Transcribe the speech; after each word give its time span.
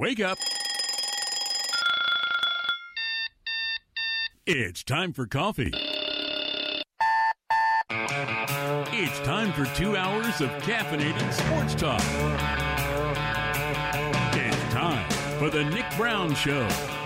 Wake 0.00 0.20
up. 0.20 0.38
It's 4.46 4.82
time 4.82 5.12
for 5.12 5.26
coffee. 5.26 5.72
It's 7.90 9.20
time 9.20 9.52
for 9.52 9.66
two 9.76 9.98
hours 9.98 10.40
of 10.40 10.48
caffeinated 10.62 11.30
sports 11.34 11.74
talk. 11.74 12.00
It's 14.34 14.72
time 14.72 15.06
for 15.38 15.50
the 15.50 15.64
Nick 15.64 15.84
Brown 15.98 16.34
Show 16.34 16.62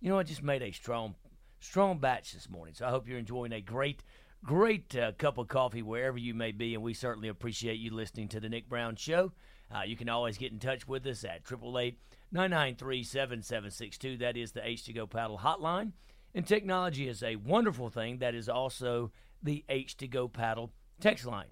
you 0.00 0.08
know, 0.08 0.18
I 0.18 0.22
just 0.22 0.42
made 0.42 0.62
a 0.62 0.70
strong, 0.70 1.16
strong 1.58 1.98
batch 1.98 2.32
this 2.32 2.48
morning. 2.48 2.74
So 2.74 2.86
I 2.86 2.90
hope 2.90 3.08
you're 3.08 3.18
enjoying 3.18 3.52
a 3.52 3.60
great, 3.60 4.04
great 4.44 4.94
uh, 4.96 5.12
cup 5.12 5.36
of 5.38 5.48
coffee 5.48 5.82
wherever 5.82 6.16
you 6.16 6.32
may 6.32 6.52
be, 6.52 6.74
and 6.74 6.82
we 6.82 6.94
certainly 6.94 7.28
appreciate 7.28 7.80
you 7.80 7.92
listening 7.92 8.28
to 8.28 8.40
the 8.40 8.48
Nick 8.48 8.68
Brown 8.68 8.94
Show. 8.96 9.32
Uh, 9.74 9.82
you 9.82 9.96
can 9.96 10.08
always 10.08 10.38
get 10.38 10.52
in 10.52 10.58
touch 10.58 10.86
with 10.86 11.06
us 11.06 11.24
at 11.24 11.44
triple 11.44 11.78
eight 11.78 11.98
nine 12.32 12.50
nine 12.50 12.74
three 12.76 13.02
seven 13.02 13.42
seven 13.42 13.70
six 13.70 13.98
two. 13.98 14.16
That 14.16 14.36
is 14.36 14.52
the 14.52 14.60
H2Go 14.60 15.08
Paddle 15.08 15.38
hotline. 15.38 15.92
And 16.34 16.46
technology 16.46 17.08
is 17.08 17.22
a 17.22 17.36
wonderful 17.36 17.90
thing. 17.90 18.18
That 18.18 18.34
is 18.34 18.48
also 18.48 19.10
the 19.42 19.64
H2Go 19.68 20.32
Paddle 20.32 20.72
text 21.00 21.26
line. 21.26 21.48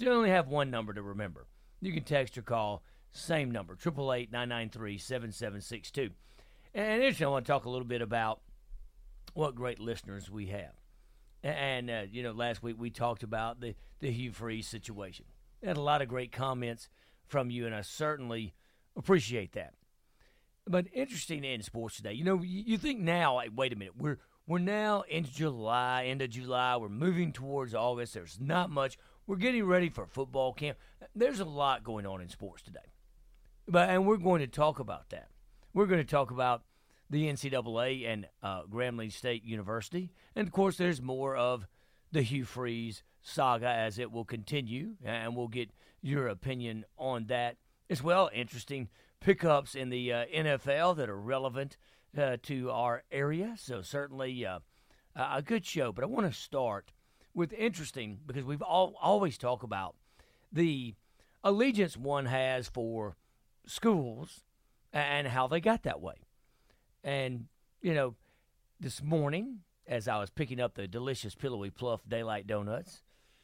You 0.00 0.12
only 0.12 0.30
have 0.30 0.48
one 0.48 0.70
number 0.70 0.94
to 0.94 1.02
remember. 1.02 1.46
You 1.80 1.92
can 1.92 2.04
text 2.04 2.38
or 2.38 2.42
call, 2.42 2.84
same 3.12 3.50
number, 3.50 3.74
888-993-7762. 3.76 6.10
And 6.74 7.02
interesting, 7.02 7.26
I 7.26 7.30
want 7.30 7.46
to 7.46 7.52
talk 7.52 7.64
a 7.64 7.70
little 7.70 7.86
bit 7.86 8.00
about 8.00 8.40
what 9.34 9.54
great 9.54 9.78
listeners 9.78 10.30
we 10.30 10.46
have. 10.46 10.72
And, 11.42 11.90
uh, 11.90 12.02
you 12.10 12.22
know, 12.22 12.32
last 12.32 12.62
week 12.62 12.76
we 12.78 12.90
talked 12.90 13.22
about 13.22 13.60
the, 13.60 13.74
the 14.00 14.10
Hugh 14.10 14.32
Freeze 14.32 14.68
situation. 14.68 15.26
Had 15.62 15.76
a 15.76 15.82
lot 15.82 16.02
of 16.02 16.08
great 16.08 16.32
comments 16.32 16.88
from 17.26 17.50
you, 17.50 17.66
and 17.66 17.74
I 17.74 17.82
certainly 17.82 18.54
appreciate 18.96 19.52
that. 19.52 19.74
But 20.66 20.86
interesting 20.92 21.44
in 21.44 21.62
sports 21.62 21.96
today, 21.96 22.12
you 22.12 22.24
know, 22.24 22.42
you, 22.42 22.62
you 22.66 22.78
think 22.78 23.00
now, 23.00 23.34
like, 23.34 23.50
wait 23.54 23.72
a 23.72 23.76
minute, 23.76 23.94
we're 23.98 24.18
we're 24.46 24.58
now 24.58 25.02
into 25.02 25.30
July, 25.30 26.06
end 26.06 26.22
of 26.22 26.30
July. 26.30 26.76
We're 26.76 26.88
moving 26.88 27.32
towards 27.32 27.72
August. 27.72 28.14
There's 28.14 28.40
not 28.40 28.68
much. 28.68 28.98
We're 29.30 29.36
getting 29.36 29.64
ready 29.64 29.90
for 29.90 30.06
football 30.06 30.52
camp. 30.52 30.76
There's 31.14 31.38
a 31.38 31.44
lot 31.44 31.84
going 31.84 32.04
on 32.04 32.20
in 32.20 32.28
sports 32.28 32.64
today, 32.64 32.80
but 33.68 33.88
and 33.88 34.04
we're 34.04 34.16
going 34.16 34.40
to 34.40 34.48
talk 34.48 34.80
about 34.80 35.10
that. 35.10 35.28
We're 35.72 35.86
going 35.86 36.00
to 36.00 36.04
talk 36.04 36.32
about 36.32 36.64
the 37.10 37.28
NCAA 37.28 38.08
and 38.08 38.26
uh, 38.42 38.64
Grambling 38.64 39.12
State 39.12 39.44
University, 39.44 40.10
and 40.34 40.48
of 40.48 40.52
course, 40.52 40.78
there's 40.78 41.00
more 41.00 41.36
of 41.36 41.68
the 42.10 42.22
Hugh 42.22 42.44
Freeze 42.44 43.04
saga 43.22 43.68
as 43.68 44.00
it 44.00 44.10
will 44.10 44.24
continue, 44.24 44.96
and 45.04 45.36
we'll 45.36 45.46
get 45.46 45.70
your 46.02 46.26
opinion 46.26 46.84
on 46.98 47.26
that 47.26 47.56
as 47.88 48.02
well. 48.02 48.30
Interesting 48.34 48.88
pickups 49.20 49.76
in 49.76 49.90
the 49.90 50.12
uh, 50.12 50.24
NFL 50.34 50.96
that 50.96 51.08
are 51.08 51.20
relevant 51.20 51.76
uh, 52.18 52.36
to 52.42 52.72
our 52.72 53.04
area. 53.12 53.54
So 53.56 53.80
certainly 53.80 54.44
uh, 54.44 54.58
a 55.14 55.40
good 55.40 55.64
show. 55.64 55.92
But 55.92 56.02
I 56.02 56.08
want 56.08 56.26
to 56.26 56.36
start 56.36 56.90
with 57.34 57.52
interesting 57.52 58.18
because 58.26 58.44
we've 58.44 58.62
all, 58.62 58.94
always 59.00 59.38
talked 59.38 59.64
about 59.64 59.94
the 60.52 60.94
allegiance 61.44 61.96
one 61.96 62.26
has 62.26 62.68
for 62.68 63.16
schools 63.66 64.42
and 64.92 65.28
how 65.28 65.46
they 65.46 65.60
got 65.60 65.82
that 65.84 66.00
way. 66.00 66.14
And 67.04 67.46
you 67.80 67.94
know, 67.94 68.14
this 68.78 69.02
morning 69.02 69.60
as 69.90 70.06
I 70.06 70.18
was 70.18 70.30
picking 70.30 70.60
up 70.60 70.74
the 70.74 70.86
delicious 70.86 71.34
Pillowy 71.34 71.70
Pluff 71.70 72.00
Daylight 72.08 72.46
Donuts, 72.46 73.02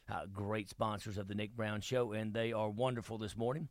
uh, 0.09 0.25
great 0.31 0.69
sponsors 0.69 1.17
of 1.17 1.27
the 1.27 1.35
Nick 1.35 1.55
Brown 1.55 1.81
Show, 1.81 2.13
and 2.13 2.33
they 2.33 2.53
are 2.53 2.69
wonderful 2.69 3.17
this 3.17 3.35
morning. 3.35 3.67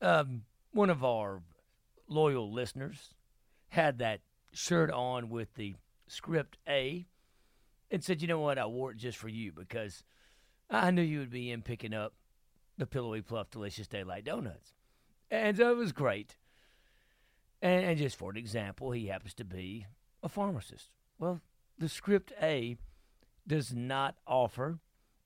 Um, 0.00 0.42
one 0.72 0.90
of 0.90 1.04
our 1.04 1.42
loyal 2.08 2.52
listeners 2.52 3.14
had 3.68 3.98
that 3.98 4.20
shirt 4.52 4.92
on 4.92 5.28
with 5.28 5.54
the 5.56 5.74
script 6.06 6.56
A 6.68 7.06
and 7.90 8.02
said, 8.02 8.22
You 8.22 8.28
know 8.28 8.40
what? 8.40 8.58
I 8.58 8.66
wore 8.66 8.92
it 8.92 8.98
just 8.98 9.18
for 9.18 9.28
you 9.28 9.52
because 9.52 10.02
I 10.70 10.90
knew 10.90 11.02
you 11.02 11.20
would 11.20 11.30
be 11.30 11.50
in 11.50 11.62
picking 11.62 11.94
up 11.94 12.14
the 12.78 12.86
Pillowy 12.86 13.22
Pluff 13.22 13.50
Delicious 13.50 13.88
Daylight 13.88 14.24
Donuts. 14.24 14.74
And 15.30 15.56
so 15.56 15.70
it 15.70 15.76
was 15.76 15.92
great. 15.92 16.36
And, 17.62 17.84
and 17.84 17.98
just 17.98 18.16
for 18.16 18.30
an 18.30 18.36
example, 18.36 18.90
he 18.92 19.06
happens 19.06 19.34
to 19.34 19.44
be 19.44 19.86
a 20.22 20.28
pharmacist. 20.28 20.90
Well, 21.18 21.40
the 21.78 21.88
script 21.88 22.32
A 22.42 22.76
does 23.46 23.72
not 23.72 24.16
offer 24.26 24.80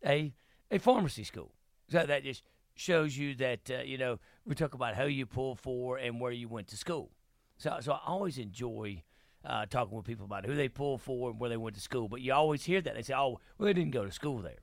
a, 0.04 0.32
a 0.70 0.78
pharmacy 0.78 1.24
school. 1.24 1.52
So 1.88 2.04
that 2.06 2.24
just 2.24 2.42
shows 2.74 3.16
you 3.16 3.34
that, 3.36 3.70
uh, 3.70 3.82
you 3.82 3.98
know, 3.98 4.18
we 4.44 4.54
talk 4.54 4.74
about 4.74 4.94
how 4.94 5.04
you 5.04 5.26
pull 5.26 5.54
for 5.54 5.96
and 5.96 6.20
where 6.20 6.32
you 6.32 6.48
went 6.48 6.68
to 6.68 6.76
school. 6.76 7.10
So, 7.58 7.76
so 7.80 7.92
I 7.92 8.00
always 8.06 8.38
enjoy 8.38 9.02
uh, 9.44 9.66
talking 9.66 9.96
with 9.96 10.06
people 10.06 10.24
about 10.24 10.44
who 10.46 10.54
they 10.54 10.68
pull 10.68 10.98
for 10.98 11.30
and 11.30 11.40
where 11.40 11.50
they 11.50 11.56
went 11.56 11.76
to 11.76 11.82
school. 11.82 12.08
But 12.08 12.20
you 12.20 12.32
always 12.32 12.64
hear 12.64 12.80
that. 12.80 12.94
They 12.94 13.02
say, 13.02 13.14
oh, 13.14 13.40
well, 13.58 13.66
they 13.66 13.72
didn't 13.72 13.92
go 13.92 14.04
to 14.04 14.12
school 14.12 14.38
there. 14.38 14.58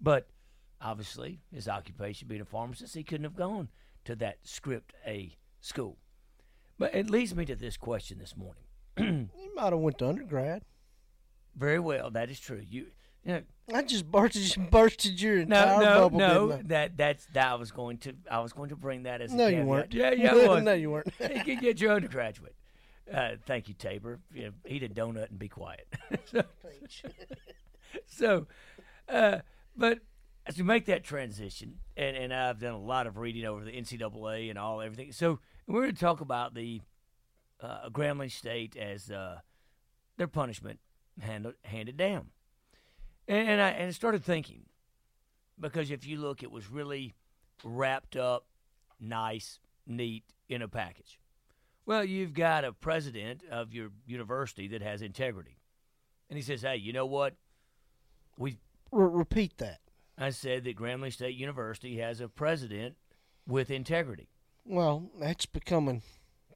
But 0.00 0.28
obviously, 0.80 1.40
his 1.52 1.68
occupation 1.68 2.28
being 2.28 2.40
a 2.40 2.44
pharmacist, 2.46 2.94
he 2.94 3.04
couldn't 3.04 3.24
have 3.24 3.36
gone 3.36 3.68
to 4.04 4.16
that 4.16 4.38
script 4.42 4.94
A 5.06 5.36
school. 5.60 5.98
But 6.78 6.94
it 6.94 7.08
leads 7.08 7.34
me 7.34 7.44
to 7.46 7.56
this 7.56 7.76
question 7.76 8.18
this 8.18 8.34
morning. 8.36 8.62
You 9.38 9.54
might 9.54 9.72
have 9.72 9.78
went 9.80 9.96
to 9.98 10.08
undergrad. 10.08 10.62
Very 11.56 11.78
well, 11.78 12.10
that 12.10 12.28
is 12.30 12.38
true. 12.38 12.60
You, 12.68 12.88
you 13.24 13.32
know, 13.32 13.42
I 13.74 13.82
just 13.82 14.10
bursted, 14.10 14.70
bursted 14.70 15.18
your 15.20 15.36
no, 15.36 15.42
entire 15.42 15.80
no, 15.80 16.00
bubble. 16.02 16.18
no. 16.18 16.48
didn't 16.48 16.68
That 16.68 16.96
that's 16.98 17.26
that 17.32 17.52
I 17.52 17.54
was 17.54 17.70
going 17.72 17.96
to 17.98 18.12
I 18.30 18.40
was 18.40 18.52
going 18.52 18.68
to 18.68 18.76
bring 18.76 19.04
that 19.04 19.22
as 19.22 19.32
No, 19.32 19.46
you 19.46 19.62
weren't. 19.62 19.94
Yeah, 19.94 20.10
yeah, 20.16 20.32
I 20.32 20.46
was. 20.48 20.62
no, 20.62 20.74
you 20.74 20.90
weren't. 20.90 21.10
you 21.18 21.42
can 21.42 21.58
get 21.58 21.80
your 21.80 21.92
undergraduate. 21.92 22.54
Uh, 23.12 23.30
thank 23.46 23.68
you, 23.68 23.74
Tabor. 23.74 24.20
You 24.34 24.46
know, 24.46 24.50
eat 24.66 24.82
a 24.82 24.88
donut 24.88 25.30
and 25.30 25.38
be 25.38 25.48
quiet. 25.48 25.86
so, 26.30 26.42
so 28.06 28.46
uh, 29.08 29.38
but 29.76 30.00
as 30.46 30.56
we 30.56 30.64
make 30.64 30.86
that 30.86 31.04
transition, 31.04 31.78
and, 31.96 32.16
and 32.16 32.34
I've 32.34 32.58
done 32.58 32.74
a 32.74 32.80
lot 32.80 33.06
of 33.06 33.16
reading 33.16 33.44
over 33.44 33.64
the 33.64 33.72
NCAA 33.72 34.50
and 34.50 34.58
all 34.58 34.80
everything. 34.80 35.12
So 35.12 35.40
we're 35.66 35.82
going 35.82 35.94
to 35.94 36.00
talk 36.00 36.20
about 36.20 36.54
the 36.54 36.80
uh, 37.60 37.88
Grambling 37.90 38.30
State 38.30 38.76
as 38.76 39.10
uh, 39.10 39.40
their 40.16 40.28
punishment 40.28 40.80
handed 41.20 41.54
handed 41.64 41.96
down, 41.96 42.26
and, 43.26 43.48
and 43.48 43.60
I 43.60 43.68
and 43.70 43.88
I 43.88 43.90
started 43.90 44.24
thinking 44.24 44.66
because 45.58 45.90
if 45.90 46.06
you 46.06 46.18
look, 46.18 46.42
it 46.42 46.50
was 46.50 46.70
really 46.70 47.14
wrapped 47.64 48.16
up, 48.16 48.46
nice, 49.00 49.58
neat 49.86 50.24
in 50.48 50.62
a 50.62 50.68
package. 50.68 51.18
Well, 51.86 52.04
you've 52.04 52.34
got 52.34 52.64
a 52.64 52.72
president 52.72 53.42
of 53.50 53.72
your 53.72 53.90
university 54.06 54.66
that 54.68 54.82
has 54.82 55.02
integrity, 55.02 55.56
and 56.28 56.36
he 56.36 56.42
says, 56.42 56.62
"Hey, 56.62 56.76
you 56.76 56.92
know 56.92 57.06
what? 57.06 57.34
We 58.36 58.58
Re- 58.92 59.08
repeat 59.18 59.58
that. 59.58 59.80
I 60.18 60.30
said 60.30 60.64
that 60.64 60.76
Grambling 60.76 61.12
State 61.12 61.36
University 61.36 61.98
has 61.98 62.20
a 62.20 62.28
president 62.28 62.96
with 63.46 63.70
integrity. 63.70 64.28
Well, 64.64 65.10
that's 65.20 65.46
becoming 65.46 66.02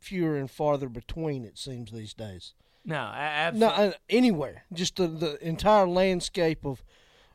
fewer 0.00 0.36
and 0.36 0.50
farther 0.50 0.88
between. 0.88 1.44
It 1.44 1.58
seems 1.58 1.90
these 1.92 2.14
days. 2.14 2.54
No, 2.84 2.96
No, 2.96 3.10
absolutely. 3.12 3.84
uh, 3.88 3.92
anywhere. 4.08 4.64
Just 4.72 4.96
the, 4.96 5.06
the 5.06 5.46
entire 5.46 5.86
landscape 5.86 6.64
of 6.64 6.82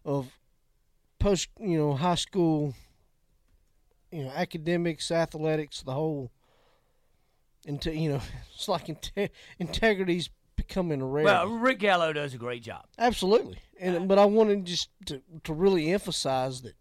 of 0.04 0.38
post, 1.20 1.50
you 1.60 1.78
know, 1.78 1.94
high 1.96 2.16
school, 2.16 2.74
you 4.12 4.24
know, 4.26 4.32
academics, 4.32 5.12
athletics, 5.12 5.82
the 5.82 5.94
whole. 5.94 6.32
Into 7.66 7.94
you 7.94 8.10
know, 8.10 8.22
it's 8.56 8.68
like 8.68 8.88
inte- 8.88 9.30
integrity's 9.60 10.30
becoming 10.56 11.04
rare. 11.04 11.26
well, 11.26 11.48
Rick 11.48 11.80
Gallot 11.80 12.16
does 12.16 12.34
a 12.34 12.38
great 12.38 12.64
job. 12.64 12.86
Absolutely, 12.98 13.60
and 13.80 13.96
uh, 13.96 14.00
but 14.02 14.18
I 14.18 14.26
wanted 14.26 14.66
just 14.66 14.90
to 15.08 15.22
to 15.44 15.54
really 15.54 15.92
emphasize 15.92 16.62
that, 16.62 16.76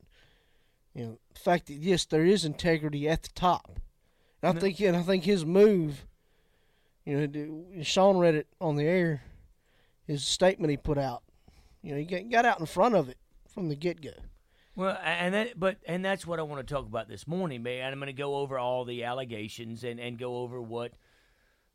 you 0.95 1.05
know, 1.05 1.19
the 1.33 1.41
fact 1.41 1.67
that 1.67 1.75
yes, 1.75 2.05
there 2.05 2.25
is 2.25 2.45
integrity 2.45 3.09
at 3.09 3.23
the 3.23 3.31
top. 3.35 3.81
And 4.43 4.59
I 4.59 4.61
think, 4.61 4.79
and 4.81 4.95
I 4.95 5.03
think 5.03 5.25
his 5.25 5.47
move, 5.47 6.05
you 7.07 7.27
know, 7.27 7.83
Sean 7.83 8.19
read 8.19 8.35
it 8.35 8.47
on 8.61 8.77
the 8.77 8.85
air, 8.85 9.23
his 10.07 10.23
statement 10.25 10.71
he 10.71 10.77
put 10.77 10.99
out. 10.99 11.23
You 11.83 11.93
know, 11.93 11.99
he 11.99 12.05
got, 12.05 12.29
got 12.29 12.45
out 12.45 12.61
in 12.61 12.67
front 12.67 12.95
of 12.95 13.09
it 13.09 13.17
from 13.49 13.71
the 13.71 13.75
get 13.75 14.03
go. 14.03 14.11
Well, 14.77 14.99
and 15.05 15.35
that, 15.35 15.59
but 15.59 15.79
and 15.87 16.05
that's 16.05 16.27
what 16.27 16.41
I 16.41 16.43
want 16.43 16.67
to 16.67 16.75
talk 16.75 16.87
about 16.87 17.09
this 17.09 17.29
morning, 17.29 17.63
man. 17.63 17.93
I'm 17.93 18.01
going 18.01 18.07
to 18.07 18.13
go 18.13 18.37
over 18.37 18.59
all 18.59 18.85
the 18.85 19.05
allegations 19.05 19.85
and 19.85 20.01
and 20.01 20.19
go 20.19 20.39
over 20.39 20.61
what 20.61 20.93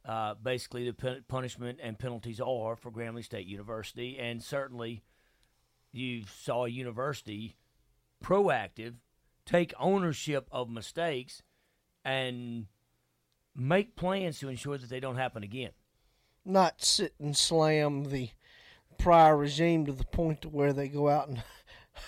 uh, 0.05 0.33
basically 0.33 0.85
the 0.85 0.93
pu- 0.93 1.21
punishment 1.27 1.79
and 1.81 1.97
penalties 1.97 2.41
are 2.41 2.75
for 2.75 2.91
Grambling 2.91 3.23
State 3.23 3.47
University, 3.47 4.17
and 4.19 4.43
certainly 4.43 5.03
you 5.93 6.23
saw 6.41 6.65
a 6.65 6.69
university 6.69 7.55
proactive, 8.23 8.95
take 9.45 9.73
ownership 9.79 10.47
of 10.51 10.69
mistakes, 10.69 11.41
and 12.03 12.65
make 13.55 13.95
plans 13.95 14.39
to 14.39 14.49
ensure 14.49 14.77
that 14.77 14.89
they 14.89 14.99
don't 14.99 15.15
happen 15.15 15.43
again. 15.43 15.71
Not 16.43 16.83
sit 16.83 17.13
and 17.17 17.35
slam 17.35 18.05
the 18.05 18.29
prior 18.97 19.37
regime 19.37 19.85
to 19.85 19.93
the 19.93 20.03
point 20.03 20.41
to 20.41 20.49
where 20.49 20.73
they 20.73 20.89
go 20.89 21.07
out 21.07 21.29
and 21.29 21.43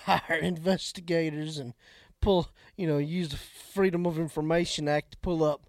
hire 0.05 0.37
investigators 0.37 1.57
and 1.57 1.73
pull, 2.21 2.49
you 2.75 2.87
know, 2.87 2.97
use 2.97 3.29
the 3.29 3.37
Freedom 3.37 4.05
of 4.05 4.17
Information 4.19 4.87
Act 4.87 5.11
to 5.11 5.17
pull 5.19 5.43
up 5.43 5.67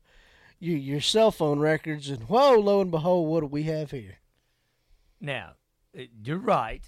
your 0.58 0.76
your 0.76 1.00
cell 1.00 1.30
phone 1.30 1.58
records 1.60 2.08
and 2.08 2.24
whoa, 2.24 2.54
lo 2.58 2.80
and 2.80 2.90
behold, 2.90 3.28
what 3.28 3.40
do 3.40 3.46
we 3.46 3.64
have 3.64 3.90
here? 3.90 4.18
Now, 5.20 5.52
uh, 5.98 6.02
you're 6.24 6.36
right, 6.38 6.82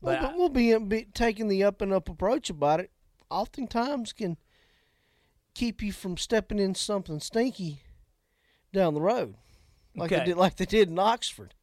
Well, 0.00 0.20
but 0.22 0.36
we'll 0.36 0.48
be, 0.48 0.76
be 0.78 1.06
taking 1.12 1.48
the 1.48 1.64
up 1.64 1.80
and 1.80 1.92
up 1.92 2.08
approach 2.08 2.48
about 2.50 2.80
it. 2.80 2.90
Oftentimes 3.30 4.12
can 4.12 4.36
keep 5.54 5.82
you 5.82 5.92
from 5.92 6.16
stepping 6.16 6.58
in 6.58 6.74
something 6.74 7.20
stinky 7.20 7.82
down 8.72 8.94
the 8.94 9.00
road, 9.00 9.36
like 9.96 10.10
Okay. 10.10 10.20
they 10.20 10.24
did, 10.26 10.36
like 10.36 10.56
they 10.56 10.64
did 10.64 10.88
in 10.88 10.98
Oxford. 10.98 11.54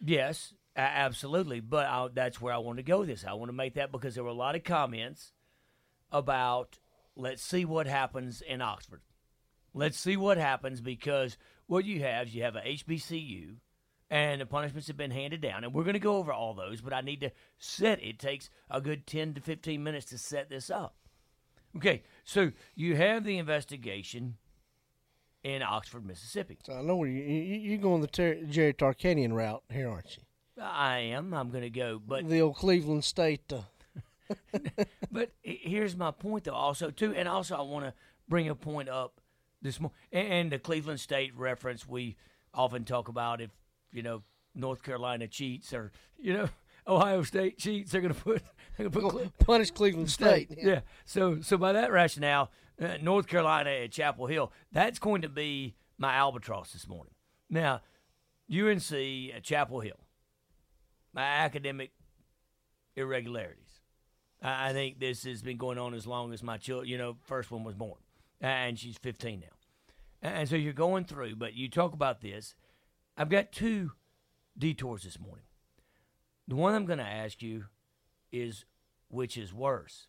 Yes, 0.00 0.52
absolutely. 0.76 1.60
But 1.60 1.86
I, 1.86 2.08
that's 2.12 2.40
where 2.40 2.54
I 2.54 2.58
want 2.58 2.78
to 2.78 2.82
go 2.82 3.04
this. 3.04 3.24
I 3.24 3.34
want 3.34 3.48
to 3.48 3.56
make 3.56 3.74
that 3.74 3.92
because 3.92 4.14
there 4.14 4.24
were 4.24 4.30
a 4.30 4.34
lot 4.34 4.54
of 4.54 4.64
comments 4.64 5.32
about 6.10 6.78
let's 7.16 7.42
see 7.42 7.64
what 7.64 7.86
happens 7.86 8.42
in 8.42 8.60
Oxford. 8.60 9.00
Let's 9.74 9.98
see 9.98 10.16
what 10.16 10.36
happens 10.36 10.80
because 10.80 11.36
what 11.66 11.84
you 11.84 12.00
have 12.00 12.28
is 12.28 12.34
you 12.34 12.42
have 12.42 12.56
a 12.56 12.60
HBCU 12.60 13.56
and 14.10 14.42
the 14.42 14.46
punishments 14.46 14.88
have 14.88 14.96
been 14.98 15.10
handed 15.10 15.40
down. 15.40 15.64
And 15.64 15.72
we're 15.72 15.84
going 15.84 15.94
to 15.94 15.98
go 15.98 16.16
over 16.16 16.32
all 16.32 16.52
those, 16.52 16.82
but 16.82 16.92
I 16.92 17.00
need 17.00 17.22
to 17.22 17.30
set 17.58 18.02
it. 18.02 18.18
takes 18.18 18.50
a 18.70 18.80
good 18.80 19.06
10 19.06 19.34
to 19.34 19.40
15 19.40 19.82
minutes 19.82 20.06
to 20.06 20.18
set 20.18 20.50
this 20.50 20.68
up. 20.68 20.96
Okay, 21.74 22.02
so 22.22 22.52
you 22.74 22.96
have 22.96 23.24
the 23.24 23.38
investigation 23.38 24.36
in 25.42 25.62
Oxford, 25.62 26.04
Mississippi. 26.04 26.58
So 26.64 26.74
I 26.74 26.82
know 26.82 26.96
where 26.96 27.08
you, 27.08 27.22
you 27.22 27.58
you're 27.70 27.78
going 27.78 28.02
the 28.02 28.06
Ter- 28.06 28.42
Jerry 28.44 28.74
Tarkanian 28.74 29.32
route 29.32 29.62
here, 29.70 29.88
aren't 29.88 30.18
you? 30.18 30.22
I 30.60 30.98
am. 30.98 31.32
I'm 31.34 31.50
going 31.50 31.62
to 31.62 31.70
go, 31.70 32.00
but 32.04 32.28
the 32.28 32.40
old 32.42 32.56
Cleveland 32.56 33.04
State. 33.04 33.52
Uh, 33.52 33.62
But 35.10 35.30
here's 35.42 35.94
my 35.96 36.10
point, 36.10 36.44
though, 36.44 36.52
also 36.54 36.90
too, 36.90 37.12
and 37.14 37.28
also 37.28 37.54
I 37.56 37.60
want 37.62 37.84
to 37.84 37.92
bring 38.28 38.48
a 38.48 38.54
point 38.54 38.88
up 38.88 39.20
this 39.60 39.78
morning, 39.78 39.96
and 40.10 40.50
the 40.50 40.58
Cleveland 40.58 41.00
State 41.00 41.36
reference 41.36 41.86
we 41.86 42.16
often 42.54 42.84
talk 42.84 43.08
about. 43.08 43.40
If 43.42 43.50
you 43.92 44.02
know 44.02 44.22
North 44.54 44.82
Carolina 44.82 45.28
cheats, 45.28 45.74
or 45.74 45.92
you 46.18 46.32
know 46.32 46.48
Ohio 46.86 47.22
State 47.24 47.58
cheats, 47.58 47.92
they're 47.92 48.00
going 48.00 48.14
to 48.14 48.20
put 48.20 48.42
they're 48.78 48.88
going 48.88 48.92
to 48.92 49.10
put 49.10 49.10
Cle- 49.10 49.32
punish 49.44 49.70
Cleveland 49.70 50.10
State. 50.10 50.48
yeah. 50.56 50.80
So 51.04 51.42
so 51.42 51.58
by 51.58 51.72
that 51.74 51.92
rationale, 51.92 52.50
uh, 52.80 52.96
North 53.02 53.26
Carolina 53.26 53.68
at 53.70 53.90
Chapel 53.92 54.26
Hill, 54.26 54.50
that's 54.72 54.98
going 54.98 55.20
to 55.22 55.28
be 55.28 55.74
my 55.98 56.14
albatross 56.14 56.72
this 56.72 56.88
morning. 56.88 57.12
Now, 57.50 57.82
UNC 58.50 58.92
at 59.34 59.42
Chapel 59.42 59.80
Hill, 59.80 59.98
my 61.12 61.22
academic 61.22 61.92
irregularities. 62.96 63.80
I 64.42 64.72
think 64.72 64.98
this 64.98 65.24
has 65.24 65.42
been 65.42 65.56
going 65.56 65.78
on 65.78 65.94
as 65.94 66.06
long 66.06 66.32
as 66.32 66.42
my 66.42 66.56
child, 66.56 66.88
you 66.88 66.98
know, 66.98 67.16
first 67.22 67.50
one 67.50 67.62
was 67.62 67.74
born, 67.74 67.98
and 68.40 68.78
she's 68.78 68.98
15 68.98 69.40
now. 69.40 70.28
And 70.28 70.48
so 70.48 70.56
you're 70.56 70.72
going 70.72 71.04
through, 71.04 71.36
but 71.36 71.54
you 71.54 71.68
talk 71.68 71.92
about 71.92 72.20
this. 72.20 72.54
I've 73.16 73.28
got 73.28 73.52
two 73.52 73.92
detours 74.58 75.04
this 75.04 75.18
morning. 75.18 75.44
The 76.48 76.56
one 76.56 76.74
I'm 76.74 76.86
going 76.86 76.98
to 76.98 77.04
ask 77.04 77.40
you 77.40 77.66
is 78.32 78.64
which 79.08 79.36
is 79.36 79.52
worse, 79.52 80.08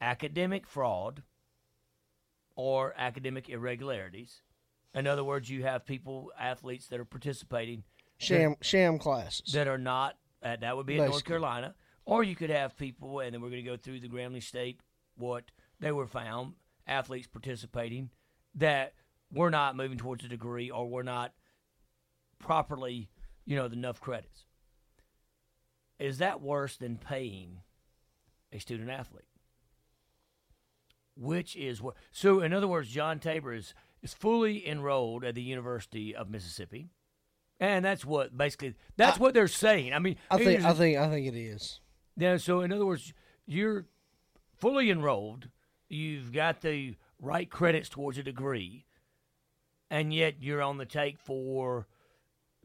academic 0.00 0.66
fraud 0.66 1.22
or 2.56 2.94
academic 2.96 3.48
irregularities? 3.48 4.42
In 4.94 5.06
other 5.06 5.22
words, 5.22 5.50
you 5.50 5.62
have 5.62 5.84
people, 5.84 6.32
athletes 6.38 6.88
that 6.88 6.98
are 6.98 7.04
participating 7.04 7.84
Sham 8.18 8.56
sham 8.60 8.98
classes. 8.98 9.52
that 9.52 9.68
are 9.68 9.78
not. 9.78 10.16
Uh, 10.42 10.56
that 10.60 10.76
would 10.76 10.86
be 10.86 10.98
in 10.98 11.06
North 11.06 11.24
Carolina, 11.24 11.74
or 12.04 12.22
you 12.22 12.36
could 12.36 12.50
have 12.50 12.76
people, 12.76 13.20
and 13.20 13.34
then 13.34 13.40
we're 13.40 13.50
going 13.50 13.64
to 13.64 13.70
go 13.70 13.76
through 13.76 14.00
the 14.00 14.08
Grambling 14.08 14.42
State 14.42 14.80
what 15.16 15.44
they 15.80 15.92
were 15.92 16.06
found 16.06 16.54
athletes 16.86 17.26
participating 17.26 18.10
that 18.54 18.94
were 19.32 19.50
not 19.50 19.76
moving 19.76 19.98
towards 19.98 20.24
a 20.24 20.28
degree 20.28 20.70
or 20.70 20.88
were 20.88 21.02
not 21.02 21.32
properly, 22.38 23.08
you 23.44 23.56
know, 23.56 23.64
enough 23.64 24.00
credits. 24.00 24.44
Is 25.98 26.18
that 26.18 26.40
worse 26.40 26.76
than 26.76 26.98
paying 26.98 27.60
a 28.52 28.58
student 28.58 28.90
athlete? 28.90 29.24
Which 31.16 31.56
is 31.56 31.80
what? 31.80 31.96
So, 32.12 32.40
in 32.40 32.52
other 32.52 32.68
words, 32.68 32.90
John 32.90 33.18
Tabor 33.18 33.54
is 33.54 33.74
is 34.02 34.12
fully 34.12 34.68
enrolled 34.68 35.24
at 35.24 35.34
the 35.34 35.42
University 35.42 36.14
of 36.14 36.28
Mississippi. 36.28 36.90
And 37.58 37.84
that's 37.84 38.04
what 38.04 38.36
basically 38.36 38.74
that's 38.96 39.18
what 39.18 39.32
they're 39.32 39.48
saying. 39.48 39.94
I 39.94 39.98
mean, 39.98 40.16
I 40.30 40.36
think 40.38 40.62
I 40.62 40.72
think 40.74 40.98
I 40.98 41.08
think 41.08 41.26
it 41.26 41.38
is. 41.38 41.80
yeah, 42.16 42.36
so 42.36 42.60
in 42.60 42.72
other 42.72 42.84
words, 42.84 43.14
you're 43.46 43.86
fully 44.56 44.90
enrolled, 44.90 45.48
you've 45.88 46.32
got 46.32 46.60
the 46.60 46.96
right 47.20 47.48
credits 47.48 47.88
towards 47.88 48.18
a 48.18 48.22
degree, 48.22 48.84
and 49.90 50.12
yet 50.12 50.34
you're 50.40 50.62
on 50.62 50.76
the 50.76 50.84
take 50.84 51.18
for 51.18 51.86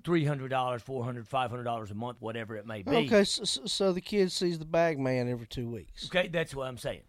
$300, 0.03 0.49
$400, 0.49 1.27
$500 1.27 1.91
a 1.91 1.93
month, 1.93 2.17
whatever 2.19 2.55
it 2.55 2.65
may 2.65 2.81
be. 2.81 2.91
Okay, 2.91 3.23
so, 3.23 3.43
so- 3.43 3.93
the 3.93 4.01
kid 4.01 4.31
sees 4.31 4.59
the 4.59 4.65
bag 4.65 4.99
man 4.99 5.29
every 5.29 5.47
two 5.47 5.69
weeks. 5.69 6.07
Okay, 6.07 6.27
that's 6.27 6.55
what 6.55 6.67
I'm 6.67 6.77
saying. 6.77 7.03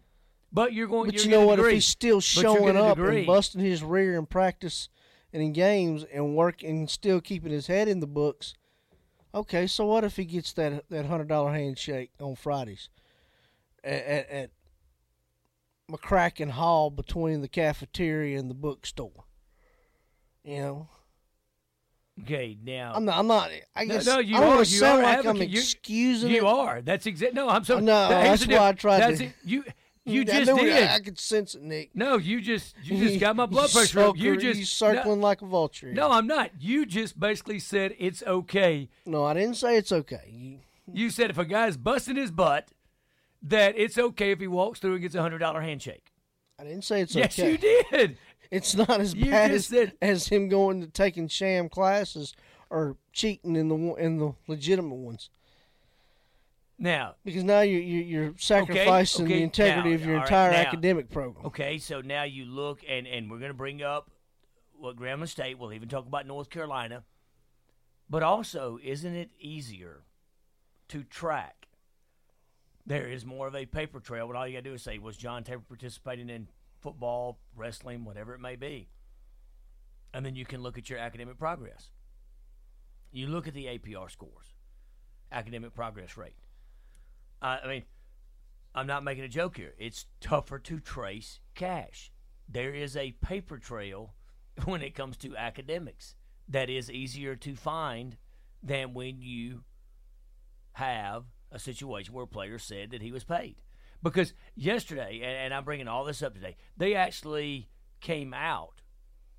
But 0.51 0.73
you're 0.73 0.87
going 0.87 1.07
But 1.09 1.15
you're 1.15 1.23
you 1.23 1.31
know 1.31 1.47
what? 1.47 1.59
If 1.59 1.71
he's 1.71 1.87
still 1.87 2.21
showing 2.21 2.77
up 2.77 2.97
degree. 2.97 3.19
and 3.19 3.27
busting 3.27 3.61
his 3.61 3.83
rear 3.83 4.15
in 4.19 4.27
practice 4.27 4.87
and 5.33 5.41
in 5.41 5.51
games 5.51 6.05
and 6.13 6.35
work 6.35 6.63
and 6.63 6.89
still 6.89 7.19
keeping 7.19 7.51
his 7.51 7.67
head 7.67 7.87
in 7.87 7.99
the 7.99 8.07
books, 8.07 8.53
okay. 9.33 9.67
So 9.67 9.85
what 9.87 10.03
if 10.03 10.15
he 10.15 10.25
gets 10.25 10.53
that 10.53 10.87
that 10.89 11.05
hundred 11.07 11.27
dollar 11.27 11.51
handshake 11.53 12.11
on 12.19 12.35
Fridays 12.35 12.89
at, 13.83 14.03
at, 14.05 14.29
at 14.29 14.49
McCracken 15.91 16.51
Hall 16.51 16.89
between 16.89 17.41
the 17.41 17.47
cafeteria 17.47 18.39
and 18.39 18.49
the 18.49 18.55
bookstore? 18.55 19.25
You 20.43 20.57
know, 20.61 20.89
Okay, 22.21 22.57
now 22.63 22.91
I'm 22.95 23.05
not. 23.05 23.17
I'm 23.17 23.27
not. 23.27 23.49
I 23.75 23.85
No, 23.85 23.93
guess 23.95 24.05
no, 24.05 24.19
you 24.19 24.37
I 24.37 24.39
don't 24.41 24.53
are. 24.53 24.59
You 24.59 24.65
sound 24.65 25.01
like 25.01 25.13
I'm 25.19 25.27
advocate. 25.29 25.49
You- 25.49 25.59
excusing 25.59 26.29
you 26.29 26.45
are. 26.45 26.81
That's 26.81 27.07
exactly. 27.07 27.35
No, 27.35 27.49
I'm 27.49 27.63
so. 27.63 27.79
No, 27.79 28.09
that- 28.09 28.23
that's 28.23 28.45
why 28.47 28.67
I 28.67 28.71
tried 28.73 28.99
That's 28.99 29.17
to- 29.19 29.25
it. 29.25 29.33
You 29.43 29.63
you 30.05 30.21
I 30.21 30.25
just 30.25 30.49
it. 30.51 30.55
did. 30.57 30.89
I 30.89 30.99
could 30.99 31.19
sense 31.19 31.55
it, 31.55 31.61
Nick. 31.61 31.91
No, 31.95 32.17
you 32.17 32.41
just 32.41 32.75
you 32.83 32.97
just 32.97 33.19
got 33.19 33.35
my 33.35 33.45
blood 33.45 33.71
pressure 33.71 34.01
up. 34.01 34.17
You 34.17 34.37
just 34.37 34.73
circling 34.73 35.19
no, 35.19 35.25
like 35.25 35.41
a 35.41 35.45
vulture. 35.45 35.93
no, 35.93 36.11
I'm 36.11 36.27
not. 36.27 36.51
You 36.59 36.85
just 36.85 37.19
basically 37.19 37.59
said 37.59 37.95
it's 37.97 38.21
okay. 38.23 38.89
no, 39.05 39.23
I 39.23 39.33
didn't 39.33 39.55
say 39.55 39.77
it's 39.77 39.91
okay. 39.91 40.59
You, 40.91 41.09
said 41.09 41.29
if 41.29 41.37
a 41.37 41.45
guy's 41.45 41.77
busting 41.77 42.17
his 42.17 42.29
butt, 42.31 42.67
that 43.41 43.75
it's 43.77 43.97
okay 43.97 44.31
if 44.31 44.39
he 44.41 44.47
walks 44.47 44.79
through 44.79 44.93
and 44.93 45.01
gets 45.01 45.15
a 45.15 45.21
hundred 45.21 45.39
dollar 45.39 45.61
handshake. 45.61 46.11
I 46.59 46.63
didn't 46.65 46.83
say 46.83 47.01
it's 47.01 47.15
yes, 47.15 47.39
okay. 47.39 47.51
Yes, 47.61 47.61
you 47.91 47.97
did. 47.97 48.17
It's 48.51 48.75
not 48.75 48.99
as 48.99 49.15
You 49.15 49.31
bad 49.31 49.51
as, 49.51 49.67
said- 49.67 49.93
as 50.01 50.27
him 50.27 50.49
going 50.49 50.81
to 50.81 50.87
taking 50.87 51.27
sham 51.27 51.69
classes 51.69 52.33
or 52.69 52.97
cheating 53.11 53.55
in 53.55 53.67
the 53.69 53.75
one- 53.75 53.99
in 53.99 54.17
the 54.19 54.33
legitimate 54.47 54.95
ones. 54.95 55.29
Now, 56.83 57.15
Because 57.23 57.45
now 57.45 57.61
you, 57.61 57.77
you 57.79 58.01
you're 58.01 58.33
sacrificing 58.37 59.23
okay, 59.25 59.35
the 59.37 59.43
integrity 59.43 59.91
now, 59.91 59.95
of 59.95 60.01
your 60.05 60.15
all 60.15 60.19
right, 60.19 60.25
entire 60.27 60.51
now- 60.51 60.57
academic 60.57 61.09
program. 61.09 61.45
okay, 61.45 61.77
so 61.77 62.01
now 62.01 62.23
you 62.23 62.43
look 62.43 62.81
and 62.85 63.07
and 63.07 63.31
we're 63.31 63.39
going 63.39 63.51
to 63.51 63.57
bring 63.57 63.81
up 63.81 64.11
what 64.77 64.97
Grambling 64.97 65.29
State. 65.29 65.57
We'll 65.57 65.71
even 65.71 65.87
talk 65.87 66.05
about 66.05 66.27
North 66.27 66.49
Carolina. 66.49 67.05
But 68.09 68.21
also, 68.21 68.79
isn't 68.83 69.15
it 69.15 69.31
easier 69.39 70.01
to 70.89 71.03
track? 71.05 71.69
There 72.85 73.07
is 73.07 73.25
more 73.25 73.47
of 73.47 73.55
a 73.55 73.65
paper 73.65 74.01
trail, 74.01 74.27
What 74.27 74.35
all 74.35 74.45
you 74.45 74.57
got 74.57 74.65
to 74.65 74.69
do 74.69 74.73
is 74.73 74.81
say, 74.83 74.97
was 74.97 75.15
John 75.15 75.45
Tabor 75.45 75.63
participating 75.65 76.29
in 76.29 76.49
football, 76.81 77.39
wrestling, 77.55 78.03
whatever 78.03 78.33
it 78.33 78.41
may 78.41 78.57
be? 78.57 78.89
And 80.13 80.25
then 80.25 80.35
you 80.35 80.45
can 80.45 80.61
look 80.61 80.77
at 80.77 80.89
your 80.89 80.99
academic 80.99 81.39
progress. 81.39 81.91
You 83.13 83.27
look 83.27 83.47
at 83.47 83.53
the 83.53 83.67
APR 83.67 84.11
scores, 84.11 84.47
academic 85.31 85.73
progress 85.73 86.17
rate. 86.17 86.35
I 87.43 87.67
mean, 87.67 87.83
I'm 88.73 88.87
not 88.87 89.03
making 89.03 89.25
a 89.25 89.29
joke 89.29 89.57
here. 89.57 89.73
It's 89.77 90.05
tougher 90.21 90.59
to 90.59 90.79
trace 90.79 91.39
cash. 91.55 92.11
There 92.47 92.73
is 92.73 92.95
a 92.95 93.11
paper 93.11 93.57
trail 93.57 94.13
when 94.65 94.81
it 94.81 94.95
comes 94.95 95.17
to 95.17 95.35
academics 95.35 96.15
that 96.47 96.69
is 96.69 96.89
easier 96.89 97.35
to 97.35 97.55
find 97.55 98.17
than 98.61 98.93
when 98.93 99.21
you 99.21 99.63
have 100.73 101.25
a 101.51 101.59
situation 101.59 102.13
where 102.13 102.23
a 102.23 102.27
player 102.27 102.57
said 102.57 102.91
that 102.91 103.01
he 103.01 103.11
was 103.11 103.23
paid. 103.23 103.61
Because 104.01 104.33
yesterday, 104.55 105.21
and, 105.23 105.37
and 105.37 105.53
I'm 105.53 105.63
bringing 105.63 105.87
all 105.87 106.05
this 106.05 106.23
up 106.23 106.33
today, 106.33 106.55
they 106.75 106.95
actually 106.95 107.69
came 108.01 108.33
out 108.33 108.81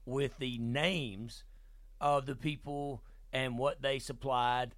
with 0.07 0.39
the 0.39 0.59
names 0.59 1.45
of 2.01 2.27
the 2.27 2.37
people 2.37 3.03
and 3.33 3.59
what 3.59 3.83
they 3.83 3.99
supplied 3.99 4.75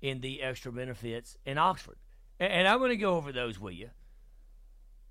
in 0.00 0.20
the 0.20 0.42
extra 0.42 0.72
benefits 0.72 1.36
in 1.44 1.58
Oxford. 1.58 1.98
And, 2.40 2.52
and 2.52 2.68
I'm 2.68 2.78
going 2.78 2.90
to 2.90 2.96
go 2.96 3.14
over 3.16 3.30
those 3.30 3.60
with 3.60 3.74
you. 3.74 3.90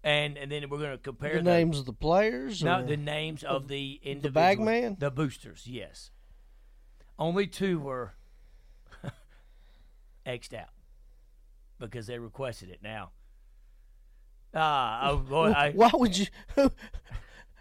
And 0.03 0.37
and 0.37 0.49
then 0.51 0.69
we're 0.69 0.77
going 0.79 0.91
to 0.91 0.97
compare 0.97 1.31
The 1.33 1.37
those- 1.37 1.43
names 1.45 1.79
of 1.79 1.85
the 1.85 1.93
players. 1.93 2.63
no, 2.63 2.83
the 2.85 2.97
names 2.97 3.43
of 3.43 3.67
the 3.67 3.99
individual 4.03 4.31
bag 4.33 4.59
man? 4.59 4.95
the 4.99 5.11
boosters. 5.11 5.67
Yes, 5.67 6.11
only 7.17 7.47
two 7.47 7.79
were 7.79 8.13
xed 10.25 10.53
out 10.53 10.69
because 11.79 12.07
they 12.07 12.17
requested 12.19 12.69
it. 12.69 12.79
Now, 12.81 13.11
ah, 14.53 15.09
oh 15.11 15.17
boy, 15.17 15.51
I, 15.51 15.71
Why 15.71 15.91
would 15.93 16.17
you? 16.17 16.27
Who, 16.55 16.71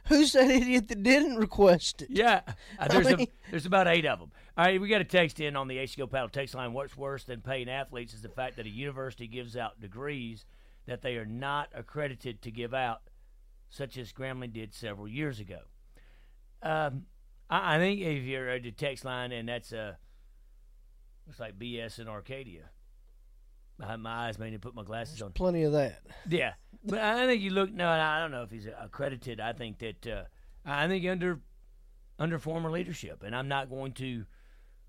who's 0.07 0.33
that 0.33 0.49
idiot 0.51 0.87
that 0.89 1.03
didn't 1.03 1.37
request 1.39 2.03
it? 2.03 2.09
yeah, 2.11 2.43
uh, 2.79 2.87
there's 2.89 3.07
mean- 3.09 3.21
a, 3.23 3.29
there's 3.51 3.67
about 3.67 3.89
eight 3.89 4.07
of 4.07 4.21
them. 4.21 4.31
All 4.59 4.65
right, 4.65 4.81
we 4.81 4.89
got 4.89 5.01
a 5.01 5.05
text 5.05 5.39
in 5.39 5.55
on 5.55 5.69
the 5.69 5.77
H2Go 5.77 6.11
Paddle 6.11 6.31
text 6.31 6.53
line. 6.53 6.73
What's 6.73 6.97
worse 6.97 7.23
than 7.23 7.41
paying 7.43 7.69
athletes 7.69 8.13
is 8.13 8.23
the 8.23 8.29
fact 8.29 8.57
that 8.57 8.67
a 8.67 8.69
university 8.69 9.29
gives 9.29 9.57
out 9.57 9.81
degrees 9.81 10.47
that 10.87 11.01
they 11.01 11.17
are 11.17 11.25
not 11.25 11.69
accredited 11.73 12.43
to 12.43 12.51
give 12.51 12.75
out, 12.75 13.03
such 13.71 13.97
as 13.97 14.13
Grambling 14.13 14.53
did 14.53 14.75
several 14.75 15.07
years 15.07 15.39
ago. 15.39 15.61
Um, 16.61 17.05
I, 17.49 17.77
I 17.77 17.79
think 17.79 18.01
if 18.01 18.25
you're 18.25 18.49
at 18.49 18.65
the 18.65 18.73
text 18.73 19.05
line 19.05 19.31
and 19.31 19.49
that's 19.49 19.73
uh, 19.73 19.95
looks 21.25 21.39
like 21.39 21.57
BS 21.57 22.01
in 22.01 22.09
Arcadia. 22.09 22.71
I, 23.81 23.95
my 23.95 24.27
eyes 24.27 24.41
made 24.41 24.51
me 24.51 24.59
put 24.59 24.75
my 24.75 24.83
glasses 24.83 25.23
on. 25.23 25.31
Plenty 25.31 25.63
of 25.63 25.73
that. 25.75 26.01
Yeah, 26.29 26.55
but 26.85 26.99
I 26.99 27.27
think 27.27 27.43
you 27.43 27.51
look. 27.51 27.73
No, 27.73 27.89
I 27.89 28.19
don't 28.19 28.33
know 28.33 28.43
if 28.43 28.51
he's 28.51 28.67
accredited. 28.67 29.39
I 29.39 29.53
think 29.53 29.79
that 29.79 30.05
uh, 30.05 30.23
I 30.67 30.89
think 30.89 31.07
under 31.07 31.39
under 32.19 32.41
former 32.41 32.73
leadership, 32.73 33.23
and 33.23 33.37
I'm 33.37 33.47
not 33.47 33.71
going 33.71 33.93
to, 33.93 34.25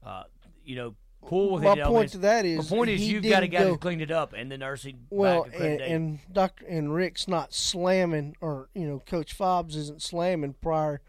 uh, 0.03 0.23
you 0.63 0.75
know, 0.75 0.95
pull 1.27 1.53
with 1.53 1.63
My 1.63 1.73
it. 1.73 1.85
point 1.85 2.11
to 2.11 2.17
that 2.19 2.45
is 2.45 2.69
the 2.69 2.75
point 2.75 2.89
is 2.89 3.01
you've 3.01 3.23
got 3.23 3.43
a 3.43 3.47
guy 3.47 3.59
go- 3.59 3.69
who 3.71 3.77
cleaned 3.77 4.01
it 4.01 4.11
up, 4.11 4.33
and 4.33 4.51
the 4.51 4.57
nursing 4.57 5.05
Well, 5.09 5.43
and, 5.53 5.81
and 5.81 6.19
Doctor 6.31 6.65
and 6.65 6.93
Rick's 6.93 7.27
not 7.27 7.53
slamming, 7.53 8.35
or 8.41 8.69
you 8.73 8.87
know, 8.87 8.99
Coach 8.99 9.37
Fobbs 9.37 9.75
isn't 9.75 10.01
slamming 10.01 10.53
prior 10.61 11.01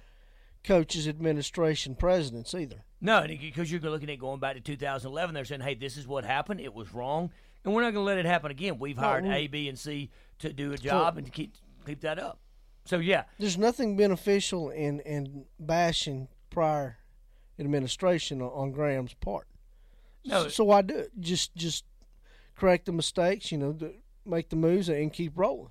coaches, 0.64 1.08
administration, 1.08 1.94
presidents 1.94 2.54
either. 2.54 2.84
No, 3.00 3.26
because 3.26 3.72
you're 3.72 3.80
looking 3.80 4.10
at 4.10 4.18
going 4.18 4.40
back 4.40 4.56
to 4.56 4.60
2011. 4.60 5.34
They're 5.34 5.44
saying, 5.44 5.62
"Hey, 5.62 5.74
this 5.74 5.96
is 5.96 6.06
what 6.06 6.24
happened. 6.24 6.60
It 6.60 6.74
was 6.74 6.92
wrong, 6.92 7.30
and 7.64 7.72
we're 7.74 7.80
not 7.82 7.92
going 7.94 8.02
to 8.04 8.06
let 8.06 8.18
it 8.18 8.26
happen 8.26 8.50
again." 8.50 8.78
We've 8.78 8.98
hired 8.98 9.24
we- 9.24 9.30
A, 9.30 9.46
B, 9.46 9.68
and 9.68 9.78
C 9.78 10.10
to 10.40 10.52
do 10.52 10.72
a 10.72 10.76
job 10.76 11.16
and 11.16 11.24
to 11.26 11.32
keep 11.32 11.54
keep 11.86 12.00
that 12.02 12.18
up. 12.18 12.40
So 12.84 12.98
yeah, 12.98 13.24
There's 13.38 13.56
nothing 13.56 13.96
beneficial 13.96 14.68
in 14.70 15.00
in 15.00 15.46
bashing 15.58 16.28
prior 16.50 16.98
administration 17.60 18.42
on, 18.42 18.72
Graham's 18.72 19.14
part. 19.14 19.46
No. 20.24 20.48
so 20.48 20.64
why 20.64 20.82
do 20.82 20.96
it? 20.96 21.12
Just 21.18 21.54
just 21.54 21.84
correct 22.56 22.86
the 22.86 22.92
mistakes, 22.92 23.50
you 23.50 23.58
know, 23.58 23.76
make 24.26 24.50
the 24.50 24.56
moves 24.56 24.88
and 24.88 25.12
keep 25.12 25.32
rolling. 25.36 25.70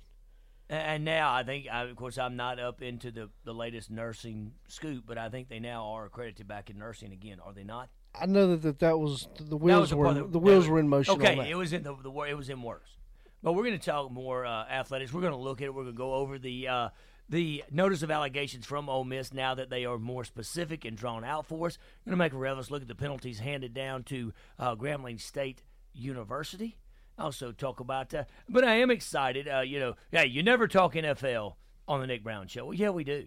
And 0.68 1.04
now 1.04 1.32
I 1.32 1.42
think, 1.42 1.66
of 1.70 1.96
course, 1.96 2.16
I'm 2.16 2.36
not 2.36 2.60
up 2.60 2.80
into 2.80 3.10
the, 3.10 3.28
the 3.44 3.52
latest 3.52 3.90
nursing 3.90 4.52
scoop, 4.68 5.04
but 5.04 5.18
I 5.18 5.28
think 5.28 5.48
they 5.48 5.58
now 5.58 5.84
are 5.86 6.06
accredited 6.06 6.46
back 6.46 6.70
in 6.70 6.78
nursing 6.78 7.12
again, 7.12 7.38
are 7.44 7.52
they 7.52 7.64
not? 7.64 7.88
I 8.14 8.26
know 8.26 8.48
that 8.48 8.62
that, 8.62 8.78
that 8.78 8.98
was 8.98 9.28
the 9.36 9.44
That 9.44 9.56
wheels 9.56 9.92
was 9.92 9.94
were 9.94 10.14
the 10.28 10.38
wheels 10.38 10.68
were 10.68 10.78
in 10.78 10.88
motion. 10.88 11.14
Okay, 11.14 11.50
it 11.50 11.56
was 11.56 11.72
in 11.72 11.82
the, 11.82 11.94
the 11.94 12.10
it 12.22 12.36
was 12.36 12.48
in 12.48 12.62
worse, 12.62 12.98
but 13.42 13.52
we're 13.52 13.64
going 13.64 13.78
to 13.78 13.84
talk 13.84 14.10
more 14.10 14.44
uh, 14.46 14.64
athletics. 14.66 15.12
We're 15.12 15.20
going 15.20 15.32
to 15.32 15.38
look 15.38 15.60
at 15.60 15.66
it. 15.66 15.74
We're 15.74 15.84
going 15.84 15.94
to 15.94 15.98
go 15.98 16.14
over 16.14 16.38
the 16.38 16.68
uh, 16.68 16.88
the 17.30 17.62
notice 17.70 18.02
of 18.02 18.10
allegations 18.10 18.66
from 18.66 18.88
Ole 18.88 19.04
Miss 19.04 19.32
now 19.32 19.54
that 19.54 19.70
they 19.70 19.84
are 19.84 19.98
more 19.98 20.24
specific 20.24 20.84
and 20.84 20.96
drawn 20.96 21.24
out 21.24 21.46
for 21.46 21.68
us. 21.68 21.78
We're 22.04 22.10
going 22.10 22.18
to 22.18 22.24
make 22.24 22.32
a 22.32 22.36
reverse 22.36 22.70
look 22.70 22.82
at 22.82 22.88
the 22.88 22.94
penalties 22.96 23.38
handed 23.38 23.72
down 23.72 24.02
to 24.04 24.32
uh, 24.58 24.74
Grambling 24.74 25.20
State 25.20 25.62
University. 25.94 26.76
Also 27.16 27.52
talk 27.52 27.78
about, 27.78 28.12
uh, 28.12 28.24
but 28.48 28.64
I 28.64 28.76
am 28.76 28.90
excited. 28.90 29.46
Uh, 29.48 29.60
you 29.60 29.78
know, 29.78 29.94
yeah, 30.10 30.24
you 30.24 30.42
never 30.42 30.66
talk 30.66 30.94
NFL 30.94 31.54
on 31.86 32.00
the 32.00 32.06
Nick 32.06 32.24
Brown 32.24 32.48
Show. 32.48 32.66
Well, 32.66 32.74
yeah, 32.74 32.90
we 32.90 33.04
do. 33.04 33.26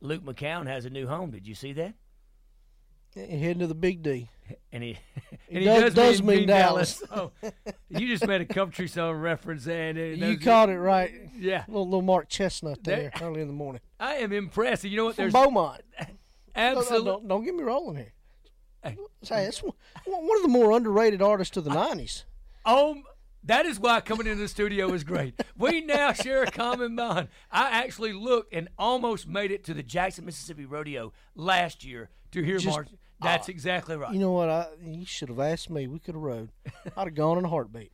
Luke 0.00 0.24
McCown 0.24 0.66
has 0.66 0.84
a 0.84 0.90
new 0.90 1.06
home. 1.06 1.30
Did 1.30 1.48
you 1.48 1.54
see 1.54 1.72
that? 1.72 1.94
Heading 3.16 3.60
to 3.60 3.66
the 3.66 3.74
big 3.74 4.02
D. 4.02 4.28
and 4.72 4.82
he 4.82 4.98
He 5.48 5.56
and 5.56 5.64
does- 5.64 5.94
does 5.94 6.22
mean 6.22 6.40
mean 6.40 6.48
Dallas. 6.48 6.96
So 7.08 7.32
oh, 7.42 7.50
you 7.88 8.06
just 8.06 8.26
made 8.26 8.40
a 8.40 8.44
country 8.44 8.86
song 8.88 9.16
reference, 9.16 9.66
and 9.66 9.96
You 9.98 10.38
caught 10.38 10.68
it 10.68 10.78
right. 10.78 11.10
Yeah, 11.38 11.64
Little, 11.68 11.84
little 11.86 12.02
Mark 12.02 12.28
Chesnutt 12.28 12.82
There- 12.84 13.10
there 13.10 13.12
early 13.22 13.40
in 13.40 13.46
the 13.46 13.52
morning. 13.54 13.80
I 13.98 14.16
am 14.16 14.32
impressed. 14.32 14.84
You 14.84 14.96
know 14.96 15.04
what? 15.06 15.16
From 15.16 15.22
There's 15.24 15.32
Beaumont. 15.32 15.80
absolutely. 16.54 17.04
Don't, 17.10 17.28
don't 17.28 17.44
get 17.44 17.54
me 17.54 17.62
rolling 17.62 17.96
here. 17.96 18.12
Hey. 18.82 18.96
Say, 19.22 19.44
that's 19.44 19.62
one 19.62 19.72
one 20.04 20.36
of 20.36 20.42
the 20.42 20.48
more 20.48 20.72
underrated 20.72 21.22
artists 21.22 21.56
of 21.56 21.64
the 21.64 21.70
'90s. 21.70 22.24
Oh, 22.64 22.96
that 23.44 23.64
is 23.66 23.78
why 23.80 24.00
coming 24.00 24.26
into 24.26 24.40
the 24.42 24.48
studio 24.48 24.92
is 24.92 25.04
great. 25.04 25.40
We 25.56 25.80
now 25.80 26.12
share 26.12 26.42
a 26.42 26.50
common 26.50 26.96
bond. 26.96 27.28
I 27.50 27.70
actually 27.70 28.12
looked 28.12 28.52
and 28.52 28.68
almost 28.78 29.26
made 29.26 29.50
it 29.52 29.64
to 29.64 29.74
the 29.74 29.82
Jackson, 29.82 30.24
Mississippi 30.24 30.64
rodeo 30.66 31.12
last 31.34 31.84
year 31.84 32.10
to 32.32 32.42
hear 32.42 32.58
Just- 32.58 32.66
Mark. 32.76 32.88
That's 33.20 33.48
exactly 33.48 33.96
right. 33.96 34.12
You 34.12 34.18
know 34.18 34.32
what? 34.32 34.48
I 34.48 34.68
you 34.82 35.06
should 35.06 35.28
have 35.28 35.40
asked 35.40 35.70
me. 35.70 35.86
We 35.86 35.98
could 35.98 36.14
have 36.14 36.22
rode. 36.22 36.50
I'd 36.96 37.04
have 37.08 37.14
gone 37.14 37.38
in 37.38 37.44
a 37.44 37.48
heartbeat. 37.48 37.92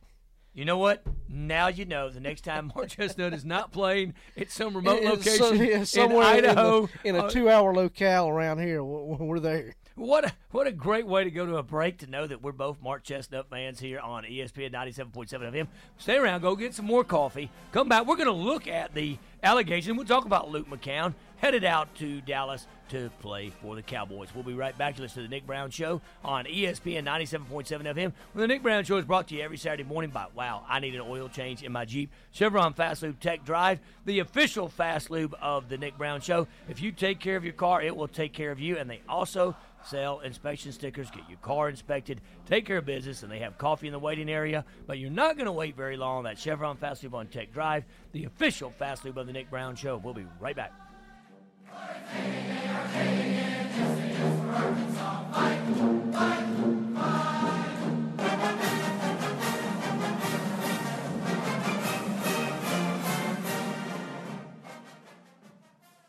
You 0.53 0.65
know 0.65 0.77
what? 0.77 1.03
Now 1.27 1.67
you 1.67 1.85
know. 1.85 2.09
The 2.09 2.19
next 2.19 2.41
time 2.41 2.71
Mark 2.75 2.89
Chesnutt 2.89 3.33
is 3.33 3.43
not 3.45 3.71
playing 3.71 4.13
at 4.37 4.51
some 4.51 4.75
remote 4.75 5.01
location 5.03 5.57
yeah, 5.57 5.77
in 5.77 5.85
somewhere 5.85 6.37
in 6.37 6.43
the- 6.43 6.49
Idaho, 6.51 6.89
in 7.03 7.15
a, 7.15 7.23
uh, 7.23 7.29
two-hour 7.29 7.73
locale 7.73 8.27
around 8.27 8.59
here. 8.59 8.83
We're, 8.83 9.15
we're 9.15 9.39
there. 9.39 9.75
What 9.95 10.25
a, 10.25 10.33
what 10.49 10.65
a 10.65 10.71
great 10.71 11.05
way 11.05 11.23
to 11.23 11.29
go 11.29 11.45
to 11.45 11.57
a 11.57 11.63
break 11.63 11.99
to 11.99 12.07
know 12.07 12.25
that 12.25 12.41
we're 12.41 12.51
both 12.51 12.81
Mark 12.81 13.03
Chesnutt 13.03 13.45
fans 13.51 13.79
here 13.79 13.99
on 13.99 14.23
ESPN 14.23 14.73
97.7 14.73 15.27
FM. 15.29 15.67
Stay 15.99 16.17
around, 16.17 16.41
go 16.41 16.55
get 16.55 16.73
some 16.73 16.85
more 16.85 17.03
coffee. 17.03 17.51
Come 17.71 17.89
back. 17.89 18.07
We're 18.07 18.15
going 18.15 18.25
to 18.25 18.31
look 18.31 18.67
at 18.67 18.95
the 18.95 19.19
allegation. 19.43 19.95
We'll 19.95 20.07
talk 20.07 20.25
about 20.25 20.49
Luke 20.49 20.67
McCown 20.67 21.13
headed 21.37 21.63
out 21.63 21.93
to 21.95 22.21
Dallas 22.21 22.65
to 22.89 23.11
play 23.19 23.51
for 23.61 23.75
the 23.75 23.81
Cowboys. 23.81 24.29
We'll 24.33 24.43
be 24.45 24.53
right 24.53 24.77
back 24.77 24.95
to 24.95 25.01
listen 25.01 25.23
to 25.23 25.27
the 25.27 25.35
Nick 25.35 25.45
Brown 25.45 25.69
Show 25.71 26.01
on 26.23 26.45
ESPN 26.45 27.05
97.7 27.05 27.65
FM. 27.67 28.13
The 28.33 28.47
Nick 28.47 28.63
Brown 28.63 28.85
Show 28.85 28.97
is 28.97 29.05
brought 29.05 29.27
to 29.27 29.35
you 29.35 29.41
every 29.41 29.57
Saturday 29.57 29.83
morning 29.83 30.09
by 30.09 30.27
Wow, 30.33 30.63
I 30.67 30.79
need 30.79 30.95
an 30.95 31.01
oil 31.01 31.27
change 31.27 31.61
in 31.61 31.71
my 31.71 31.85
Jeep. 31.85 32.11
Chevron 32.31 32.73
Fast 32.73 33.03
Lube 33.03 33.19
Tech 33.19 33.43
Drive, 33.43 33.79
the 34.05 34.19
official 34.19 34.69
fast 34.69 35.11
lube 35.11 35.35
of 35.41 35.69
the 35.69 35.77
Nick 35.77 35.97
Brown 35.97 36.21
Show. 36.21 36.47
If 36.69 36.81
you 36.81 36.91
take 36.91 37.19
care 37.19 37.35
of 37.35 37.43
your 37.43 37.53
car, 37.53 37.81
it 37.81 37.95
will 37.95 38.07
take 38.07 38.31
care 38.31 38.51
of 38.51 38.59
you. 38.59 38.77
And 38.77 38.89
they 38.89 39.01
also 39.09 39.55
sell 39.85 40.19
inspection 40.19 40.71
stickers, 40.71 41.09
get 41.11 41.23
your 41.29 41.37
car 41.39 41.69
inspected, 41.69 42.21
take 42.45 42.65
care 42.65 42.77
of 42.77 42.85
business, 42.85 43.23
and 43.23 43.31
they 43.31 43.39
have 43.39 43.57
coffee 43.57 43.87
in 43.87 43.93
the 43.93 43.99
waiting 43.99 44.29
area. 44.29 44.65
But 44.87 44.99
you're 44.99 45.09
not 45.09 45.35
going 45.35 45.45
to 45.45 45.51
wait 45.51 45.75
very 45.75 45.97
long. 45.97 46.23
That 46.23 46.37
Chevron 46.37 46.77
Fast 46.77 47.03
Lube 47.03 47.15
on 47.15 47.27
Tech 47.27 47.53
Drive, 47.53 47.85
the 48.11 48.25
official 48.25 48.69
Fast 48.71 49.05
Lube 49.05 49.17
of 49.17 49.27
the 49.27 49.33
Nick 49.33 49.49
Brown 49.49 49.75
Show. 49.75 49.97
We'll 49.97 50.13
be 50.13 50.25
right 50.39 50.55
back. 50.55 50.73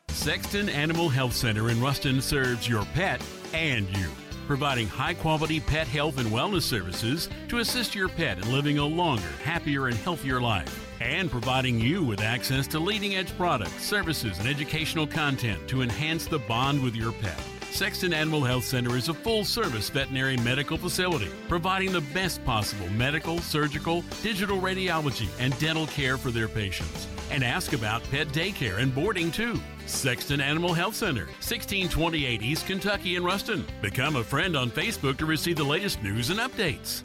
Sexton 0.09 0.71
Animal 0.71 1.11
Health 1.11 1.35
Center 1.35 1.69
in 1.69 1.81
Ruston 1.83 2.23
serves 2.23 2.67
your 2.67 2.87
pet 2.95 3.21
and 3.55 3.89
you, 3.97 4.11
providing 4.47 4.89
high 4.89 5.15
quality 5.15 5.61
pet 5.61 5.87
health 5.87 6.19
and 6.19 6.29
wellness 6.31 6.63
services 6.63 7.29
to 7.49 7.59
assist 7.59 7.95
your 7.95 8.09
pet 8.09 8.39
in 8.39 8.53
living 8.53 8.79
a 8.79 8.85
longer, 8.85 9.23
happier, 9.45 9.87
and 9.87 9.97
healthier 9.97 10.41
life, 10.41 10.93
and 11.01 11.31
providing 11.31 11.79
you 11.79 12.03
with 12.03 12.21
access 12.21 12.67
to 12.67 12.81
leading 12.81 13.15
edge 13.15 13.35
products, 13.37 13.81
services, 13.81 14.41
and 14.41 14.49
educational 14.49 15.07
content 15.07 15.67
to 15.69 15.83
enhance 15.83 16.27
the 16.27 16.41
bond 16.41 16.83
with 16.83 16.97
your 16.97 17.13
pet. 17.13 17.41
Sexton 17.75 18.15
Animal 18.15 18.45
Health 18.45 18.63
Center 18.63 18.97
is 18.97 19.09
a 19.09 19.15
full 19.15 19.45
service 19.45 19.91
veterinary 19.91 20.37
medical 20.37 20.79
facility 20.79 21.29
providing 21.49 21.91
the 21.91 22.03
best 22.15 22.45
possible 22.45 22.89
medical, 22.91 23.41
surgical, 23.41 24.05
digital 24.23 24.61
radiology, 24.61 25.27
and 25.41 25.59
dental 25.59 25.89
care 25.89 26.17
for 26.17 26.31
their 26.31 26.47
patients. 26.47 27.09
And 27.33 27.43
ask 27.43 27.73
about 27.73 28.09
pet 28.13 28.29
daycare 28.29 28.79
and 28.79 28.95
boarding 28.95 29.33
too. 29.33 29.61
Sexton 29.87 30.41
Animal 30.41 30.73
Health 30.73 30.95
Center, 30.95 31.25
1628 31.25 32.43
East 32.43 32.65
Kentucky 32.65 33.17
in 33.17 33.25
Ruston. 33.25 33.67
Become 33.83 34.15
a 34.15 34.23
friend 34.23 34.57
on 34.57 34.71
Facebook 34.71 35.17
to 35.17 35.27
receive 35.27 35.57
the 35.57 35.65
latest 35.65 36.01
news 36.01 36.31
and 36.31 36.39
updates. 36.39 37.03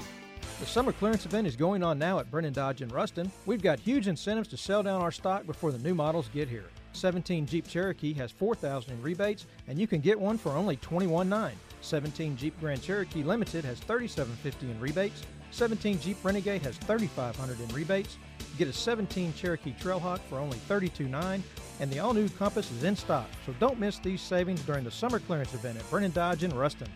The 0.59 0.67
summer 0.67 0.91
clearance 0.91 1.25
event 1.25 1.47
is 1.47 1.55
going 1.55 1.81
on 1.81 1.97
now 1.97 2.19
at 2.19 2.29
Brennan 2.29 2.53
Dodge 2.53 2.83
in 2.83 2.89
Ruston. 2.89 3.31
We've 3.47 3.63
got 3.63 3.79
huge 3.79 4.07
incentives 4.07 4.49
to 4.49 4.57
sell 4.57 4.83
down 4.83 5.01
our 5.01 5.11
stock 5.11 5.47
before 5.47 5.71
the 5.71 5.79
new 5.79 5.95
models 5.95 6.29
get 6.31 6.47
here. 6.47 6.69
17 6.93 7.46
Jeep 7.46 7.67
Cherokee 7.67 8.13
has 8.13 8.31
4000 8.31 8.91
in 8.91 9.01
rebates 9.01 9.46
and 9.67 9.79
you 9.79 9.88
can 9.88 10.01
get 10.01 10.19
one 10.19 10.38
for 10.38 10.51
only 10.51 10.77
$21.9. 10.77 11.51
17 11.81 12.38
Jeep 12.38 12.60
Grand 12.60 12.81
Cherokee 12.81 13.24
Limited 13.24 13.63
has 13.65 13.79
3750 13.79 14.72
in 14.72 14.79
rebates. 14.79 15.24
17 15.51 16.00
Jeep 16.00 16.17
Renegade 16.24 16.62
has 16.62 16.77
3500 16.77 17.60
in 17.60 17.67
rebates. 17.75 18.17
Get 18.58 18.67
a 18.67 18.74
17 18.74 19.34
Cherokee 19.34 19.74
Trailhawk 19.79 20.19
for 20.29 20.38
only 20.38 20.58
$32.9 20.69 21.41
and 21.79 21.91
the 21.91 22.00
all-new 22.00 22.29
Compass 22.29 22.72
is 22.72 22.84
in 22.84 22.96
stock. 22.96 23.27
So 23.46 23.53
don't 23.60 23.79
miss 23.79 24.00
these 24.00 24.22
savings 24.22 24.62
during 24.63 24.84
the 24.84 24.91
summer 24.91 25.19
clearance 25.19 25.53
event 25.53 25.77
at 25.77 25.89
Brennan 25.89 26.12
Dodge 26.12 26.43
in 26.43 26.53
Ruston. 26.55 26.89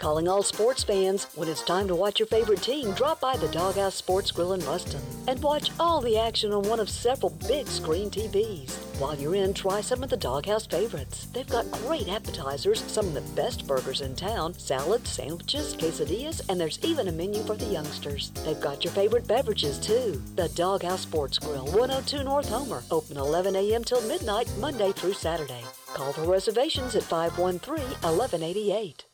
Calling 0.00 0.28
all 0.28 0.42
sports 0.42 0.82
fans, 0.82 1.26
when 1.34 1.46
it's 1.46 1.62
time 1.62 1.86
to 1.86 1.94
watch 1.94 2.18
your 2.18 2.26
favorite 2.26 2.62
team, 2.62 2.92
drop 2.92 3.20
by 3.20 3.36
the 3.36 3.48
Doghouse 3.48 3.94
Sports 3.94 4.30
Grill 4.30 4.54
in 4.54 4.64
Ruston 4.64 5.02
and 5.28 5.42
watch 5.42 5.70
all 5.78 6.00
the 6.00 6.16
action 6.16 6.54
on 6.54 6.62
one 6.62 6.80
of 6.80 6.88
several 6.88 7.36
big 7.46 7.66
screen 7.66 8.08
TVs. 8.10 8.70
While 8.98 9.16
you're 9.16 9.34
in, 9.34 9.52
try 9.52 9.82
some 9.82 10.02
of 10.02 10.08
the 10.08 10.16
Doghouse 10.16 10.64
favorites. 10.64 11.26
They've 11.34 11.46
got 11.46 11.70
great 11.70 12.08
appetizers, 12.08 12.82
some 12.84 13.08
of 13.08 13.12
the 13.12 13.20
best 13.42 13.66
burgers 13.66 14.00
in 14.00 14.16
town, 14.16 14.54
salads, 14.54 15.10
sandwiches, 15.10 15.76
quesadillas, 15.76 16.40
and 16.48 16.58
there's 16.58 16.82
even 16.82 17.08
a 17.08 17.12
menu 17.12 17.42
for 17.42 17.56
the 17.56 17.66
youngsters. 17.66 18.30
They've 18.46 18.58
got 18.58 18.82
your 18.82 18.94
favorite 18.94 19.28
beverages 19.28 19.78
too. 19.78 20.22
The 20.34 20.48
Doghouse 20.54 21.02
Sports 21.02 21.38
Grill, 21.38 21.66
102 21.66 22.24
North 22.24 22.48
Homer, 22.48 22.82
open 22.90 23.18
11 23.18 23.54
a.m. 23.54 23.84
till 23.84 24.00
midnight, 24.08 24.50
Monday 24.58 24.92
through 24.92 25.12
Saturday. 25.12 25.62
Call 25.92 26.14
for 26.14 26.24
reservations 26.24 26.96
at 26.96 27.02
513 27.02 27.84
1188. 27.84 29.04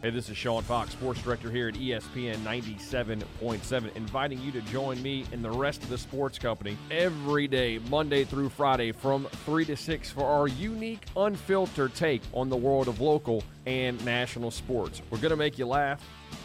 Hey, 0.00 0.10
this 0.10 0.30
is 0.30 0.36
Sean 0.36 0.62
Fox, 0.62 0.92
sports 0.92 1.20
director 1.22 1.50
here 1.50 1.66
at 1.66 1.74
ESPN 1.74 2.36
97.7, 2.44 3.96
inviting 3.96 4.40
you 4.40 4.52
to 4.52 4.60
join 4.60 5.02
me 5.02 5.24
and 5.32 5.44
the 5.44 5.50
rest 5.50 5.82
of 5.82 5.88
the 5.88 5.98
sports 5.98 6.38
company 6.38 6.78
every 6.88 7.48
day, 7.48 7.80
Monday 7.90 8.22
through 8.22 8.50
Friday, 8.50 8.92
from 8.92 9.24
3 9.44 9.64
to 9.64 9.76
6 9.76 10.10
for 10.12 10.22
our 10.22 10.46
unique, 10.46 11.04
unfiltered 11.16 11.96
take 11.96 12.22
on 12.32 12.48
the 12.48 12.56
world 12.56 12.86
of 12.86 13.00
local 13.00 13.42
and 13.66 14.02
national 14.04 14.52
sports. 14.52 15.02
We're 15.10 15.18
going 15.18 15.30
to 15.30 15.36
make 15.36 15.58
you 15.58 15.66
laugh. 15.66 16.00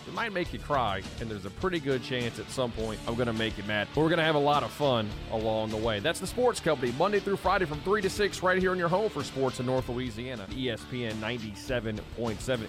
It 0.08 0.16
might 0.16 0.34
make 0.34 0.52
you 0.52 0.58
cry, 0.58 1.04
and 1.22 1.30
there's 1.30 1.46
a 1.46 1.52
pretty 1.52 1.80
good 1.80 2.02
chance 2.02 2.40
at 2.40 2.50
some 2.50 2.72
point 2.72 3.00
I'm 3.08 3.14
going 3.14 3.28
to 3.28 3.34
make 3.34 3.56
you 3.56 3.64
mad. 3.66 3.88
But 3.94 4.02
we're 4.02 4.10
going 4.10 4.18
to 4.18 4.26
have 4.26 4.34
a 4.34 4.40
lot 4.40 4.64
of 4.64 4.72
fun 4.72 5.08
along 5.32 5.70
the 5.70 5.78
way. 5.78 6.00
That's 6.00 6.20
the 6.20 6.26
Sports 6.26 6.60
Company, 6.60 6.92
Monday 6.98 7.20
through 7.20 7.38
Friday 7.38 7.66
from 7.66 7.82
3 7.82 8.02
to 8.02 8.10
6, 8.10 8.42
right 8.42 8.58
here 8.58 8.74
in 8.74 8.80
your 8.80 8.90
home 8.90 9.12
for 9.12 9.24
sports 9.24 9.60
in 9.60 9.68
North 9.68 9.88
Louisiana, 9.90 10.48
ESPN 10.50 11.14
97.7. 11.18 12.68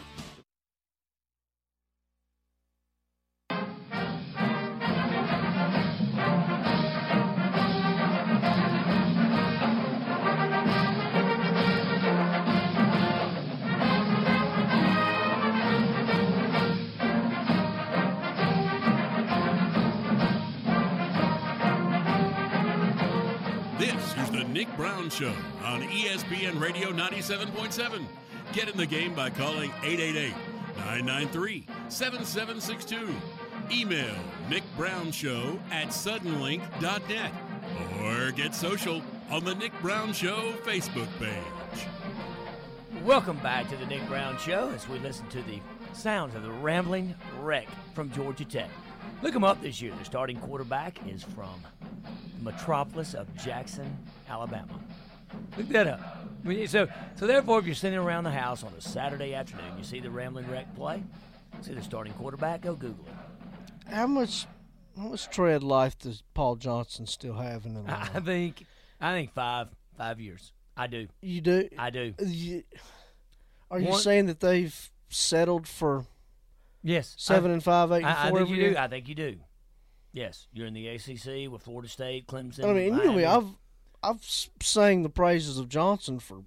Nick 24.64 24.76
Brown 24.78 25.10
Show 25.10 25.34
on 25.62 25.82
ESPN 25.82 26.58
Radio 26.58 26.90
97.7. 26.90 28.02
Get 28.54 28.66
in 28.66 28.78
the 28.78 28.86
game 28.86 29.14
by 29.14 29.28
calling 29.28 29.70
888 29.82 30.32
993 30.76 31.66
7762. 31.90 33.14
Email 33.70 34.14
nickbrownshow 34.48 35.58
at 35.70 35.88
suddenlink.net 35.88 37.32
or 38.00 38.30
get 38.30 38.54
social 38.54 39.02
on 39.30 39.44
the 39.44 39.54
Nick 39.54 39.78
Brown 39.82 40.14
Show 40.14 40.54
Facebook 40.64 41.08
page. 41.18 41.86
Welcome 43.04 43.36
back 43.40 43.68
to 43.68 43.76
the 43.76 43.84
Nick 43.84 44.08
Brown 44.08 44.38
Show 44.38 44.70
as 44.74 44.88
we 44.88 44.98
listen 45.00 45.28
to 45.28 45.42
the 45.42 45.60
sounds 45.92 46.34
of 46.34 46.42
the 46.42 46.50
rambling 46.50 47.14
wreck 47.38 47.68
from 47.94 48.10
Georgia 48.12 48.46
Tech. 48.46 48.70
Look 49.22 49.32
them 49.32 49.44
up 49.44 49.62
this 49.62 49.80
year. 49.80 49.92
The 49.98 50.04
starting 50.04 50.38
quarterback 50.38 50.98
is 51.08 51.22
from 51.22 51.62
the 52.38 52.44
metropolis 52.44 53.14
of 53.14 53.34
Jackson, 53.36 53.96
Alabama. 54.28 54.78
Look 55.56 55.68
that 55.68 55.86
up. 55.86 56.00
I 56.44 56.48
mean, 56.48 56.68
So, 56.68 56.88
so 57.16 57.26
therefore, 57.26 57.58
if 57.58 57.66
you're 57.66 57.74
sitting 57.74 57.98
around 57.98 58.24
the 58.24 58.30
house 58.30 58.62
on 58.62 58.72
a 58.76 58.80
Saturday 58.80 59.34
afternoon, 59.34 59.72
you 59.78 59.84
see 59.84 60.00
the 60.00 60.10
rambling 60.10 60.48
wreck 60.50 60.74
play, 60.76 61.02
see 61.62 61.72
the 61.72 61.82
starting 61.82 62.12
quarterback, 62.14 62.60
go 62.62 62.74
Google 62.74 63.06
it. 63.06 63.90
How 63.92 64.06
much 64.06 64.46
how 64.96 65.08
much 65.08 65.28
tread 65.28 65.62
life 65.64 65.98
does 65.98 66.22
Paul 66.34 66.54
Johnson 66.56 67.06
still 67.06 67.34
have 67.34 67.64
in 67.66 67.74
the 67.74 67.80
line? 67.82 68.10
I 68.14 68.20
think, 68.20 68.64
I 69.00 69.12
think 69.12 69.32
five, 69.32 69.68
five 69.98 70.20
years. 70.20 70.52
I 70.76 70.86
do. 70.86 71.08
You 71.22 71.40
do? 71.40 71.68
I 71.78 71.90
do. 71.90 72.14
You- 72.24 72.62
are 73.70 73.80
you 73.80 73.88
One- 73.88 74.00
saying 74.00 74.26
that 74.26 74.40
they've 74.40 74.90
settled 75.08 75.66
for 75.66 76.04
Yes. 76.84 77.14
seven 77.18 77.50
I- 77.50 77.54
and 77.54 77.64
five, 77.64 77.90
eight 77.90 77.96
and 77.98 78.06
I, 78.06 78.26
I 78.26 78.30
four 78.30 78.38
think 78.40 78.50
every 78.50 78.62
you 78.64 78.70
do. 78.72 78.78
I 78.78 78.86
think 78.88 79.08
you 79.08 79.14
do. 79.16 79.36
Yes, 80.12 80.46
you're 80.52 80.66
in 80.68 80.74
the 80.74 80.86
ACC 80.86 81.50
with 81.50 81.62
Florida 81.62 81.88
State, 81.88 82.28
Clemson. 82.28 82.64
I 82.64 82.72
mean, 82.72 82.96
you 82.96 83.04
know 83.04 83.12
me. 83.14 83.24
I've 83.24 83.48
I've 84.02 84.22
sang 84.22 85.02
the 85.02 85.08
praises 85.08 85.58
of 85.58 85.68
Johnson 85.68 86.20
for 86.20 86.44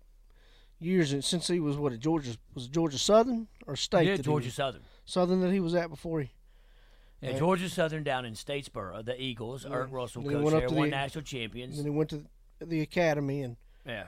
years 0.80 1.12
and 1.12 1.26
since 1.26 1.48
he 1.48 1.60
was 1.60 1.76
what 1.76 1.92
at 1.92 2.00
Georgia 2.00 2.38
was 2.54 2.66
it 2.68 2.72
Georgia 2.72 3.00
Southern 3.00 3.48
or 3.66 3.76
State? 3.76 4.08
Yeah, 4.08 4.18
Georgia 4.18 4.46
was- 4.48 4.54
Southern. 4.54 4.82
Southern 5.06 5.42
that 5.42 5.52
he 5.52 5.60
was 5.60 5.74
at 5.74 5.90
before 5.90 6.22
he. 6.22 6.30
Yeah, 7.22 7.30
And- 7.32 7.40
Georgia 7.40 7.68
Southern 7.68 8.04
down 8.04 8.26
in 8.26 8.34
Statesboro, 8.36 9.04
the 9.04 9.20
Eagles. 9.20 9.64
Yeah. 9.66 9.72
Erk 9.72 9.92
Russell 9.92 10.22
Then 10.22 10.34
coach 10.34 10.44
went 10.44 10.56
up 10.56 10.62
there, 10.62 10.70
to 10.70 10.76
won 10.76 10.90
the- 10.92 10.96
national 10.96 11.24
champions. 11.24 11.78
Then 11.78 11.86
he 11.86 11.90
went 11.90 12.10
to 12.12 12.26
the 12.62 12.82
academy 12.82 13.42
and 13.42 13.58
Yeah. 13.88 14.08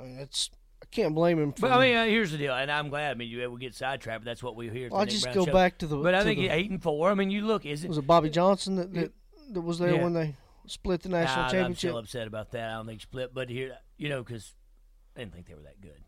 I 0.00 0.02
mean, 0.04 0.16
that's 0.16 0.48
I 0.54 0.56
can't 0.92 1.14
blame 1.14 1.38
him. 1.40 1.52
For 1.52 1.62
But 1.62 1.72
I 1.72 1.80
mean, 1.80 1.96
uh, 1.96 2.04
here's 2.04 2.30
the 2.32 2.38
deal, 2.38 2.54
and 2.54 2.70
I'm 2.70 2.88
glad. 2.88 3.10
I 3.10 3.14
mean, 3.14 3.28
you 3.28 3.50
we 3.50 3.58
get 3.60 3.74
sidetracked, 3.74 4.22
but 4.22 4.30
that's 4.30 4.42
what 4.42 4.54
we 4.56 4.68
hear. 4.68 4.88
Well, 4.90 5.00
I 5.00 5.04
just 5.06 5.24
Brown 5.24 5.34
go 5.34 5.46
Show. 5.46 5.52
back 5.52 5.78
to 5.78 5.86
the- 5.86 5.96
But 5.96 6.14
I 6.14 6.22
think 6.22 6.38
the- 6.38 6.48
eight 6.48 6.70
and 6.70 6.82
four. 6.82 7.10
I 7.10 7.14
mean, 7.14 7.30
you 7.30 7.44
look. 7.46 7.66
Is 7.66 7.82
it 7.84 7.88
was 7.88 7.98
it 7.98 8.06
Bobby 8.06 8.30
Johnson 8.30 8.76
that 8.76 8.92
that, 8.94 9.12
that 9.52 9.60
was 9.60 9.78
there 9.78 9.94
Yeah. 9.94 10.02
when 10.04 10.12
they 10.12 10.36
split 10.66 11.02
the 11.02 11.08
national 11.08 11.36
Nah, 11.42 11.44
I'm 11.46 11.50
championship? 11.50 11.78
still 11.90 11.98
upset 11.98 12.26
about 12.26 12.52
that. 12.52 12.70
I 12.70 12.74
don't 12.74 12.86
think 12.86 13.00
split, 13.00 13.34
but 13.34 13.48
here, 13.50 13.76
you 13.96 14.08
know, 14.08 14.22
because 14.22 14.54
I 15.16 15.20
didn't 15.20 15.34
think 15.34 15.46
they 15.48 15.54
were 15.54 15.62
that 15.62 15.80
good. 15.80 16.04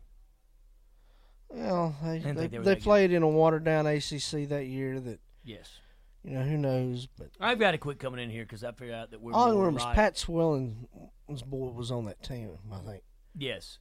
Well, 1.49 1.95
they 2.03 2.19
they, 2.19 2.31
they 2.31 2.47
they 2.47 2.57
that 2.57 2.63
good. 2.63 2.81
played 2.81 3.11
in 3.11 3.23
a 3.23 3.27
watered 3.27 3.63
down 3.63 3.85
ACC 3.87 4.45
that 4.49 4.65
year. 4.65 4.99
That 4.99 5.19
Yes. 5.43 5.79
you 6.23 6.31
know 6.31 6.41
who 6.43 6.57
knows, 6.57 7.07
but 7.17 7.29
I've 7.39 7.59
got 7.59 7.71
to 7.71 7.77
quit 7.77 7.99
coming 7.99 8.19
in 8.19 8.29
here 8.29 8.43
because 8.43 8.63
I 8.63 8.71
figured 8.71 8.95
out 8.95 9.11
that 9.11 9.21
we're. 9.21 9.33
all 9.33 9.51
I 9.51 9.55
remember 9.55 9.79
right. 9.81 9.95
Pat 9.95 10.17
Swilling's 10.17 11.43
boy 11.45 11.69
was 11.69 11.91
on 11.91 12.05
that 12.05 12.21
team. 12.23 12.57
I 12.71 12.79
think. 12.79 13.03
Yes. 13.37 13.79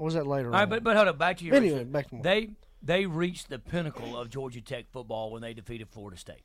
Or 0.00 0.04
was 0.04 0.14
that 0.14 0.26
later? 0.26 0.46
All 0.48 0.52
right, 0.54 0.62
on? 0.62 0.68
but 0.70 0.82
but 0.82 0.96
hold 0.96 1.08
up. 1.08 1.18
Back 1.18 1.36
to 1.38 1.44
your 1.44 1.54
Anyway, 1.54 1.84
back 1.84 2.08
to 2.08 2.14
more. 2.14 2.24
they 2.24 2.50
they 2.82 3.04
reached 3.04 3.50
the 3.50 3.58
pinnacle 3.58 4.16
of 4.18 4.30
Georgia 4.30 4.62
Tech 4.62 4.86
football 4.90 5.30
when 5.30 5.42
they 5.42 5.52
defeated 5.52 5.88
Florida 5.90 6.16
State. 6.16 6.42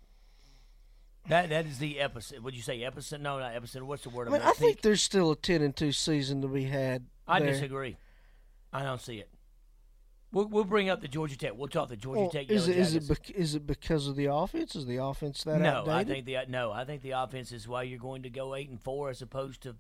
That 1.30 1.50
that 1.50 1.66
is 1.66 1.80
the 1.80 1.96
epicenter. 1.96 2.42
Would 2.42 2.54
you 2.54 2.62
say 2.62 2.80
epicenter? 2.82 3.22
No, 3.22 3.40
not 3.40 3.54
epicenter. 3.54 3.84
What's 3.84 4.04
the 4.04 4.10
word? 4.10 4.28
I 4.28 4.32
mean, 4.32 4.42
I 4.42 4.52
think 4.52 4.82
there's 4.82 5.02
still 5.02 5.32
a 5.32 5.36
ten 5.38 5.62
and 5.62 5.74
two 5.74 5.94
season 5.94 6.42
to 6.42 6.50
be 6.50 6.66
had. 6.66 7.06
I 7.28 7.40
there. 7.40 7.54
disagree. 7.54 7.96
I 8.74 8.84
don't 8.84 9.00
see 9.02 9.20
it. 9.20 9.30
We'll, 10.34 10.48
we'll 10.48 10.66
bring 10.66 10.90
up 10.90 11.00
the 11.02 11.08
Georgia 11.08 11.38
Tech. 11.38 11.54
We'll 11.56 11.70
talk 11.70 11.88
the 11.88 11.96
Georgia 11.96 12.22
Well, 12.24 12.30
Tech. 12.30 12.50
is 12.52 12.68
Yellow 12.68 12.78
it 12.78 12.82
is 12.82 12.96
it 12.96 13.00
Jackets. 13.08 13.20
bec- 13.30 13.38
is 13.38 13.56
it 13.56 13.66
because 13.66 14.08
of 14.10 14.18
the 14.18 14.26
offense? 14.26 14.76
Is 14.76 14.86
the 14.86 14.98
offense 14.98 15.46
that 15.46 15.62
no, 15.62 15.70
outdated? 15.70 15.94
I 15.94 16.04
think 16.04 16.26
the 16.26 16.38
no, 16.50 16.72
I 16.74 16.84
think 16.84 17.02
the 17.04 17.12
offense 17.12 17.54
is 17.54 17.70
why 17.70 17.84
you're 17.84 18.00
going 18.00 18.24
to 18.24 18.30
go 18.30 18.54
eight 18.54 18.70
and 18.70 18.82
four 18.82 19.10
as 19.10 19.22
opposed 19.22 19.62
to 19.62 19.78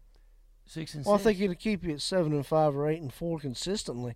six 0.66 0.94
and 0.96 1.06
well, 1.06 1.16
I 1.16 1.18
think 1.20 1.40
it'll 1.40 1.56
keep 1.56 1.84
you 1.84 1.94
at 1.94 2.02
seven 2.02 2.34
and 2.34 2.46
five 2.46 2.76
or 2.76 2.88
eight 2.90 3.02
and 3.02 3.14
four 3.14 3.40
consistently. 3.40 4.16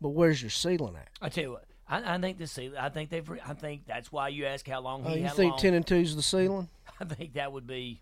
But 0.00 0.10
where's 0.10 0.40
your 0.42 0.50
ceiling 0.50 0.96
at? 0.96 1.08
I 1.20 1.28
tell 1.28 1.44
you 1.44 1.50
what, 1.52 1.64
I, 1.88 2.14
I 2.14 2.18
think 2.18 2.38
this. 2.38 2.58
I 2.58 2.88
think 2.88 3.10
they've. 3.10 3.30
I 3.46 3.52
think 3.54 3.86
that's 3.86 4.10
why 4.10 4.28
you 4.28 4.46
ask 4.46 4.66
how 4.66 4.80
long 4.80 5.04
Uh, 5.04 5.10
he 5.10 5.18
you 5.18 5.24
had 5.24 5.34
think 5.34 5.52
long. 5.52 5.60
ten 5.60 5.74
and 5.74 5.86
two 5.86 5.96
is 5.96 6.16
the 6.16 6.22
ceiling? 6.22 6.68
I 7.00 7.04
think 7.04 7.34
that 7.34 7.52
would 7.52 7.66
be 7.66 8.00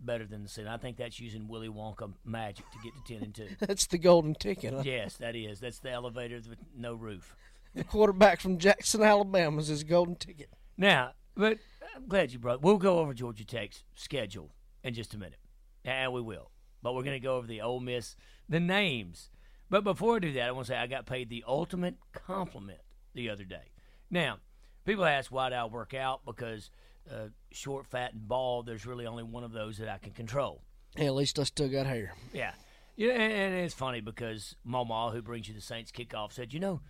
better 0.00 0.26
than 0.26 0.42
the 0.42 0.48
ceiling. 0.48 0.70
I 0.70 0.76
think 0.78 0.96
that's 0.96 1.18
using 1.20 1.48
Willy 1.48 1.68
Wonka 1.68 2.12
magic 2.24 2.64
to 2.72 2.78
get 2.82 2.92
to 2.94 3.14
ten 3.14 3.22
and 3.22 3.34
two. 3.34 3.48
That's 3.66 3.86
the 3.86 3.98
golden 3.98 4.34
ticket. 4.34 4.74
Huh? 4.74 4.82
yes, 4.84 5.16
that 5.16 5.34
is. 5.34 5.60
That's 5.60 5.78
the 5.78 5.90
elevator 5.90 6.36
with 6.48 6.58
no 6.76 6.92
roof. 6.94 7.34
The 7.74 7.82
quarterback 7.84 8.40
from 8.40 8.58
Jackson, 8.58 9.02
Alabama, 9.02 9.58
is 9.60 9.68
his 9.68 9.84
golden 9.84 10.16
ticket. 10.16 10.50
Now, 10.76 11.12
but 11.36 11.58
I'm 11.94 12.06
glad 12.08 12.32
you 12.32 12.38
brought. 12.38 12.62
We'll 12.62 12.76
go 12.78 12.98
over 12.98 13.14
Georgia 13.14 13.44
Tech's 13.44 13.84
schedule 13.94 14.50
in 14.82 14.92
just 14.94 15.14
a 15.14 15.18
minute, 15.18 15.38
and 15.84 16.12
we 16.12 16.20
will. 16.20 16.50
But 16.82 16.94
we're 16.94 17.02
going 17.02 17.20
to 17.20 17.24
go 17.24 17.36
over 17.36 17.46
the 17.46 17.60
Ole 17.60 17.80
Miss, 17.80 18.16
the 18.48 18.60
names. 18.60 19.30
But 19.68 19.84
before 19.84 20.16
I 20.16 20.18
do 20.20 20.32
that, 20.34 20.48
I 20.48 20.52
want 20.52 20.66
to 20.66 20.72
say 20.72 20.78
I 20.78 20.86
got 20.86 21.06
paid 21.06 21.28
the 21.28 21.44
ultimate 21.46 21.96
compliment 22.12 22.80
the 23.14 23.30
other 23.30 23.44
day. 23.44 23.72
Now, 24.10 24.38
people 24.84 25.04
ask 25.04 25.32
why 25.32 25.48
did 25.48 25.56
I 25.56 25.64
work 25.64 25.94
out 25.94 26.20
because 26.24 26.70
uh, 27.10 27.28
short, 27.50 27.86
fat, 27.86 28.12
and 28.12 28.26
bald. 28.26 28.66
There's 28.66 28.86
really 28.86 29.06
only 29.06 29.22
one 29.22 29.44
of 29.44 29.52
those 29.52 29.78
that 29.78 29.88
I 29.88 29.98
can 29.98 30.12
control. 30.12 30.62
Hey, 30.96 31.06
at 31.06 31.14
least 31.14 31.38
I 31.38 31.44
still 31.44 31.68
got 31.68 31.86
hair. 31.86 32.14
Yeah. 32.32 32.52
Yeah, 32.96 33.12
and, 33.12 33.54
it's 33.54 33.74
funny 33.74 34.00
because 34.00 34.56
Mama, 34.64 35.10
who 35.10 35.20
brings 35.20 35.48
you 35.48 35.54
the 35.54 35.60
Saints 35.60 35.92
kickoff, 35.92 36.32
said, 36.32 36.54
you 36.54 36.60
know, 36.60 36.80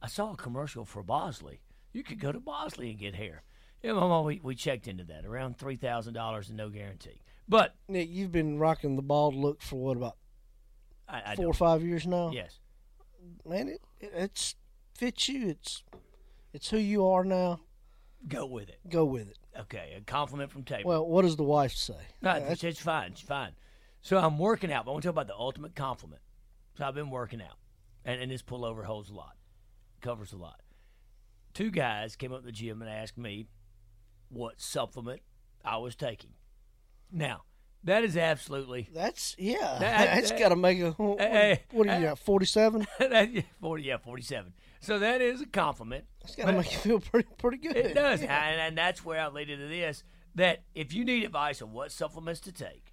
I 0.00 0.08
saw 0.08 0.32
a 0.32 0.36
commercial 0.36 0.84
for 0.84 1.02
Bosley. 1.02 1.60
You 1.92 2.02
could 2.02 2.18
go 2.18 2.32
to 2.32 2.40
Bosley 2.40 2.90
and 2.90 2.98
get 2.98 3.14
hair. 3.14 3.42
Yeah, 3.82 3.92
Mama, 3.92 4.22
we, 4.22 4.40
we 4.42 4.54
checked 4.54 4.88
into 4.88 5.04
that. 5.04 5.26
Around 5.26 5.58
$3,000 5.58 6.48
and 6.48 6.56
no 6.56 6.70
guarantee. 6.70 7.20
But 7.48 7.74
Nick, 7.88 8.08
you've 8.10 8.32
been 8.32 8.58
rocking 8.58 8.96
the 8.96 9.02
bald 9.02 9.34
look 9.34 9.60
for 9.62 9.76
what 9.76 9.96
about 9.96 10.16
I, 11.08 11.22
I 11.32 11.36
four 11.36 11.46
or 11.46 11.48
don't- 11.48 11.56
five 11.56 11.82
years 11.82 12.06
now? 12.06 12.30
Yes. 12.32 12.58
Man, 13.44 13.68
it, 13.68 13.80
it 14.00 14.12
it's 14.14 14.54
fits 14.94 15.28
you. 15.28 15.48
It's 15.48 15.82
it's 16.52 16.70
who 16.70 16.78
you 16.78 17.06
are 17.06 17.24
now. 17.24 17.60
Go 18.26 18.46
with 18.46 18.68
it. 18.68 18.80
Go 18.88 19.04
with 19.04 19.28
it. 19.28 19.38
Okay, 19.60 19.94
a 19.96 20.00
compliment 20.00 20.50
from 20.50 20.64
Tabor. 20.64 20.88
Well, 20.88 21.06
what 21.06 21.22
does 21.22 21.36
the 21.36 21.42
wife 21.44 21.72
say? 21.72 21.94
No, 22.22 22.32
it's, 22.32 22.64
it's 22.64 22.80
fine. 22.80 23.12
It's 23.12 23.20
fine. 23.20 23.52
So 24.00 24.18
I'm 24.18 24.38
working 24.38 24.72
out. 24.72 24.84
But 24.84 24.90
I 24.90 24.94
want 24.94 25.02
to 25.02 25.08
talk 25.08 25.14
about 25.14 25.26
the 25.26 25.36
ultimate 25.36 25.74
compliment. 25.74 26.22
So 26.76 26.84
I've 26.84 26.94
been 26.94 27.10
working 27.10 27.40
out, 27.42 27.56
and, 28.04 28.20
and 28.20 28.30
this 28.30 28.42
pullover 28.42 28.84
holds 28.84 29.10
a 29.10 29.14
lot, 29.14 29.36
covers 30.00 30.32
a 30.32 30.36
lot. 30.36 30.60
Two 31.52 31.70
guys 31.70 32.16
came 32.16 32.32
up 32.32 32.40
to 32.40 32.46
the 32.46 32.52
gym 32.52 32.82
and 32.82 32.90
asked 32.90 33.16
me 33.16 33.46
what 34.28 34.60
supplement 34.60 35.20
I 35.64 35.76
was 35.76 35.94
taking. 35.94 36.30
Now, 37.14 37.42
that 37.84 38.02
is 38.02 38.16
absolutely 38.16 38.90
That's 38.92 39.36
yeah. 39.38 39.76
That- 39.78 39.80
that's 40.14 40.30
that- 40.30 40.38
got 40.38 40.48
to 40.50 40.56
make 40.56 40.80
a. 40.80 40.90
What, 40.92 41.20
Hey, 41.20 41.62
what 41.70 41.88
are 41.88 42.00
you 42.00 42.06
at? 42.08 42.18
Forty-seven. 42.18 42.86
yeah, 43.00 43.26
forty. 43.60 43.84
Yeah, 43.84 43.98
forty-seven. 43.98 44.52
So 44.80 44.98
that 44.98 45.22
is 45.22 45.40
a 45.40 45.46
compliment. 45.46 46.04
It's 46.22 46.34
got 46.36 46.46
to 46.46 46.52
make 46.52 46.70
you 46.72 46.78
feel 46.78 47.00
pretty 47.00 47.28
pretty 47.38 47.58
good. 47.58 47.76
It 47.76 47.94
does, 47.94 48.20
and, 48.22 48.30
and 48.30 48.76
that's 48.76 49.04
where 49.04 49.20
I 49.20 49.28
lead 49.28 49.48
into 49.48 49.68
this. 49.68 50.02
That 50.34 50.64
if 50.74 50.92
you 50.92 51.04
need 51.04 51.24
advice 51.24 51.62
on 51.62 51.72
what 51.72 51.92
supplements 51.92 52.40
to 52.40 52.52
take, 52.52 52.92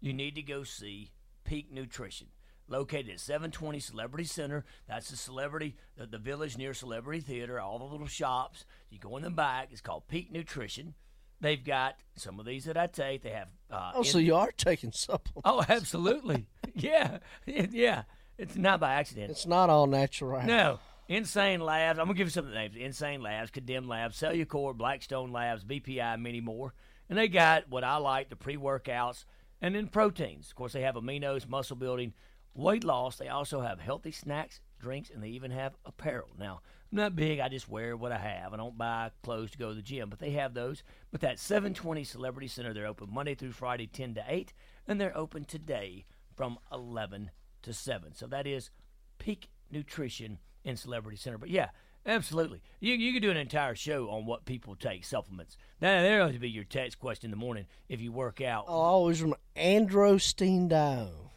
you 0.00 0.12
need 0.12 0.34
to 0.34 0.42
go 0.42 0.62
see 0.62 1.10
Peak 1.44 1.72
Nutrition, 1.72 2.26
located 2.68 3.08
at 3.10 3.20
720 3.20 3.80
Celebrity 3.80 4.24
Center. 4.24 4.64
That's 4.86 5.08
the 5.08 5.16
celebrity, 5.16 5.76
the, 5.96 6.06
the 6.06 6.18
village 6.18 6.58
near 6.58 6.74
Celebrity 6.74 7.20
Theater. 7.20 7.58
All 7.58 7.78
the 7.78 7.84
little 7.86 8.06
shops. 8.06 8.66
You 8.90 8.98
go 8.98 9.16
in 9.16 9.22
the 9.22 9.30
back. 9.30 9.68
It's 9.72 9.80
called 9.80 10.06
Peak 10.08 10.30
Nutrition. 10.30 10.94
They've 11.42 11.62
got 11.62 11.96
some 12.16 12.40
of 12.40 12.46
these 12.46 12.64
that 12.64 12.76
I 12.78 12.86
take. 12.86 13.22
They 13.22 13.30
have. 13.30 13.48
Uh, 13.70 13.92
Oh, 13.96 14.02
so 14.02 14.18
in- 14.18 14.24
you 14.26 14.36
are 14.36 14.50
taking 14.52 14.92
supplements. 14.92 15.42
Oh, 15.44 15.62
absolutely. 15.68 16.46
yeah, 16.74 17.18
yeah. 17.46 18.04
It's 18.38 18.56
not 18.56 18.80
by 18.80 18.94
accident. 18.94 19.30
It's 19.30 19.46
not 19.46 19.68
all 19.68 19.86
natural. 19.86 20.30
Right? 20.30 20.46
No. 20.46 20.78
Insane 21.08 21.60
Labs. 21.60 21.98
I'm 21.98 22.06
gonna 22.06 22.16
give 22.16 22.28
you 22.28 22.30
some 22.30 22.44
of 22.46 22.52
the 22.52 22.56
names. 22.56 22.76
Insane 22.76 23.20
Labs, 23.22 23.50
Condemned 23.50 23.88
Labs, 23.88 24.18
Cellucor, 24.18 24.74
Blackstone 24.74 25.32
Labs, 25.32 25.64
BPI, 25.64 26.18
many 26.20 26.40
more. 26.40 26.72
And 27.10 27.18
they 27.18 27.28
got 27.28 27.68
what 27.68 27.84
I 27.84 27.96
like, 27.96 28.30
the 28.30 28.36
pre-workouts, 28.36 29.24
and 29.60 29.74
then 29.74 29.88
proteins. 29.88 30.48
Of 30.48 30.54
course, 30.54 30.72
they 30.72 30.80
have 30.82 30.94
aminos, 30.94 31.46
muscle 31.46 31.76
building, 31.76 32.14
weight 32.54 32.84
loss. 32.84 33.16
They 33.16 33.28
also 33.28 33.60
have 33.60 33.80
healthy 33.80 34.12
snacks, 34.12 34.60
drinks, 34.82 35.08
and 35.08 35.22
they 35.22 35.28
even 35.28 35.50
have 35.50 35.74
apparel. 35.86 36.28
Now, 36.38 36.60
I'm 36.90 36.98
not 36.98 37.16
big. 37.16 37.40
I 37.40 37.48
just 37.48 37.68
wear 37.68 37.96
what 37.96 38.12
I 38.12 38.18
have. 38.18 38.52
I 38.52 38.58
don't 38.58 38.76
buy 38.76 39.10
clothes 39.22 39.52
to 39.52 39.58
go 39.58 39.70
to 39.70 39.74
the 39.74 39.80
gym, 39.80 40.10
but 40.10 40.18
they 40.18 40.32
have 40.32 40.52
those. 40.52 40.82
But 41.10 41.22
that 41.22 41.38
720 41.38 42.04
Celebrity 42.04 42.48
Center, 42.48 42.74
they're 42.74 42.86
open 42.86 43.08
Monday 43.10 43.34
through 43.34 43.52
Friday, 43.52 43.86
10 43.86 44.14
to 44.16 44.24
8, 44.26 44.52
and 44.86 45.00
they're 45.00 45.16
open 45.16 45.44
today 45.44 46.04
from 46.36 46.58
11 46.70 47.30
to 47.62 47.72
7. 47.72 48.14
So 48.14 48.26
that 48.26 48.46
is 48.46 48.70
peak 49.18 49.48
nutrition 49.70 50.38
in 50.64 50.76
Celebrity 50.76 51.16
Center. 51.16 51.38
But 51.38 51.50
yeah, 51.50 51.68
absolutely. 52.04 52.62
You 52.80 52.94
you 52.94 53.12
could 53.12 53.22
do 53.22 53.30
an 53.30 53.36
entire 53.36 53.74
show 53.74 54.10
on 54.10 54.26
what 54.26 54.44
people 54.44 54.74
take 54.74 55.04
supplements. 55.04 55.56
Now 55.80 56.02
there 56.02 56.22
ought 56.22 56.32
to 56.32 56.38
be 56.38 56.50
your 56.50 56.64
text 56.64 56.98
question 56.98 57.26
in 57.26 57.30
the 57.30 57.36
morning 57.36 57.66
if 57.88 58.00
you 58.00 58.12
work 58.12 58.40
out. 58.40 58.64
Oh, 58.68 58.72
I'll 58.72 58.88
always 58.88 59.22
remember 59.22 59.38
androstenedione. 59.56 61.31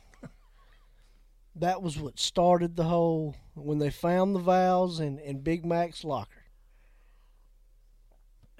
That 1.55 1.81
was 1.81 1.97
what 1.97 2.19
started 2.19 2.75
the 2.75 2.83
whole 2.83 3.35
when 3.55 3.79
they 3.79 3.89
found 3.89 4.35
the 4.35 4.39
valves 4.39 4.99
in, 4.99 5.19
in 5.19 5.39
Big 5.39 5.65
Mac's 5.65 6.03
locker. 6.03 6.43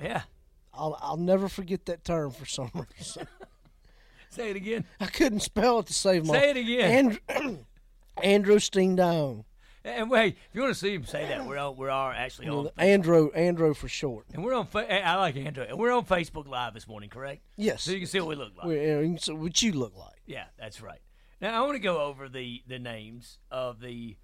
Yeah. 0.02 0.24
I'll 0.74 0.98
I'll 1.02 1.18
never 1.18 1.48
forget 1.48 1.86
that 1.86 2.04
term 2.04 2.32
for 2.32 2.46
some 2.46 2.72
reason. 2.98 3.28
Say 4.30 4.50
it 4.50 4.56
again. 4.58 4.84
I 5.00 5.06
couldn't 5.06 5.40
spell 5.42 5.80
it 5.80 5.88
to 5.88 5.94
save 5.94 6.26
my. 6.26 6.34
Say 6.38 6.50
it 6.52 6.58
again. 6.58 7.20
And, 7.30 7.60
androstenedione. 8.18 9.46
And 9.86 10.10
wait, 10.10 10.36
if 10.50 10.56
you 10.56 10.62
want 10.62 10.74
to 10.74 10.80
see 10.80 10.96
him 10.96 11.06
say 11.06 11.28
that, 11.28 11.46
we're 11.46 11.60
on, 11.60 11.78
we 11.78 11.88
are 11.88 12.12
actually 12.12 12.48
on. 12.50 12.70
Andro 12.80 13.34
Andro 13.38 13.76
for 13.76 13.88
short. 13.88 14.26
And 14.34 14.44
we're 14.44 14.56
on. 14.56 14.68
I 14.74 15.16
like 15.16 15.36
Andrew. 15.38 15.64
And 15.64 15.78
we're 15.78 15.92
on 15.94 16.06
Facebook 16.06 16.48
Live 16.48 16.74
this 16.74 16.88
morning, 16.88 17.10
correct? 17.10 17.44
Yes. 17.56 17.84
So 17.84 17.92
you 17.92 18.00
can 18.00 18.08
see 18.08 18.20
what 18.20 18.30
we 18.30 18.36
look 18.36 18.58
like. 18.58 18.66
We- 18.66 18.82
you 18.82 19.02
can 19.02 19.18
see 19.20 19.34
what 19.34 19.62
you 19.62 19.74
look 19.74 19.96
like. 19.96 20.16
Yeah, 20.26 20.46
that's 20.58 20.82
right. 20.82 21.00
Now 21.41 21.62
I 21.62 21.65
want 21.65 21.76
to 21.76 21.80
go 21.80 22.02
over 22.02 22.30
the 22.30 22.63
the 22.67 22.80
names 22.80 23.39
of 23.52 23.80
the 23.80 24.15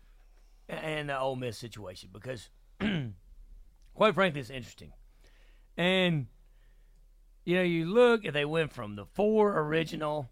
and 0.69 1.09
the 1.09 1.19
Ole 1.19 1.35
Miss 1.35 1.57
situation 1.57 2.09
because, 2.13 2.49
quite 3.93 4.13
frankly, 4.15 4.39
it's 4.39 4.49
interesting. 4.49 4.93
And 5.77 6.27
you 7.43 7.55
know, 7.57 7.63
you 7.63 7.85
look 7.85 8.23
and 8.23 8.33
they 8.33 8.45
went 8.45 8.71
from 8.71 8.95
the 8.95 9.05
four 9.05 9.57
original, 9.59 10.29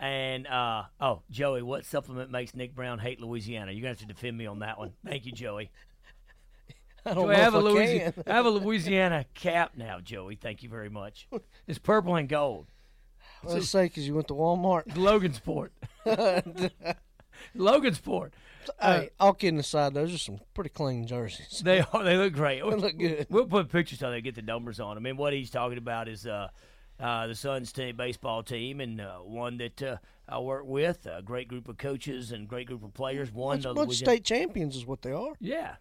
and 0.00 0.46
uh 0.46 0.84
oh, 1.00 1.22
Joey, 1.30 1.62
what 1.62 1.84
supplement 1.84 2.30
makes 2.30 2.54
Nick 2.54 2.74
Brown 2.74 2.98
hate 2.98 3.20
Louisiana? 3.20 3.72
You're 3.72 3.82
gonna 3.82 3.88
have 3.90 3.98
to 3.98 4.06
defend 4.06 4.36
me 4.38 4.46
on 4.46 4.60
that 4.60 4.78
one. 4.78 4.92
Thank 5.06 5.26
you, 5.26 5.32
Joey. 5.32 5.70
I 7.04 7.14
don't 7.14 7.24
Joey, 7.24 7.34
know 7.34 7.40
I 7.40 7.44
have 7.44 7.54
if 7.54 7.62
a 7.62 7.66
I 7.66 7.70
Louisiana. 7.70 8.14
I 8.26 8.32
have 8.32 8.46
a 8.46 8.50
Louisiana 8.50 9.26
cap 9.34 9.72
now, 9.76 10.00
Joey. 10.00 10.36
Thank 10.36 10.62
you 10.62 10.68
very 10.68 10.90
much. 10.90 11.28
It's 11.66 11.78
purple 11.78 12.16
and 12.16 12.28
gold. 12.28 12.66
Let's 13.44 13.68
say 13.68 13.84
because 13.84 14.06
you 14.06 14.14
went 14.14 14.28
to 14.28 14.34
Walmart. 14.34 14.96
Logan 14.96 15.32
Sport. 16.14 16.72
Logan 17.54 17.94
Sport. 17.94 18.34
hey, 18.80 19.10
all 19.20 19.32
kidding 19.34 19.60
aside, 19.60 19.94
those 19.94 20.14
are 20.14 20.18
some 20.18 20.38
pretty 20.54 20.70
clean 20.70 21.06
jerseys. 21.06 21.60
They 21.64 21.80
are. 21.80 22.04
They 22.04 22.16
look 22.16 22.32
great. 22.32 22.62
They 22.62 22.76
look 22.76 22.98
good. 22.98 23.26
We'll 23.30 23.46
put 23.46 23.70
pictures 23.70 24.02
on 24.02 24.10
there, 24.12 24.20
get 24.20 24.34
the 24.34 24.42
numbers 24.42 24.80
on 24.80 24.94
them. 24.94 25.06
And 25.06 25.18
what 25.18 25.32
he's 25.32 25.50
talking 25.50 25.78
about 25.78 26.08
is 26.08 26.26
uh, 26.26 26.48
uh, 27.00 27.26
the 27.28 27.34
Suns 27.34 27.72
team, 27.72 27.96
baseball 27.96 28.42
team, 28.42 28.80
and 28.80 29.00
uh, 29.00 29.18
one 29.18 29.58
that 29.58 29.82
uh, 29.82 29.96
I 30.28 30.38
work 30.40 30.64
with. 30.66 31.06
A 31.06 31.22
great 31.22 31.48
group 31.48 31.68
of 31.68 31.78
coaches 31.78 32.32
and 32.32 32.48
great 32.48 32.66
group 32.66 32.84
of 32.84 32.92
players. 32.92 33.32
One 33.32 33.56
Bunch, 33.56 33.62
the 33.64 33.74
bunch 33.74 33.90
of 33.90 33.96
state 33.96 34.24
champions 34.24 34.76
is 34.76 34.84
what 34.84 35.02
they 35.02 35.12
are. 35.12 35.34
Yeah, 35.40 35.76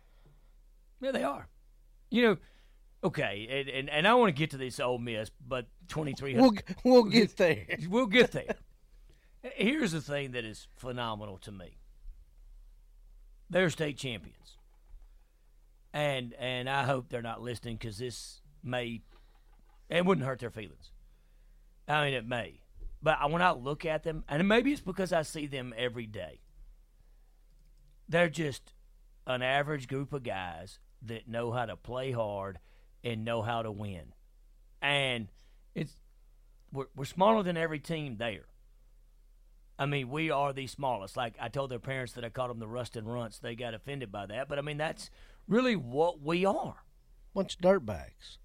yeah, 1.02 1.12
they 1.12 1.24
are. 1.24 1.48
You 2.10 2.22
know, 2.22 2.38
okay, 3.04 3.48
and 3.50 3.70
and, 3.70 3.90
and 3.90 4.08
I 4.08 4.14
want 4.14 4.30
to 4.34 4.40
get 4.40 4.52
to 4.52 4.58
this 4.58 4.80
Ole 4.80 5.00
Miss, 5.00 5.30
but 5.46 5.66
twenty 5.88 6.14
three 6.14 6.36
We'll 6.36 6.54
we'll 6.84 7.04
get 7.04 7.36
there. 7.38 7.66
We'll 7.90 8.06
get 8.06 8.32
there. 8.32 8.56
Here's 9.44 9.92
the 9.92 10.02
thing 10.02 10.32
that 10.32 10.46
is 10.46 10.68
phenomenal 10.76 11.38
to 11.40 11.52
me. 11.52 11.78
They're 13.50 13.70
state 13.70 13.98
champions, 13.98 14.58
and 15.94 16.34
and 16.34 16.70
I 16.70 16.84
hope 16.84 17.08
they're 17.10 17.22
not 17.22 17.42
listening 17.42 17.78
because 17.78 17.98
this 17.98 18.42
may 18.64 19.02
it 19.90 20.06
wouldn't 20.06 20.28
hurt 20.28 20.40
their 20.40 20.50
feelings. 20.50 20.92
I 21.88 22.04
mean, 22.04 22.14
it 22.14 22.28
may, 22.28 22.60
but 23.02 23.18
I- 23.22 23.28
when 23.28 23.42
I 23.42 23.52
look 23.52 23.86
at 23.86 24.04
them, 24.04 24.26
and 24.28 24.46
maybe 24.48 24.74
it's 24.74 24.82
because 24.82 25.14
I 25.14 25.22
see 25.22 25.48
them 25.48 25.74
every 25.78 26.06
day. 26.06 26.42
They're 28.10 28.30
just 28.30 28.74
an 29.26 29.42
average 29.42 29.88
group 29.88 30.12
of 30.12 30.24
guys 30.24 30.80
that 31.02 31.28
know 31.30 31.52
how 31.52 31.66
to 31.66 31.78
play 31.78 32.12
hard 32.12 32.60
and 33.04 33.24
know 33.24 33.42
how 33.44 33.62
to 33.62 33.72
win, 33.72 34.14
and 34.82 35.30
it's 35.74 35.96
we're, 36.74 36.88
we're 36.98 37.06
smaller 37.06 37.44
than 37.44 37.56
every 37.56 37.80
team 37.80 38.18
there. 38.18 38.48
I 39.80 39.86
mean, 39.86 40.10
we 40.10 40.32
are 40.32 40.54
the 40.54 40.68
smallest. 40.68 41.16
Like 41.16 41.36
I 41.40 41.50
told 41.50 41.72
their 41.72 41.80
parents 41.80 42.14
that 42.14 42.26
I 42.26 42.30
called 42.30 42.50
them 42.50 42.60
the 42.60 42.68
Ruston 42.68 43.06
Runts. 43.06 43.40
They 43.40 43.56
got 43.56 43.74
offended 43.74 44.12
by 44.12 44.26
that, 44.26 44.50
but 44.50 44.58
I 44.58 44.62
mean 44.62 44.78
that's 44.78 45.10
really 45.48 45.76
what 45.76 46.22
we 46.22 46.46
are. 46.46 46.84
Bunch 47.34 47.56
of 47.56 47.62
dirtbags. 47.62 48.38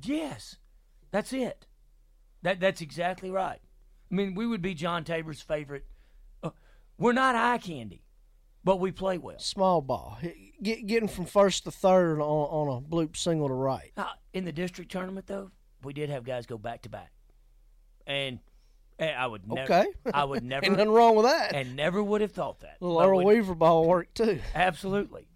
Yes, 0.00 0.56
that's 1.10 1.32
it. 1.32 1.66
That 2.42 2.60
that's 2.60 2.80
exactly 2.80 3.30
right. 3.30 3.60
I 4.10 4.14
mean, 4.14 4.34
we 4.34 4.46
would 4.46 4.62
be 4.62 4.74
John 4.74 5.04
Tabor's 5.04 5.40
favorite. 5.40 5.84
Uh, 6.42 6.50
we're 6.98 7.12
not 7.12 7.34
eye 7.34 7.58
candy, 7.58 8.04
but 8.64 8.80
we 8.80 8.90
play 8.90 9.18
well. 9.18 9.38
Small 9.38 9.80
ball. 9.80 10.18
Get, 10.62 10.86
getting 10.86 11.08
from 11.08 11.26
first 11.26 11.64
to 11.64 11.70
third 11.70 12.20
on, 12.20 12.22
on 12.22 12.76
a 12.76 12.80
bloop 12.80 13.16
single 13.16 13.48
to 13.48 13.54
right. 13.54 13.92
Uh, 13.96 14.06
in 14.32 14.44
the 14.44 14.52
district 14.52 14.90
tournament, 14.90 15.26
though, 15.26 15.50
we 15.82 15.92
did 15.92 16.10
have 16.10 16.24
guys 16.24 16.46
go 16.46 16.58
back 16.58 16.82
to 16.82 16.88
back, 16.88 17.12
and, 18.06 18.40
and 19.00 19.16
I 19.16 19.26
would 19.26 19.48
never. 19.48 19.62
Okay. 19.62 19.86
I 20.12 20.24
would 20.24 20.44
never. 20.44 20.64
Ain't 20.64 20.76
nothing 20.76 20.92
wrong 20.92 21.16
with 21.16 21.24
that. 21.24 21.54
And 21.54 21.74
never 21.74 22.02
would 22.02 22.20
have 22.20 22.32
thought 22.32 22.60
that. 22.60 22.76
Little 22.80 23.00
Earl 23.00 23.24
Weaver 23.24 23.54
ball 23.54 23.86
work 23.86 24.12
too. 24.14 24.38
Absolutely. 24.54 25.26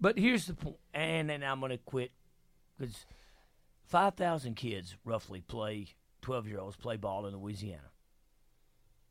But 0.00 0.18
here's 0.18 0.46
the 0.46 0.54
point, 0.54 0.76
and 0.94 1.28
then 1.28 1.42
I'm 1.42 1.60
going 1.60 1.72
to 1.72 1.78
quit 1.78 2.12
because 2.78 3.04
5,000 3.88 4.54
kids 4.54 4.96
roughly 5.04 5.42
play, 5.42 5.88
12 6.22 6.48
year 6.48 6.58
olds 6.58 6.76
play 6.76 6.96
ball 6.96 7.26
in 7.26 7.36
Louisiana. 7.36 7.90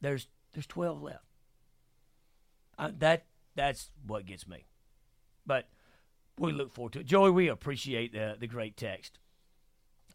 There's 0.02 0.28
there's 0.54 0.66
12 0.66 1.04
left. 1.04 1.26
Uh, 2.78 2.92
that 3.00 3.26
that's 3.56 3.92
what 4.08 4.26
gets 4.26 4.48
me. 4.48 4.66
But 5.46 5.68
we 6.40 6.54
look 6.54 6.72
forward 6.72 6.94
to 6.94 7.02
it. 7.02 7.06
Joey, 7.06 7.32
we 7.32 7.50
appreciate 7.50 8.14
the 8.14 8.38
the 8.40 8.48
great 8.48 8.78
text. 8.78 9.20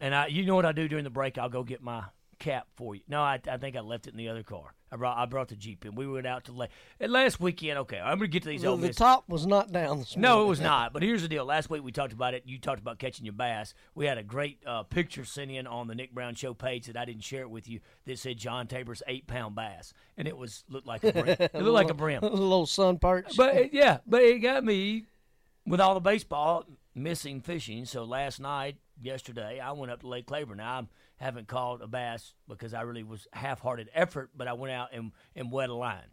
And 0.01 0.13
I, 0.13 0.27
you 0.27 0.45
know 0.45 0.55
what 0.55 0.65
I 0.65 0.73
do 0.73 0.89
during 0.89 1.05
the 1.05 1.09
break? 1.09 1.37
I'll 1.37 1.47
go 1.47 1.63
get 1.63 1.81
my 1.81 2.03
cap 2.39 2.67
for 2.75 2.95
you. 2.95 3.01
No, 3.07 3.21
I, 3.21 3.39
I 3.49 3.57
think 3.57 3.75
I 3.75 3.79
left 3.81 4.07
it 4.07 4.11
in 4.11 4.17
the 4.17 4.29
other 4.29 4.43
car. 4.43 4.73
I 4.91 4.97
brought 4.97 5.17
I 5.17 5.25
brought 5.25 5.49
the 5.49 5.55
Jeep 5.55 5.83
in. 5.85 5.95
We 5.95 6.07
went 6.07 6.25
out 6.25 6.45
to 6.45 6.51
la- 6.53 6.67
and 6.99 7.11
last 7.11 7.39
weekend. 7.39 7.79
Okay, 7.79 7.99
I'm 7.99 8.17
gonna 8.17 8.27
get 8.27 8.43
to 8.43 8.49
these 8.49 8.61
The, 8.61 8.67
Ole 8.69 8.77
the 8.77 8.87
Miss. 8.87 8.95
top 8.95 9.27
was 9.27 9.45
not 9.45 9.71
down 9.71 10.05
No, 10.15 10.43
it 10.43 10.47
was 10.47 10.61
not. 10.61 10.93
But 10.93 11.03
here's 11.03 11.21
the 11.21 11.27
deal. 11.27 11.43
Last 11.43 11.69
week 11.69 11.83
we 11.83 11.91
talked 11.91 12.13
about 12.13 12.33
it. 12.33 12.43
You 12.45 12.59
talked 12.59 12.79
about 12.79 12.97
catching 12.99 13.25
your 13.25 13.33
bass. 13.33 13.73
We 13.93 14.05
had 14.05 14.17
a 14.17 14.23
great 14.23 14.59
uh, 14.65 14.83
picture 14.83 15.25
sent 15.25 15.51
in 15.51 15.67
on 15.67 15.87
the 15.87 15.95
Nick 15.95 16.13
Brown 16.13 16.35
Show 16.35 16.53
page 16.53 16.85
that 16.85 16.95
I 16.95 17.03
didn't 17.03 17.23
share 17.23 17.41
it 17.41 17.49
with 17.49 17.67
you. 17.67 17.79
That 18.05 18.19
said 18.19 18.37
John 18.37 18.67
Tabor's 18.67 19.03
eight 19.07 19.27
pound 19.27 19.55
bass, 19.55 19.91
and 20.17 20.27
it 20.27 20.37
was 20.37 20.63
looked 20.69 20.87
like 20.87 21.03
a 21.03 21.11
brim. 21.11 21.27
it 21.39 21.53
looked 21.55 21.65
like 21.67 21.89
a 21.89 21.93
brim. 21.93 22.23
a 22.23 22.29
little 22.29 22.65
sun 22.65 22.97
perch. 22.99 23.35
But 23.35 23.55
it, 23.55 23.73
yeah, 23.73 23.97
but 24.07 24.21
it 24.21 24.39
got 24.39 24.63
me 24.63 25.05
with 25.65 25.81
all 25.81 25.93
the 25.95 25.99
baseball 25.99 26.65
missing 26.93 27.41
fishing. 27.41 27.83
So 27.85 28.05
last 28.05 28.39
night, 28.39 28.77
yesterday, 29.01 29.59
I 29.59 29.73
went 29.73 29.91
up 29.91 30.01
to 30.01 30.07
Lake 30.07 30.27
Claiborne. 30.27 30.57
Now 30.59 30.79
I 30.79 30.83
haven't 31.17 31.47
caught 31.47 31.81
a 31.81 31.87
bass 31.87 32.33
because 32.47 32.73
I 32.73 32.81
really 32.81 33.03
was 33.03 33.27
half-hearted 33.33 33.89
effort, 33.93 34.31
but 34.35 34.47
I 34.47 34.53
went 34.53 34.73
out 34.73 34.89
and 34.93 35.11
and 35.35 35.51
wet 35.51 35.69
a 35.69 35.73
line. 35.73 36.11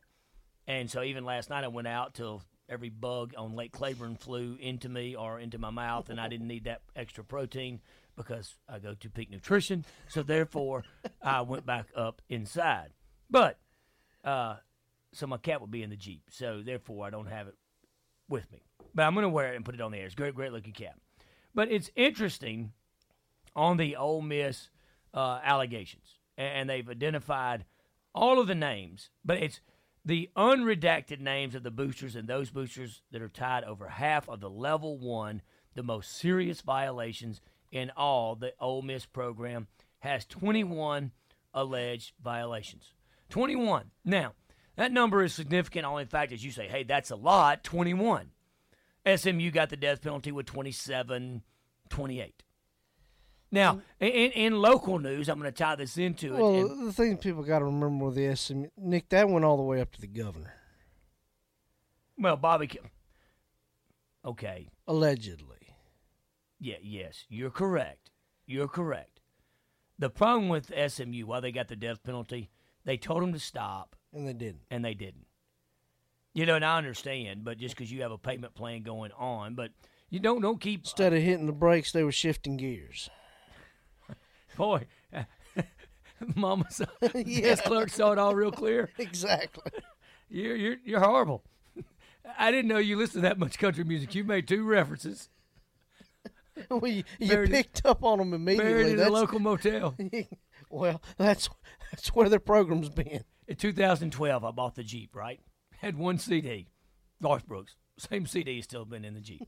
And 0.66 0.90
so 0.90 1.02
even 1.02 1.24
last 1.24 1.50
night, 1.50 1.64
I 1.64 1.68
went 1.68 1.88
out 1.88 2.14
till 2.14 2.42
every 2.68 2.88
bug 2.88 3.34
on 3.36 3.54
Lake 3.54 3.72
Claiborne 3.72 4.16
flew 4.16 4.56
into 4.60 4.88
me 4.88 5.16
or 5.16 5.40
into 5.40 5.58
my 5.58 5.70
mouth, 5.70 6.08
and 6.08 6.20
I 6.20 6.28
didn't 6.28 6.46
need 6.46 6.64
that 6.64 6.82
extra 6.94 7.24
protein 7.24 7.80
because 8.16 8.56
I 8.68 8.78
go 8.78 8.94
to 8.94 9.10
Peak 9.10 9.30
Nutrition. 9.30 9.84
So 10.08 10.22
therefore, 10.22 10.84
I 11.22 11.42
went 11.42 11.66
back 11.66 11.86
up 11.96 12.22
inside. 12.28 12.90
But 13.30 13.58
uh, 14.24 14.56
so 15.12 15.26
my 15.26 15.38
cat 15.38 15.60
will 15.60 15.68
be 15.68 15.82
in 15.82 15.90
the 15.90 15.96
Jeep. 15.96 16.22
So 16.30 16.62
therefore, 16.64 17.06
I 17.06 17.10
don't 17.10 17.26
have 17.26 17.48
it 17.48 17.54
with 18.28 18.50
me. 18.52 18.62
But 18.94 19.04
I'm 19.04 19.14
going 19.14 19.24
to 19.24 19.30
wear 19.30 19.52
it 19.52 19.56
and 19.56 19.64
put 19.64 19.74
it 19.74 19.80
on 19.80 19.92
the 19.92 19.98
air. 19.98 20.06
It's 20.06 20.14
a 20.14 20.16
great, 20.16 20.34
great 20.34 20.52
looking 20.52 20.72
cap. 20.72 20.98
But 21.54 21.70
it's 21.70 21.90
interesting 21.96 22.72
on 23.54 23.76
the 23.76 23.96
Ole 23.96 24.22
Miss 24.22 24.68
uh, 25.14 25.40
allegations, 25.42 26.18
and 26.36 26.68
they've 26.68 26.88
identified 26.88 27.64
all 28.14 28.38
of 28.38 28.46
the 28.46 28.54
names, 28.54 29.10
but 29.24 29.38
it's 29.38 29.60
the 30.04 30.28
unredacted 30.36 31.20
names 31.20 31.54
of 31.54 31.62
the 31.62 31.70
boosters 31.70 32.16
and 32.16 32.28
those 32.28 32.50
boosters 32.50 33.02
that 33.12 33.22
are 33.22 33.28
tied 33.28 33.64
over 33.64 33.88
half 33.88 34.28
of 34.28 34.40
the 34.40 34.50
level 34.50 34.98
one, 34.98 35.42
the 35.74 35.82
most 35.82 36.16
serious 36.16 36.60
violations 36.60 37.40
in 37.70 37.90
all 37.96 38.34
the 38.34 38.52
Ole 38.60 38.82
Miss 38.82 39.06
program 39.06 39.68
has 40.00 40.26
21 40.26 41.12
alleged 41.54 42.12
violations. 42.22 42.92
21. 43.30 43.90
Now, 44.04 44.32
that 44.76 44.92
number 44.92 45.22
is 45.22 45.32
significant 45.32 45.86
only 45.86 46.02
in 46.02 46.08
fact 46.08 46.32
as 46.32 46.44
you 46.44 46.50
say, 46.50 46.66
hey, 46.68 46.82
that's 46.82 47.10
a 47.10 47.16
lot, 47.16 47.62
21. 47.62 48.30
SMU 49.16 49.50
got 49.50 49.70
the 49.70 49.76
death 49.76 50.02
penalty 50.02 50.32
with 50.32 50.46
27, 50.46 51.42
28. 51.88 52.41
Now, 53.52 53.74
mm. 53.74 53.82
in, 54.00 54.32
in 54.32 54.60
local 54.60 54.98
news, 54.98 55.28
I'm 55.28 55.38
going 55.38 55.52
to 55.52 55.56
tie 55.56 55.76
this 55.76 55.98
into 55.98 56.34
it. 56.34 56.40
Well, 56.40 56.86
the 56.86 56.92
thing 56.92 57.18
people 57.18 57.42
got 57.42 57.58
to 57.58 57.66
remember 57.66 58.06
with 58.06 58.14
the 58.14 58.34
SMU, 58.34 58.68
Nick, 58.78 59.10
that 59.10 59.28
went 59.28 59.44
all 59.44 59.58
the 59.58 59.62
way 59.62 59.80
up 59.80 59.92
to 59.92 60.00
the 60.00 60.06
governor, 60.06 60.54
well, 62.18 62.36
Bobby. 62.36 62.70
Okay. 64.24 64.68
allegedly. 64.86 65.56
Yeah, 66.60 66.76
yes, 66.80 67.26
you're 67.28 67.50
correct. 67.50 68.10
You're 68.46 68.68
correct. 68.68 69.20
The 69.98 70.10
problem 70.10 70.48
with 70.48 70.72
SMU, 70.88 71.26
why 71.26 71.40
they 71.40 71.52
got 71.52 71.68
the 71.68 71.76
death 71.76 72.02
penalty, 72.02 72.50
they 72.84 72.96
told 72.96 73.22
them 73.22 73.32
to 73.32 73.38
stop, 73.38 73.96
And 74.12 74.26
they 74.26 74.32
didn't. 74.32 74.62
and 74.70 74.84
they 74.84 74.94
didn't. 74.94 75.26
You 76.34 76.46
know, 76.46 76.54
and 76.54 76.64
I 76.64 76.78
understand, 76.78 77.44
but 77.44 77.58
just 77.58 77.76
because 77.76 77.92
you 77.92 78.02
have 78.02 78.12
a 78.12 78.18
payment 78.18 78.54
plan 78.54 78.82
going 78.82 79.10
on, 79.18 79.54
but 79.54 79.72
you 80.08 80.18
don't 80.18 80.40
don't 80.40 80.60
keep 80.60 80.80
Instead 80.80 81.12
of 81.12 81.22
hitting 81.22 81.46
the 81.46 81.52
brakes, 81.52 81.92
they 81.92 82.04
were 82.04 82.12
shifting 82.12 82.56
gears. 82.56 83.10
Boy. 84.56 84.86
Mama 86.36 86.66
saw, 86.70 86.84
desk 87.12 87.64
clerk 87.64 87.88
saw 87.90 88.12
it 88.12 88.18
all 88.18 88.34
real 88.34 88.52
clear. 88.52 88.90
exactly. 88.98 89.72
You're 90.28 90.56
you're 90.56 90.76
you're 90.84 91.00
horrible. 91.00 91.42
I 92.38 92.50
didn't 92.50 92.68
know 92.68 92.78
you 92.78 92.96
listened 92.96 93.22
to 93.22 93.28
that 93.28 93.38
much 93.38 93.58
country 93.58 93.84
music. 93.84 94.14
You 94.14 94.24
made 94.24 94.46
two 94.46 94.64
references. 94.64 95.28
well, 96.70 96.86
you, 96.86 97.02
you 97.18 97.42
it- 97.42 97.50
picked 97.50 97.84
up 97.84 98.04
on 98.04 98.18
them 98.18 98.32
immediately. 98.34 98.72
Buried 98.72 98.98
in 98.98 99.00
a 99.00 99.10
local 99.10 99.40
motel. 99.40 99.96
well, 100.70 101.02
that's 101.16 101.48
that's 101.90 102.08
where 102.14 102.28
their 102.28 102.38
program's 102.40 102.88
been. 102.88 103.24
In 103.48 103.56
2012, 103.56 104.44
I 104.44 104.50
bought 104.52 104.76
the 104.76 104.84
Jeep. 104.84 105.14
Right, 105.16 105.40
had 105.78 105.98
one 105.98 106.18
CD, 106.18 106.68
Garth 107.20 107.46
Brooks. 107.46 107.74
Same 107.98 108.26
CD 108.26 108.62
still 108.62 108.84
been 108.84 109.04
in 109.04 109.14
the 109.14 109.20
Jeep. 109.20 109.46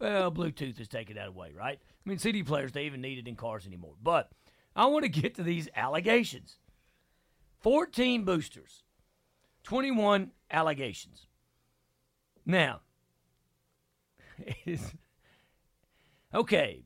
Well, 0.00 0.32
Bluetooth 0.32 0.78
has 0.78 0.88
taken 0.88 1.16
that 1.16 1.28
away. 1.28 1.52
Right. 1.56 1.78
I 1.82 2.08
mean, 2.08 2.18
CD 2.18 2.42
players 2.42 2.72
they 2.72 2.84
even 2.84 3.00
need 3.00 3.18
it 3.18 3.28
in 3.28 3.36
cars 3.36 3.66
anymore. 3.66 3.94
But 4.02 4.30
I 4.74 4.86
want 4.86 5.04
to 5.04 5.08
get 5.08 5.34
to 5.36 5.42
these 5.42 5.68
allegations. 5.76 6.56
14 7.60 8.24
boosters, 8.24 8.82
21 9.64 10.30
allegations. 10.50 11.26
Now, 12.46 12.80
is- 14.66 14.94
okay, 16.32 16.84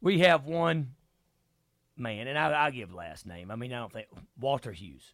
we 0.00 0.20
have 0.20 0.46
one 0.46 0.94
man, 1.96 2.26
and 2.26 2.38
I, 2.38 2.50
I'll 2.50 2.70
give 2.72 2.94
last 2.94 3.26
name. 3.26 3.50
I 3.50 3.56
mean, 3.56 3.72
I 3.74 3.78
don't 3.78 3.92
think 3.92 4.06
Walter 4.38 4.72
Hughes. 4.72 5.12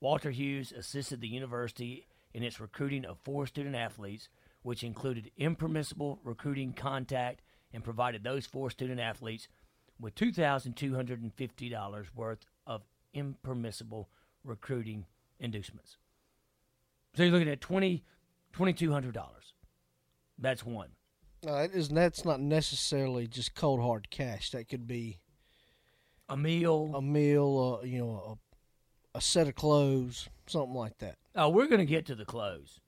Walter 0.00 0.30
Hughes 0.30 0.72
assisted 0.72 1.20
the 1.20 1.28
university 1.28 2.06
in 2.34 2.42
its 2.42 2.60
recruiting 2.60 3.04
of 3.04 3.18
four 3.24 3.46
student 3.46 3.76
athletes, 3.76 4.28
which 4.62 4.82
included 4.84 5.30
impermissible 5.36 6.20
recruiting 6.24 6.72
contact 6.72 7.42
and 7.72 7.82
provided 7.84 8.22
those 8.22 8.46
four 8.46 8.70
student 8.70 9.00
athletes 9.00 9.48
with 10.00 10.14
$2,250 10.14 12.06
worth 12.14 12.44
of 12.66 12.82
impermissible 13.14 14.08
recruiting 14.44 15.06
inducements. 15.38 15.96
So 17.14 17.22
you're 17.22 17.32
looking 17.32 17.48
at 17.48 17.60
twenty 17.60 18.04
twenty 18.52 18.72
two 18.72 18.90
hundred 18.92 19.14
dollars. 19.14 19.52
That's 20.38 20.64
one. 20.64 20.90
No, 21.44 21.54
that 21.56 21.72
is 21.72 21.88
that's 21.90 22.24
not 22.24 22.40
necessarily 22.40 23.26
just 23.26 23.54
cold 23.54 23.80
hard 23.80 24.10
cash. 24.10 24.50
That 24.50 24.68
could 24.68 24.86
be 24.86 25.18
A 26.28 26.36
meal. 26.36 26.90
a 26.94 27.02
meal, 27.02 27.80
uh, 27.82 27.84
you 27.86 27.98
know, 27.98 28.38
a, 29.14 29.18
a 29.18 29.20
set 29.20 29.46
of 29.48 29.54
clothes, 29.54 30.28
something 30.46 30.74
like 30.74 30.98
that. 30.98 31.16
Oh, 31.34 31.48
we're 31.50 31.66
going 31.66 31.80
to 31.80 31.84
get 31.86 32.06
to 32.06 32.14
the 32.14 32.24
close. 32.24 32.80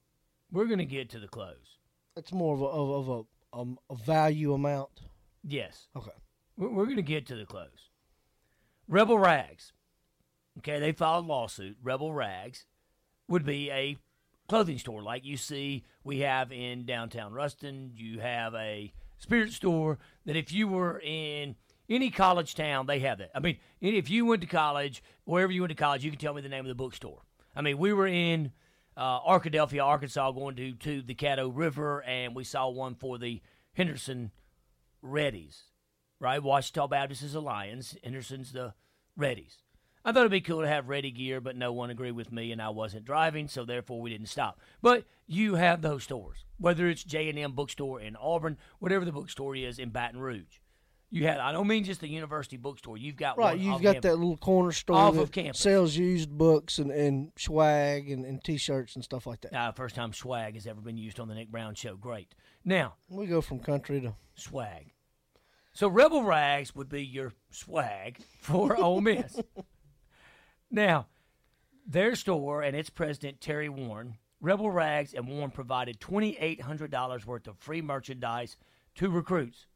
We're 0.54 0.66
going 0.66 0.78
to 0.78 0.84
get 0.84 1.10
to 1.10 1.18
the 1.18 1.26
close. 1.26 1.78
It's 2.16 2.32
more 2.32 2.54
of 2.54 2.60
a 2.60 2.66
of, 2.66 3.08
of 3.08 3.26
a, 3.52 3.58
um, 3.58 3.78
a 3.90 3.96
value 3.96 4.54
amount. 4.54 5.00
Yes. 5.42 5.88
Okay. 5.96 6.12
We're, 6.56 6.68
we're 6.68 6.84
going 6.84 6.96
to 6.96 7.02
get 7.02 7.26
to 7.26 7.34
the 7.34 7.44
close. 7.44 7.90
Rebel 8.86 9.18
Rags. 9.18 9.72
Okay, 10.58 10.78
they 10.78 10.92
filed 10.92 11.24
a 11.24 11.28
lawsuit. 11.28 11.76
Rebel 11.82 12.12
Rags 12.12 12.66
would 13.26 13.44
be 13.44 13.68
a 13.72 13.96
clothing 14.48 14.78
store 14.78 15.02
like 15.02 15.24
you 15.24 15.36
see 15.36 15.82
we 16.04 16.20
have 16.20 16.52
in 16.52 16.86
downtown 16.86 17.32
Ruston. 17.32 17.90
You 17.96 18.20
have 18.20 18.54
a 18.54 18.92
spirit 19.18 19.52
store 19.52 19.98
that 20.24 20.36
if 20.36 20.52
you 20.52 20.68
were 20.68 21.00
in 21.00 21.56
any 21.88 22.10
college 22.10 22.54
town, 22.54 22.86
they 22.86 23.00
have 23.00 23.18
that. 23.18 23.32
I 23.34 23.40
mean, 23.40 23.58
if 23.80 24.08
you 24.08 24.24
went 24.24 24.42
to 24.42 24.46
college, 24.46 25.02
wherever 25.24 25.50
you 25.50 25.62
went 25.62 25.70
to 25.70 25.74
college, 25.74 26.04
you 26.04 26.12
can 26.12 26.20
tell 26.20 26.32
me 26.32 26.42
the 26.42 26.48
name 26.48 26.64
of 26.64 26.68
the 26.68 26.76
bookstore. 26.76 27.22
I 27.56 27.62
mean, 27.62 27.76
we 27.78 27.92
were 27.92 28.06
in 28.06 28.52
uh, 28.96 29.20
Arkadelphia, 29.20 29.84
Arkansas, 29.84 30.30
going 30.32 30.56
to, 30.56 30.72
to 30.72 31.02
the 31.02 31.14
Caddo 31.14 31.50
River, 31.52 32.02
and 32.02 32.34
we 32.34 32.44
saw 32.44 32.68
one 32.68 32.94
for 32.94 33.18
the 33.18 33.40
Henderson 33.72 34.30
Reddies, 35.02 35.62
right? 36.20 36.42
Ouachita 36.42 36.88
Baptist 36.88 37.22
is 37.22 37.32
the 37.32 37.42
Lions, 37.42 37.96
Henderson's 38.02 38.52
the 38.52 38.74
Reddies. 39.18 39.56
I 40.04 40.12
thought 40.12 40.20
it'd 40.20 40.32
be 40.32 40.42
cool 40.42 40.60
to 40.60 40.68
have 40.68 40.88
ready 40.88 41.10
gear, 41.10 41.40
but 41.40 41.56
no 41.56 41.72
one 41.72 41.88
agreed 41.88 42.12
with 42.12 42.30
me, 42.30 42.52
and 42.52 42.60
I 42.60 42.68
wasn't 42.68 43.06
driving, 43.06 43.48
so 43.48 43.64
therefore 43.64 44.02
we 44.02 44.10
didn't 44.10 44.28
stop. 44.28 44.60
But 44.82 45.04
you 45.26 45.54
have 45.54 45.80
those 45.80 46.04
stores, 46.04 46.44
whether 46.58 46.88
it's 46.88 47.02
J 47.02 47.30
and 47.30 47.38
M 47.38 47.52
bookstore 47.52 48.00
in 48.00 48.14
Auburn, 48.16 48.58
whatever 48.80 49.06
the 49.06 49.12
bookstore 49.12 49.56
is 49.56 49.78
in 49.78 49.90
Baton 49.90 50.20
Rouge. 50.20 50.58
You 51.14 51.28
have. 51.28 51.38
I 51.38 51.52
don't 51.52 51.68
mean 51.68 51.84
just 51.84 52.00
the 52.00 52.08
university 52.08 52.56
bookstore. 52.56 52.96
You've 52.98 53.14
got 53.16 53.38
Right, 53.38 53.56
you've 53.56 53.80
got 53.80 53.94
campus. 53.94 54.02
that 54.10 54.16
little 54.16 54.36
corner 54.36 54.72
store 54.72 54.96
Off 54.96 55.16
of 55.16 55.30
campus. 55.30 55.60
sells 55.60 55.94
used 55.96 56.28
books 56.28 56.78
and, 56.78 56.90
and 56.90 57.30
swag 57.38 58.10
and, 58.10 58.24
and 58.24 58.42
t-shirts 58.42 58.96
and 58.96 59.04
stuff 59.04 59.24
like 59.24 59.40
that. 59.42 59.54
Uh, 59.54 59.70
first 59.70 59.94
time 59.94 60.12
swag 60.12 60.54
has 60.54 60.66
ever 60.66 60.80
been 60.80 60.96
used 60.98 61.20
on 61.20 61.28
the 61.28 61.34
Nick 61.36 61.50
Brown 61.52 61.76
show. 61.76 61.94
Great. 61.94 62.34
Now 62.64 62.94
We 63.08 63.26
go 63.26 63.40
from 63.40 63.60
country 63.60 64.00
to 64.00 64.14
swag. 64.34 64.92
So 65.72 65.86
Rebel 65.86 66.24
Rags 66.24 66.74
would 66.74 66.88
be 66.88 67.04
your 67.04 67.32
swag 67.50 68.18
for 68.40 68.76
Ole 68.80 69.00
Miss. 69.00 69.38
now, 70.70 71.06
their 71.86 72.14
store 72.16 72.62
and 72.62 72.74
its 72.76 72.90
president 72.90 73.40
Terry 73.40 73.68
Warren, 73.68 74.16
Rebel 74.40 74.70
Rags 74.70 75.14
and 75.14 75.28
Warren 75.28 75.50
provided 75.50 76.00
twenty 76.00 76.36
eight 76.38 76.62
hundred 76.62 76.90
dollars 76.90 77.24
worth 77.26 77.46
of 77.46 77.58
free 77.58 77.82
merchandise 77.82 78.56
to 78.96 79.08
recruits. 79.10 79.66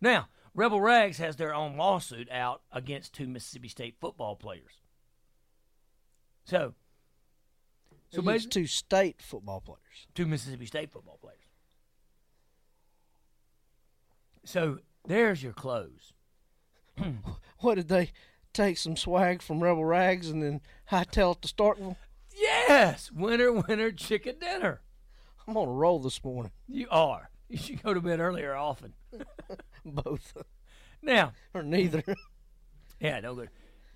Now, 0.00 0.28
Rebel 0.54 0.80
Rags 0.80 1.18
has 1.18 1.36
their 1.36 1.54
own 1.54 1.76
lawsuit 1.76 2.30
out 2.30 2.62
against 2.72 3.12
two 3.12 3.26
Mississippi 3.26 3.68
State 3.68 3.96
football 4.00 4.36
players. 4.36 4.80
So, 6.44 6.74
so 8.10 8.22
basically, 8.22 8.62
two 8.62 8.66
state 8.66 9.20
football 9.20 9.60
players. 9.60 10.06
two 10.14 10.26
Mississippi 10.26 10.66
State 10.66 10.92
football 10.92 11.18
players. 11.20 11.38
So 14.44 14.78
there's 15.06 15.42
your 15.42 15.52
clothes. 15.52 16.12
What 17.60 17.76
did 17.76 17.88
they 17.88 18.10
take 18.52 18.76
some 18.76 18.94
swag 18.94 19.40
from 19.40 19.62
Rebel 19.62 19.86
Rags 19.86 20.28
and 20.28 20.42
then 20.42 20.60
hightail 20.90 21.36
it 21.36 21.40
to 21.42 21.48
Starkville? 21.48 21.96
Yes, 22.36 23.10
winter, 23.10 23.50
winter 23.52 23.90
chicken 23.90 24.38
dinner. 24.38 24.82
I'm 25.48 25.56
on 25.56 25.68
a 25.68 25.72
roll 25.72 25.98
this 25.98 26.22
morning. 26.22 26.52
You 26.68 26.86
are. 26.90 27.30
You 27.48 27.58
should 27.58 27.82
go 27.82 27.94
to 27.94 28.00
bed 28.00 28.20
earlier 28.20 28.54
often. 28.54 28.94
Both 29.84 30.34
Now, 31.02 31.32
or 31.52 31.62
neither. 31.62 32.02
yeah, 33.00 33.20
no 33.20 33.34
good. 33.34 33.50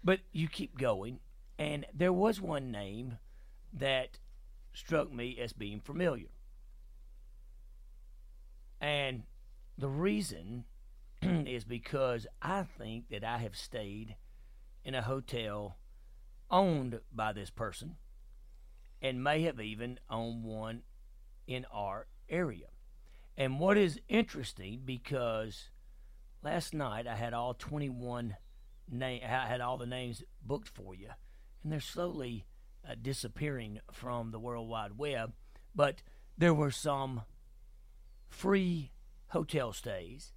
But 0.04 0.20
you 0.32 0.48
keep 0.48 0.78
going, 0.78 1.20
and 1.58 1.86
there 1.92 2.12
was 2.12 2.40
one 2.40 2.70
name 2.70 3.18
that 3.72 4.18
struck 4.72 5.12
me 5.12 5.38
as 5.40 5.52
being 5.52 5.80
familiar. 5.80 6.28
And 8.80 9.24
the 9.76 9.88
reason 9.88 10.64
is 11.22 11.64
because 11.64 12.26
I 12.40 12.62
think 12.62 13.08
that 13.10 13.24
I 13.24 13.38
have 13.38 13.56
stayed 13.56 14.16
in 14.84 14.94
a 14.94 15.02
hotel 15.02 15.78
owned 16.50 17.00
by 17.12 17.32
this 17.32 17.50
person 17.50 17.96
and 19.02 19.22
may 19.22 19.42
have 19.42 19.60
even 19.60 19.98
owned 20.08 20.44
one 20.44 20.82
in 21.46 21.64
our 21.72 22.06
area. 22.28 22.66
And 23.38 23.60
what 23.60 23.78
is 23.78 24.00
interesting 24.08 24.82
because 24.84 25.70
last 26.42 26.74
night 26.74 27.06
I 27.06 27.14
had 27.14 27.32
all 27.32 27.54
21 27.54 28.36
name 28.90 29.20
I 29.22 29.46
had 29.46 29.60
all 29.60 29.78
the 29.78 29.86
names 29.86 30.24
booked 30.44 30.68
for 30.68 30.92
you 30.92 31.10
and 31.62 31.72
they're 31.72 31.78
slowly 31.78 32.46
uh, 32.86 32.96
disappearing 33.00 33.78
from 33.92 34.32
the 34.32 34.40
World 34.40 34.68
Wide 34.68 34.98
Web, 34.98 35.34
but 35.72 36.02
there 36.36 36.52
were 36.52 36.72
some 36.72 37.22
free 38.28 38.90
hotel 39.28 39.72
stays 39.72 40.32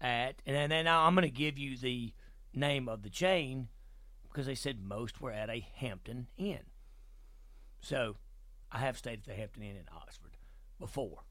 at 0.00 0.40
and 0.46 0.72
then 0.72 0.88
I'm 0.88 1.14
going 1.14 1.28
to 1.28 1.30
give 1.30 1.58
you 1.58 1.76
the 1.76 2.14
name 2.54 2.88
of 2.88 3.02
the 3.02 3.10
chain 3.10 3.68
because 4.22 4.46
they 4.46 4.54
said 4.54 4.80
most 4.80 5.20
were 5.20 5.32
at 5.32 5.50
a 5.50 5.66
Hampton 5.74 6.28
Inn. 6.38 6.64
So, 7.78 8.16
I 8.72 8.78
have 8.78 8.96
stayed 8.96 9.20
at 9.20 9.24
the 9.26 9.34
Hampton 9.34 9.62
Inn 9.62 9.76
in 9.76 9.84
Oxford 9.94 10.38
before. 10.80 11.25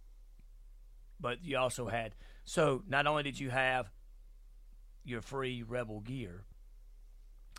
But 1.20 1.44
you 1.44 1.58
also 1.58 1.88
had 1.88 2.16
so 2.46 2.84
not 2.88 3.08
only 3.08 3.24
did 3.24 3.40
you 3.40 3.50
have 3.50 3.90
your 5.04 5.22
free 5.22 5.64
rebel 5.64 6.00
gear. 6.00 6.44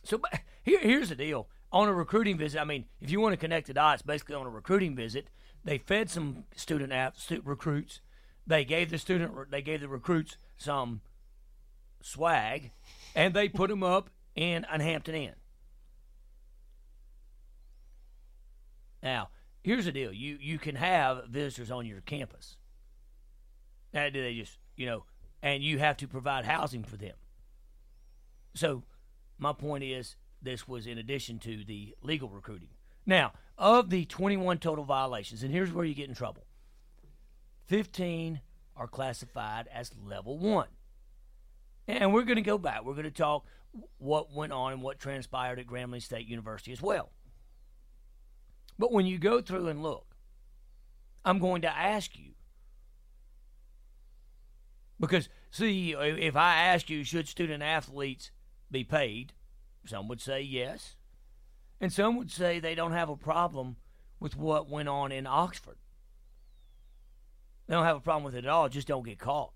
So 0.04 0.20
here 0.62 0.80
here's 0.80 1.08
the 1.08 1.16
deal. 1.16 1.48
On 1.72 1.88
a 1.88 1.92
recruiting 1.92 2.38
visit, 2.38 2.60
I 2.60 2.64
mean, 2.64 2.86
if 3.00 3.10
you 3.10 3.20
want 3.20 3.32
to 3.32 3.36
connect 3.36 3.66
the 3.66 3.74
dots, 3.74 4.02
basically 4.02 4.36
on 4.36 4.46
a 4.46 4.50
recruiting 4.50 4.94
visit, 4.94 5.28
they 5.64 5.78
fed 5.78 6.08
some 6.08 6.44
student 6.54 6.92
stu- 7.16 7.42
recruits. 7.44 8.00
They 8.46 8.64
gave 8.64 8.90
the 8.90 8.98
student 8.98 9.50
they 9.50 9.62
gave 9.62 9.80
the 9.80 9.88
recruits 9.88 10.36
some 10.56 11.00
swag, 12.00 12.70
and 13.14 13.34
they 13.34 13.48
put 13.48 13.68
them 13.68 13.82
up 13.82 14.10
in 14.36 14.64
an 14.66 14.80
Hampton 14.80 15.16
Inn. 15.16 15.34
Now, 19.02 19.30
here's 19.62 19.86
the 19.86 19.92
deal: 19.92 20.12
you 20.12 20.38
you 20.40 20.58
can 20.58 20.76
have 20.76 21.26
visitors 21.26 21.72
on 21.72 21.84
your 21.84 22.00
campus. 22.02 22.56
Now, 23.96 24.10
do 24.10 24.22
they 24.22 24.34
just 24.34 24.58
you 24.76 24.84
know, 24.84 25.04
and 25.42 25.62
you 25.62 25.78
have 25.78 25.96
to 25.96 26.06
provide 26.06 26.44
housing 26.44 26.84
for 26.84 26.96
them. 26.96 27.14
So, 28.54 28.84
my 29.38 29.54
point 29.54 29.84
is, 29.84 30.16
this 30.40 30.68
was 30.68 30.86
in 30.86 30.98
addition 30.98 31.38
to 31.40 31.64
the 31.64 31.94
legal 32.02 32.28
recruiting. 32.28 32.68
Now, 33.06 33.32
of 33.56 33.88
the 33.88 34.04
21 34.04 34.58
total 34.58 34.84
violations, 34.84 35.42
and 35.42 35.50
here's 35.50 35.72
where 35.72 35.84
you 35.86 35.94
get 35.94 36.08
in 36.08 36.14
trouble 36.14 36.44
15 37.68 38.42
are 38.76 38.86
classified 38.86 39.66
as 39.72 39.90
level 40.04 40.38
one. 40.38 40.68
And 41.88 42.12
we're 42.12 42.24
going 42.24 42.36
to 42.36 42.42
go 42.42 42.58
back. 42.58 42.84
We're 42.84 42.94
going 42.94 43.04
to 43.04 43.10
talk 43.10 43.46
what 43.96 44.34
went 44.34 44.52
on 44.52 44.72
and 44.72 44.82
what 44.82 44.98
transpired 44.98 45.58
at 45.58 45.66
Grambling 45.66 46.02
State 46.02 46.26
University 46.26 46.72
as 46.72 46.82
well. 46.82 47.12
But 48.78 48.92
when 48.92 49.06
you 49.06 49.18
go 49.18 49.40
through 49.40 49.68
and 49.68 49.82
look, 49.82 50.16
I'm 51.24 51.38
going 51.38 51.62
to 51.62 51.74
ask 51.74 52.18
you 52.18 52.32
because, 54.98 55.28
see, 55.50 55.92
if 55.92 56.36
I 56.36 56.56
ask 56.56 56.88
you, 56.88 57.04
should 57.04 57.28
student 57.28 57.62
athletes 57.62 58.30
be 58.70 58.84
paid? 58.84 59.32
Some 59.84 60.08
would 60.08 60.20
say 60.20 60.40
yes. 60.40 60.96
And 61.80 61.92
some 61.92 62.16
would 62.16 62.30
say 62.30 62.58
they 62.58 62.74
don't 62.74 62.92
have 62.92 63.08
a 63.08 63.16
problem 63.16 63.76
with 64.18 64.36
what 64.36 64.70
went 64.70 64.88
on 64.88 65.12
in 65.12 65.26
Oxford. 65.26 65.76
They 67.66 67.74
don't 67.74 67.84
have 67.84 67.96
a 67.96 68.00
problem 68.00 68.24
with 68.24 68.34
it 68.34 68.44
at 68.44 68.50
all, 68.50 68.68
just 68.68 68.88
don't 68.88 69.04
get 69.04 69.18
caught. 69.18 69.52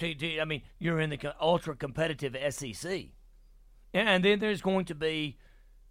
I 0.00 0.44
mean, 0.46 0.62
you're 0.78 1.00
in 1.00 1.10
the 1.10 1.34
ultra 1.40 1.76
competitive 1.76 2.36
SEC. 2.54 3.06
And 3.92 4.24
then 4.24 4.38
there's 4.38 4.62
going 4.62 4.86
to 4.86 4.94
be, 4.94 5.36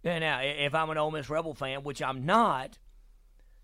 now, 0.02 0.40
if 0.42 0.74
I'm 0.74 0.90
an 0.90 0.98
Ole 0.98 1.12
Miss 1.12 1.30
Rebel 1.30 1.54
fan, 1.54 1.84
which 1.84 2.02
I'm 2.02 2.26
not, 2.26 2.78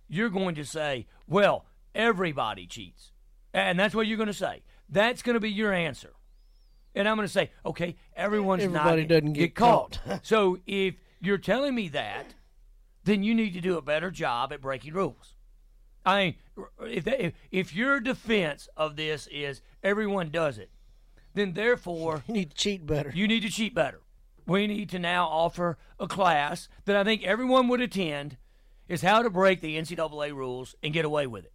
you're 0.06 0.30
going 0.30 0.54
to 0.54 0.64
say, 0.64 1.06
well, 1.26 1.66
everybody 1.94 2.66
cheats. 2.66 3.12
And 3.52 3.78
that's 3.78 3.94
what 3.94 4.06
you're 4.06 4.16
going 4.16 4.28
to 4.28 4.34
say. 4.34 4.62
That's 4.88 5.22
going 5.22 5.34
to 5.34 5.40
be 5.40 5.50
your 5.50 5.72
answer. 5.72 6.12
And 6.94 7.08
I'm 7.08 7.16
going 7.16 7.26
to 7.28 7.32
say, 7.32 7.50
okay, 7.64 7.96
everyone's 8.16 8.64
not. 8.64 8.86
Everybody 8.86 9.02
not 9.02 9.08
doesn't 9.08 9.32
get 9.34 9.54
caught. 9.54 10.00
so 10.22 10.58
if 10.66 10.94
you're 11.20 11.38
telling 11.38 11.74
me 11.74 11.88
that, 11.88 12.34
then 13.04 13.22
you 13.22 13.34
need 13.34 13.54
to 13.54 13.60
do 13.60 13.76
a 13.76 13.82
better 13.82 14.10
job 14.10 14.52
at 14.52 14.60
breaking 14.60 14.94
rules. 14.94 15.34
I 16.04 16.24
mean, 16.24 16.34
if 16.80 17.04
that, 17.04 17.24
if, 17.24 17.34
if 17.50 17.74
your 17.74 18.00
defense 18.00 18.68
of 18.76 18.96
this 18.96 19.28
is 19.30 19.60
everyone 19.82 20.30
does 20.30 20.58
it, 20.58 20.70
then 21.34 21.52
therefore 21.52 22.24
you 22.28 22.34
need 22.34 22.50
to 22.50 22.56
cheat 22.56 22.86
better. 22.86 23.12
You 23.14 23.28
need 23.28 23.42
to 23.42 23.50
cheat 23.50 23.74
better. 23.74 24.00
We 24.46 24.66
need 24.66 24.88
to 24.90 24.98
now 24.98 25.26
offer 25.26 25.76
a 26.00 26.08
class 26.08 26.68
that 26.86 26.96
I 26.96 27.04
think 27.04 27.22
everyone 27.22 27.68
would 27.68 27.82
attend 27.82 28.38
is 28.88 29.02
how 29.02 29.22
to 29.22 29.28
break 29.28 29.60
the 29.60 29.76
NCAA 29.76 30.32
rules 30.32 30.74
and 30.82 30.94
get 30.94 31.04
away 31.04 31.26
with 31.26 31.44
it. 31.44 31.52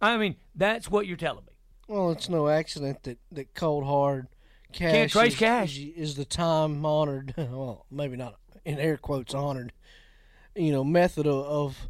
I 0.00 0.16
mean, 0.16 0.36
that's 0.54 0.90
what 0.90 1.06
you're 1.06 1.16
telling 1.16 1.44
me. 1.46 1.52
Well, 1.88 2.10
it's 2.10 2.28
no 2.28 2.48
accident 2.48 3.02
that, 3.04 3.18
that 3.32 3.54
cold 3.54 3.84
hard 3.84 4.28
cash 4.72 4.92
Can't 4.92 5.10
trace 5.10 5.32
is, 5.32 5.38
cash. 5.38 5.78
is, 5.78 5.96
is 5.96 6.14
the 6.16 6.24
time 6.24 6.84
honored. 6.84 7.34
Well, 7.38 7.86
maybe 7.90 8.16
not 8.16 8.36
in 8.64 8.78
air 8.78 8.96
quotes 8.96 9.34
honored. 9.34 9.72
You 10.54 10.72
know, 10.72 10.84
method 10.84 11.26
of, 11.26 11.46
of 11.46 11.88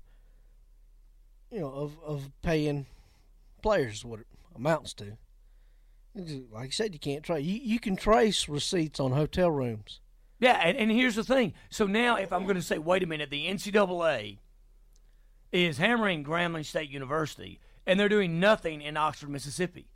you 1.51 1.61
know 1.61 1.71
of 1.71 1.99
of 2.05 2.31
paying 2.43 2.87
players 3.63 3.99
is 3.99 4.05
what 4.05 4.21
it 4.21 4.27
amounts 4.55 4.93
to. 4.95 5.17
Like 6.15 6.69
I 6.69 6.71
said, 6.71 6.93
you 6.93 6.99
can't 6.99 7.23
trace. 7.23 7.45
You 7.45 7.61
you 7.63 7.79
can 7.81 7.97
trace 7.97 8.49
receipts 8.49 9.01
on 9.01 9.13
hotel 9.13 9.51
rooms. 9.51 10.01
Yeah, 10.39 10.61
and, 10.63 10.77
and 10.77 10.91
here's 10.91 11.15
the 11.15 11.25
thing. 11.25 11.55
So 11.71 11.87
now, 11.87 12.17
if 12.17 12.33
I'm 12.33 12.43
going 12.45 12.57
to 12.57 12.63
say, 12.63 12.77
wait 12.77 13.03
a 13.03 13.07
minute, 13.07 13.31
the 13.31 13.47
NCAA 13.47 14.37
is 15.51 15.79
hammering 15.79 16.25
Grambling 16.25 16.67
State 16.67 16.91
University, 16.91 17.59
and 17.87 17.99
they're 17.99 18.09
doing 18.09 18.41
nothing 18.41 18.83
in 18.83 18.97
Oxford, 18.97 19.31
Mississippi. 19.31 19.89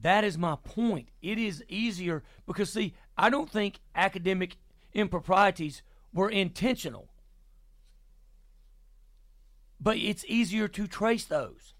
That 0.00 0.24
is 0.24 0.38
my 0.38 0.56
point. 0.56 1.08
It 1.20 1.38
is 1.38 1.62
easier 1.68 2.22
because, 2.46 2.72
see, 2.72 2.94
I 3.18 3.28
don't 3.28 3.50
think 3.50 3.80
academic 3.94 4.56
improprieties 4.94 5.82
were 6.12 6.30
intentional, 6.30 7.10
but 9.78 9.98
it's 9.98 10.24
easier 10.26 10.68
to 10.68 10.86
trace 10.86 11.26
those. 11.26 11.74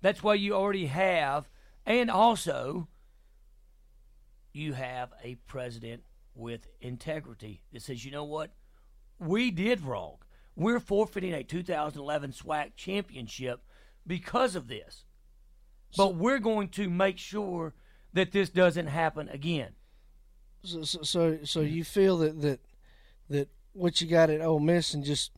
That's 0.00 0.22
why 0.22 0.34
you 0.34 0.54
already 0.54 0.86
have, 0.86 1.48
and 1.84 2.10
also 2.10 2.88
you 4.52 4.74
have 4.74 5.12
a 5.24 5.34
president 5.46 6.04
with 6.34 6.68
integrity 6.80 7.62
that 7.72 7.82
says, 7.82 8.04
you 8.04 8.12
know 8.12 8.24
what? 8.24 8.52
We 9.18 9.50
did 9.50 9.80
wrong. 9.82 10.18
We're 10.54 10.80
forfeiting 10.80 11.34
a 11.34 11.42
2011 11.42 12.32
SWAC 12.32 12.76
championship 12.76 13.60
because 14.06 14.54
of 14.56 14.68
this. 14.68 15.04
But 15.96 16.14
we're 16.14 16.38
going 16.38 16.68
to 16.70 16.90
make 16.90 17.18
sure 17.18 17.74
that 18.12 18.32
this 18.32 18.50
doesn't 18.50 18.86
happen 18.86 19.28
again. 19.28 19.72
So, 20.62 20.82
so, 20.82 21.02
so, 21.02 21.38
so 21.44 21.60
you 21.60 21.84
feel 21.84 22.18
that 22.18 22.40
that 22.42 22.60
that 23.30 23.48
what 23.72 24.00
you 24.00 24.06
got 24.06 24.30
at 24.30 24.40
Ole 24.40 24.60
Miss 24.60 24.94
and 24.94 25.04
just 25.04 25.32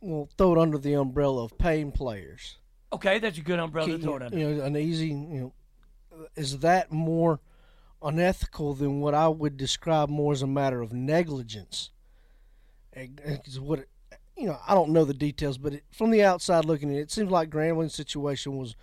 well 0.00 0.28
throw 0.36 0.54
it 0.54 0.58
under 0.58 0.78
the 0.78 0.94
umbrella 0.94 1.44
of 1.44 1.56
paying 1.58 1.92
players. 1.92 2.56
Okay, 2.92 3.18
that's 3.18 3.38
a 3.38 3.42
good 3.42 3.58
umbrella 3.58 3.88
to 3.90 3.98
throw 3.98 4.16
it 4.16 4.22
under. 4.22 4.38
You 4.38 4.54
know, 4.54 4.64
an 4.64 4.76
easy. 4.76 5.08
You 5.08 5.14
know, 5.40 5.52
is 6.34 6.58
that 6.58 6.90
more 6.90 7.40
unethical 8.02 8.74
than 8.74 9.00
what 9.00 9.14
I 9.14 9.28
would 9.28 9.56
describe 9.56 10.08
more 10.08 10.32
as 10.32 10.42
a 10.42 10.46
matter 10.46 10.80
of 10.80 10.92
negligence? 10.92 11.90
Is 12.92 13.60
what 13.60 13.80
it, 13.80 13.88
you 14.38 14.46
know, 14.46 14.58
I 14.66 14.74
don't 14.74 14.90
know 14.90 15.04
the 15.04 15.14
details, 15.14 15.58
but 15.58 15.74
it, 15.74 15.84
from 15.90 16.10
the 16.10 16.22
outside 16.22 16.64
looking 16.64 16.90
in, 16.90 16.96
it 16.96 17.10
seems 17.10 17.30
like 17.30 17.50
Grambling's 17.50 17.94
situation 17.94 18.56
was 18.56 18.76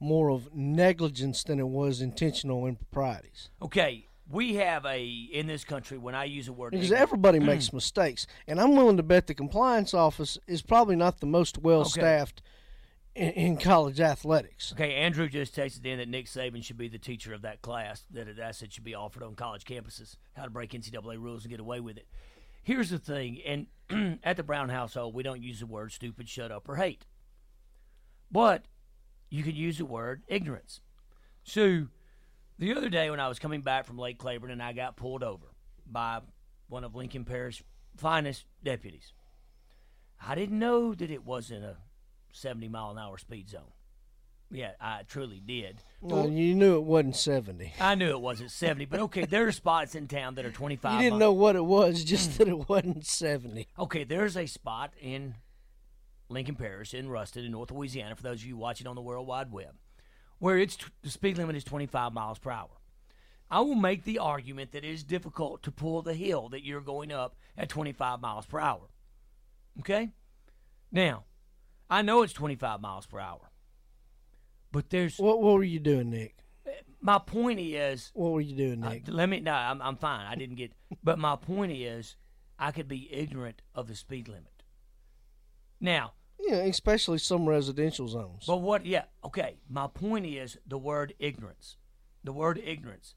more 0.00 0.30
of 0.30 0.52
negligence 0.54 1.44
than 1.44 1.60
it 1.60 1.68
was 1.68 2.00
intentional 2.00 2.66
improprieties. 2.66 3.50
Okay, 3.60 4.08
we 4.30 4.54
have 4.54 4.84
a 4.86 5.04
in 5.04 5.46
this 5.46 5.64
country 5.64 5.98
when 5.98 6.14
I 6.14 6.24
use 6.24 6.48
a 6.48 6.52
word 6.52 6.72
because 6.72 6.92
everybody 6.92 7.38
makes 7.40 7.72
mistakes, 7.72 8.26
and 8.46 8.60
I'm 8.60 8.74
willing 8.74 8.96
to 8.96 9.02
bet 9.02 9.26
the 9.26 9.34
compliance 9.34 9.94
office 9.94 10.38
is 10.46 10.62
probably 10.62 10.96
not 10.96 11.20
the 11.20 11.26
most 11.26 11.58
well 11.58 11.84
staffed 11.84 12.42
in, 13.14 13.30
in, 13.30 13.56
college 13.58 14.00
athletics. 14.00 14.72
Okay, 14.72 14.94
Andrew 14.94 15.28
just 15.28 15.54
texted 15.54 15.84
in 15.84 15.98
that 15.98 16.08
Nick 16.08 16.26
Saban 16.26 16.64
should 16.64 16.78
be 16.78 16.88
the 16.88 16.98
teacher 16.98 17.34
of 17.34 17.42
that 17.42 17.60
class 17.60 18.04
that 18.10 18.36
that 18.36 18.56
should 18.56 18.84
be 18.84 18.94
offered 18.94 19.22
on 19.22 19.34
college 19.34 19.64
campuses 19.64 20.16
how 20.34 20.44
to 20.44 20.50
break 20.50 20.70
NCAA 20.70 21.18
rules 21.18 21.44
and 21.44 21.50
get 21.50 21.60
away 21.60 21.80
with 21.80 21.98
it. 21.98 22.06
Here's 22.62 22.90
the 22.90 22.98
thing, 22.98 23.40
and 23.44 23.66
at 24.24 24.36
the 24.36 24.42
Brown 24.42 24.68
household, 24.68 25.14
we 25.14 25.22
don't 25.22 25.42
use 25.42 25.60
the 25.60 25.66
word 25.66 25.92
stupid, 25.92 26.28
shut 26.28 26.52
up, 26.52 26.68
or 26.68 26.76
hate. 26.76 27.06
But 28.30 28.64
you 29.30 29.42
could 29.42 29.56
use 29.56 29.78
the 29.78 29.84
word 29.84 30.22
ignorance. 30.28 30.80
So 31.44 31.88
the 32.58 32.74
other 32.74 32.88
day 32.88 33.10
when 33.10 33.20
I 33.20 33.28
was 33.28 33.38
coming 33.38 33.62
back 33.62 33.86
from 33.86 33.98
Lake 33.98 34.18
Claiborne 34.18 34.50
and 34.50 34.62
I 34.62 34.72
got 34.72 34.96
pulled 34.96 35.22
over 35.22 35.46
by 35.86 36.20
one 36.68 36.84
of 36.84 36.94
Lincoln 36.94 37.24
Parish 37.24 37.62
finest 37.96 38.44
deputies. 38.62 39.12
I 40.24 40.34
didn't 40.34 40.58
know 40.58 40.94
that 40.94 41.10
it 41.10 41.24
wasn't 41.24 41.64
a 41.64 41.76
70 42.32 42.68
mile 42.68 42.90
an 42.90 42.98
hour 42.98 43.18
speed 43.18 43.50
zone. 43.50 43.72
Yeah, 44.52 44.72
I 44.78 45.00
truly 45.08 45.40
did. 45.40 45.78
Well, 46.02 46.28
you 46.28 46.54
knew 46.54 46.76
it 46.76 46.84
wasn't 46.84 47.16
70. 47.16 47.72
I 47.80 47.94
knew 47.94 48.10
it 48.10 48.20
wasn't 48.20 48.50
70, 48.50 48.84
but 48.84 49.00
okay, 49.00 49.24
there 49.24 49.46
are 49.46 49.52
spots 49.52 49.94
in 49.94 50.08
town 50.08 50.34
that 50.34 50.44
are 50.44 50.50
25. 50.50 50.92
You 50.92 50.98
didn't 51.00 51.18
know 51.18 51.32
what 51.32 51.56
it 51.56 51.64
was, 51.64 52.04
just 52.04 52.32
hmm. 52.32 52.36
that 52.38 52.48
it 52.48 52.68
wasn't 52.68 53.06
70. 53.06 53.66
Okay, 53.78 54.04
there's 54.04 54.36
a 54.36 54.44
spot 54.44 54.92
in 55.00 55.36
Lincoln 56.28 56.54
Parish 56.54 56.92
in 56.92 57.08
Ruston 57.08 57.46
in 57.46 57.52
North 57.52 57.70
Louisiana, 57.70 58.14
for 58.14 58.22
those 58.22 58.40
of 58.40 58.46
you 58.46 58.58
watching 58.58 58.86
on 58.86 58.94
the 58.94 59.00
World 59.00 59.26
Wide 59.26 59.50
Web, 59.50 59.74
where 60.38 60.58
it's 60.58 60.76
the 61.02 61.10
speed 61.10 61.38
limit 61.38 61.56
is 61.56 61.64
25 61.64 62.12
miles 62.12 62.38
per 62.38 62.50
hour. 62.50 62.68
I 63.50 63.60
will 63.60 63.74
make 63.74 64.04
the 64.04 64.18
argument 64.18 64.72
that 64.72 64.84
it 64.84 64.90
is 64.90 65.02
difficult 65.02 65.62
to 65.62 65.70
pull 65.70 66.02
the 66.02 66.14
hill 66.14 66.50
that 66.50 66.64
you're 66.64 66.80
going 66.80 67.10
up 67.10 67.36
at 67.56 67.70
25 67.70 68.20
miles 68.20 68.44
per 68.44 68.58
hour. 68.58 68.88
Okay? 69.80 70.10
Now, 70.90 71.24
I 71.88 72.02
know 72.02 72.22
it's 72.22 72.32
25 72.32 72.80
miles 72.80 73.06
per 73.06 73.18
hour. 73.18 73.51
But 74.72 74.90
there's 74.90 75.18
what? 75.18 75.40
What 75.40 75.54
were 75.54 75.62
you 75.62 75.78
doing, 75.78 76.10
Nick? 76.10 76.36
My 77.00 77.18
point 77.18 77.60
is, 77.60 78.10
what 78.14 78.32
were 78.32 78.40
you 78.40 78.56
doing, 78.56 78.80
Nick? 78.80 79.04
Let 79.06 79.28
me. 79.28 79.40
No, 79.40 79.52
I'm 79.52 79.80
I'm 79.82 79.96
fine. 79.96 80.26
I 80.26 80.34
didn't 80.34 80.56
get. 80.56 80.72
but 81.04 81.18
my 81.18 81.36
point 81.36 81.72
is, 81.72 82.16
I 82.58 82.72
could 82.72 82.88
be 82.88 83.12
ignorant 83.12 83.62
of 83.74 83.86
the 83.86 83.94
speed 83.94 84.28
limit. 84.28 84.62
Now. 85.80 86.12
Yeah, 86.40 86.56
especially 86.56 87.18
some 87.18 87.48
residential 87.48 88.08
zones. 88.08 88.44
But 88.48 88.56
what? 88.56 88.84
Yeah. 88.84 89.04
Okay. 89.24 89.58
My 89.68 89.86
point 89.86 90.26
is 90.26 90.58
the 90.66 90.78
word 90.78 91.14
ignorance. 91.20 91.76
The 92.24 92.32
word 92.32 92.60
ignorance. 92.64 93.14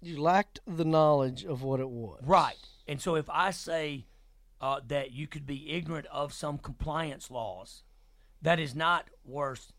You 0.00 0.20
lacked 0.20 0.60
the 0.66 0.84
knowledge 0.84 1.44
of 1.44 1.62
what 1.62 1.78
it 1.78 1.88
was. 1.88 2.20
Right. 2.24 2.56
And 2.86 3.00
so 3.00 3.14
if 3.14 3.28
I 3.30 3.50
say 3.50 4.06
uh, 4.60 4.80
that 4.88 5.12
you 5.12 5.26
could 5.26 5.46
be 5.46 5.70
ignorant 5.70 6.06
of 6.06 6.32
some 6.32 6.58
compliance 6.58 7.30
laws, 7.30 7.82
that 8.42 8.58
is 8.58 8.74
not 8.74 9.08
worse 9.24 9.72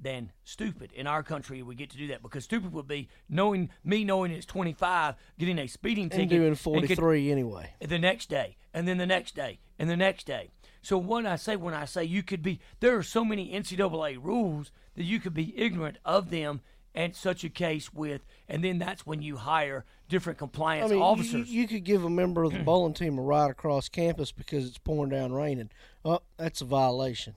than 0.00 0.32
stupid. 0.44 0.92
In 0.92 1.06
our 1.06 1.22
country, 1.22 1.62
we 1.62 1.74
get 1.74 1.90
to 1.90 1.96
do 1.96 2.06
that 2.08 2.22
because 2.22 2.44
stupid 2.44 2.72
would 2.72 2.88
be 2.88 3.08
knowing 3.28 3.70
me 3.84 4.04
knowing 4.04 4.32
it's 4.32 4.46
25, 4.46 5.14
getting 5.38 5.58
a 5.58 5.66
speeding 5.66 6.08
ticket, 6.08 6.22
and 6.22 6.30
doing 6.30 6.54
43 6.54 7.30
and 7.30 7.32
anyway. 7.32 7.74
The 7.80 7.98
next 7.98 8.28
day, 8.28 8.56
and 8.72 8.86
then 8.86 8.98
the 8.98 9.06
next 9.06 9.34
day, 9.34 9.58
and 9.78 9.90
the 9.90 9.96
next 9.96 10.26
day. 10.26 10.50
So 10.82 10.96
when 10.96 11.26
I 11.26 11.36
say 11.36 11.56
when 11.56 11.74
I 11.74 11.84
say 11.84 12.04
you 12.04 12.22
could 12.22 12.42
be, 12.42 12.60
there 12.80 12.96
are 12.96 13.02
so 13.02 13.24
many 13.24 13.52
NCAA 13.52 14.22
rules 14.22 14.70
that 14.94 15.04
you 15.04 15.20
could 15.20 15.34
be 15.34 15.58
ignorant 15.58 15.98
of 16.04 16.30
them. 16.30 16.60
And 16.94 17.14
such 17.14 17.44
a 17.44 17.48
case 17.48 17.92
with, 17.92 18.22
and 18.48 18.64
then 18.64 18.80
that's 18.80 19.06
when 19.06 19.22
you 19.22 19.36
hire 19.36 19.84
different 20.08 20.36
compliance 20.36 20.90
I 20.90 20.94
mean, 20.94 21.02
officers. 21.02 21.48
You, 21.48 21.60
you 21.60 21.68
could 21.68 21.84
give 21.84 22.02
a 22.02 22.10
member 22.10 22.42
of 22.42 22.52
the 22.52 22.58
bowling 22.64 22.94
team 22.94 23.18
a 23.18 23.22
ride 23.22 23.52
across 23.52 23.88
campus 23.88 24.32
because 24.32 24.66
it's 24.66 24.78
pouring 24.78 25.10
down 25.10 25.32
raining. 25.32 25.70
Oh, 26.04 26.22
that's 26.38 26.60
a 26.60 26.64
violation. 26.64 27.36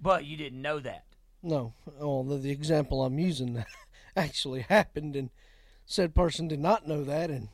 But 0.00 0.26
you 0.26 0.36
didn't 0.36 0.62
know 0.62 0.78
that. 0.80 1.04
No, 1.42 1.72
the, 1.86 2.38
the 2.38 2.50
example 2.50 3.04
I'm 3.04 3.18
using 3.18 3.64
actually 4.16 4.62
happened, 4.62 5.16
and 5.16 5.30
said 5.86 6.14
person 6.14 6.48
did 6.48 6.60
not 6.60 6.86
know 6.86 7.02
that, 7.04 7.30
and 7.30 7.48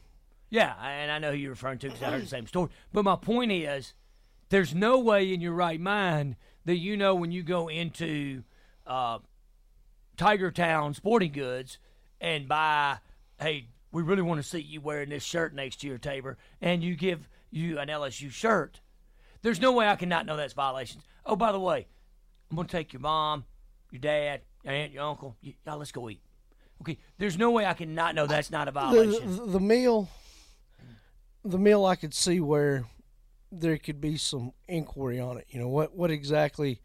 yeah, 0.50 0.74
and 0.82 1.10
I 1.10 1.18
know 1.18 1.32
who 1.32 1.38
you're 1.38 1.50
referring 1.50 1.78
to 1.78 1.88
because 1.88 2.02
I 2.02 2.10
heard 2.10 2.22
the 2.22 2.26
same 2.26 2.46
story. 2.46 2.70
But 2.92 3.04
my 3.04 3.16
point 3.16 3.52
is, 3.52 3.94
there's 4.48 4.74
no 4.74 4.98
way 4.98 5.32
in 5.32 5.40
your 5.40 5.52
right 5.52 5.80
mind 5.80 6.36
that 6.64 6.76
you 6.76 6.96
know 6.96 7.14
when 7.14 7.32
you 7.32 7.42
go 7.42 7.68
into 7.68 8.42
uh, 8.86 9.18
Tiger 10.16 10.50
Town 10.50 10.94
Sporting 10.94 11.32
Goods 11.32 11.78
and 12.20 12.48
buy, 12.48 12.98
hey, 13.40 13.68
we 13.92 14.02
really 14.02 14.22
want 14.22 14.40
to 14.42 14.48
see 14.48 14.60
you 14.60 14.80
wearing 14.80 15.08
this 15.10 15.22
shirt 15.24 15.54
next 15.54 15.82
year, 15.82 15.98
Tabor, 15.98 16.38
and 16.60 16.82
you 16.82 16.94
give 16.96 17.28
you 17.50 17.78
an 17.78 17.88
LSU 17.88 18.30
shirt. 18.30 18.80
There's 19.42 19.60
no 19.60 19.72
way 19.72 19.88
I 19.88 19.96
cannot 19.96 20.26
know 20.26 20.36
that's 20.36 20.54
violations. 20.54 21.04
Oh, 21.24 21.36
by 21.36 21.52
the 21.52 21.60
way, 21.60 21.86
I'm 22.50 22.56
going 22.56 22.68
to 22.68 22.72
take 22.72 22.92
your 22.92 23.00
mom, 23.00 23.44
your 23.90 24.00
dad, 24.00 24.42
your 24.64 24.72
aunt, 24.72 24.92
your 24.92 25.04
uncle. 25.04 25.36
Y'all, 25.40 25.78
let's 25.78 25.92
go 25.92 26.08
eat. 26.10 26.20
Okay, 26.82 26.98
there's 27.18 27.38
no 27.38 27.50
way 27.50 27.64
I 27.64 27.74
can 27.74 27.94
not 27.94 28.14
know 28.14 28.26
that's 28.26 28.50
not 28.50 28.68
a 28.68 28.70
violation. 28.70 29.36
The, 29.36 29.46
the, 29.46 29.60
meal, 29.60 30.08
the 31.44 31.58
meal, 31.58 31.86
I 31.86 31.96
could 31.96 32.12
see 32.12 32.38
where 32.40 32.84
there 33.50 33.78
could 33.78 34.00
be 34.00 34.18
some 34.18 34.52
inquiry 34.68 35.18
on 35.18 35.38
it. 35.38 35.46
You 35.48 35.60
know 35.60 35.68
what? 35.68 35.96
What 35.96 36.10
exactly? 36.10 36.80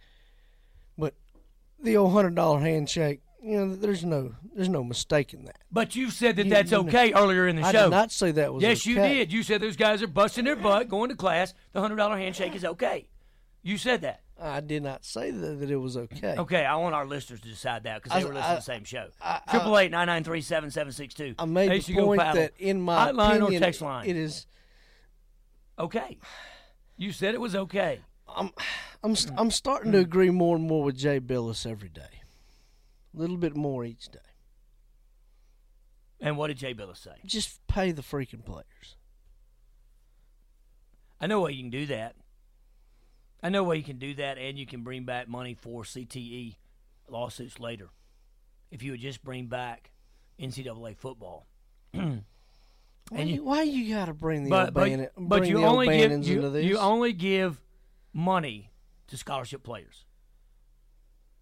But 0.97 1.15
the 1.81 1.97
old 1.97 2.13
hundred 2.13 2.35
dollar 2.35 2.59
handshake. 2.59 3.21
You 3.43 3.57
know, 3.57 3.75
there's 3.75 4.05
no, 4.05 4.35
there's 4.53 4.69
no 4.69 4.83
mistaking 4.83 5.45
that. 5.45 5.57
But 5.71 5.95
you 5.95 6.11
said 6.11 6.35
that 6.35 6.45
you, 6.45 6.51
that's 6.51 6.71
you 6.71 6.77
okay 6.77 7.09
know, 7.09 7.23
earlier 7.23 7.47
in 7.47 7.55
the 7.55 7.63
I 7.63 7.71
show. 7.71 7.79
I 7.79 7.83
did 7.85 7.89
not 7.89 8.11
say 8.11 8.31
that 8.33 8.53
was. 8.53 8.61
Yes, 8.61 8.81
okay. 8.81 8.91
you 8.91 8.95
did. 8.95 9.33
You 9.33 9.41
said 9.41 9.61
those 9.61 9.75
guys 9.75 10.03
are 10.03 10.07
busting 10.07 10.45
their 10.45 10.55
butt, 10.55 10.87
going 10.87 11.09
to 11.09 11.15
class. 11.15 11.55
The 11.73 11.81
hundred 11.81 11.95
dollar 11.95 12.17
handshake 12.17 12.53
is 12.55 12.63
okay. 12.63 13.07
You 13.63 13.79
said 13.79 14.01
that. 14.01 14.21
I 14.41 14.59
did 14.59 14.81
not 14.81 15.05
say 15.05 15.29
that, 15.29 15.59
that 15.59 15.69
it 15.69 15.75
was 15.75 15.95
okay. 15.95 16.35
Okay, 16.37 16.65
I 16.65 16.75
want 16.77 16.95
our 16.95 17.05
listeners 17.05 17.41
to 17.41 17.47
decide 17.47 17.83
that 17.83 18.01
because 18.01 18.17
they 18.17 18.25
I, 18.25 18.27
were 18.27 18.33
listening 18.33 18.51
I, 18.51 18.55
to 18.55 18.59
the 18.59 18.63
same 18.63 18.83
show. 18.83 19.07
Triple 19.49 19.77
eight 19.77 19.91
nine 19.91 20.07
nine 20.07 20.23
three 20.23 20.41
seven 20.41 20.71
seven 20.71 20.91
six 20.91 21.13
two. 21.13 21.35
I 21.37 21.45
made 21.45 21.83
the 21.83 21.93
point 21.95 22.21
that 22.21 22.53
in 22.57 22.81
my 22.81 23.11
Hotline 23.11 23.35
opinion, 23.37 23.63
or 23.63 23.65
text 23.65 23.81
line, 23.81 24.09
it 24.09 24.17
is 24.17 24.47
okay. 25.77 26.17
You 26.97 27.11
said 27.11 27.35
it 27.35 27.41
was 27.41 27.55
okay. 27.55 27.99
I'm, 28.27 28.49
I'm, 29.03 29.15
I'm 29.37 29.51
starting 29.51 29.91
to 29.91 29.99
agree 29.99 30.29
more 30.29 30.55
and 30.55 30.65
more 30.65 30.85
with 30.85 30.97
Jay 30.97 31.19
Bilas 31.19 31.69
every 31.69 31.89
day. 31.89 32.21
A 33.15 33.19
little 33.19 33.37
bit 33.37 33.55
more 33.55 33.83
each 33.83 34.09
day. 34.09 34.19
And 36.19 36.37
what 36.37 36.47
did 36.47 36.57
Jay 36.57 36.73
Bilas 36.73 36.97
say? 36.97 37.15
Just 37.25 37.59
pay 37.67 37.91
the 37.91 38.01
freaking 38.01 38.45
players. 38.45 38.95
I 41.19 41.27
know 41.27 41.41
why 41.41 41.49
you 41.49 41.61
can 41.61 41.69
do 41.69 41.85
that. 41.87 42.15
I 43.43 43.49
know 43.49 43.63
why 43.63 43.75
you 43.75 43.83
can 43.83 43.97
do 43.97 44.13
that, 44.15 44.37
and 44.37 44.57
you 44.57 44.65
can 44.65 44.83
bring 44.83 45.03
back 45.03 45.27
money 45.27 45.55
for 45.55 45.83
CTE 45.83 46.55
lawsuits 47.09 47.59
later. 47.59 47.89
If 48.69 48.83
you 48.83 48.91
would 48.91 49.01
just 49.01 49.23
bring 49.23 49.47
back 49.47 49.91
NCAA 50.39 50.97
football. 50.97 51.47
and 51.93 52.23
why, 53.09 53.21
you, 53.21 53.43
why 53.43 53.63
you 53.63 53.93
got 53.93 54.05
to 54.05 54.13
bring 54.13 54.45
the 54.45 54.49
but, 54.49 54.73
but, 54.73 55.11
but 55.17 55.47
you 55.47 55.65
only 55.65 55.87
give 55.87 56.25
you, 56.25 56.57
you 56.57 56.77
only 56.77 57.13
give 57.13 57.61
money 58.13 58.71
to 59.07 59.17
scholarship 59.17 59.63
players. 59.63 60.05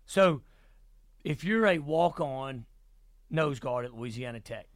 So, 0.06 0.42
if 1.24 1.44
you're 1.44 1.68
a 1.68 1.78
walk-on 1.78 2.66
nose 3.30 3.60
guard 3.60 3.86
at 3.86 3.94
Louisiana 3.94 4.40
Tech, 4.40 4.68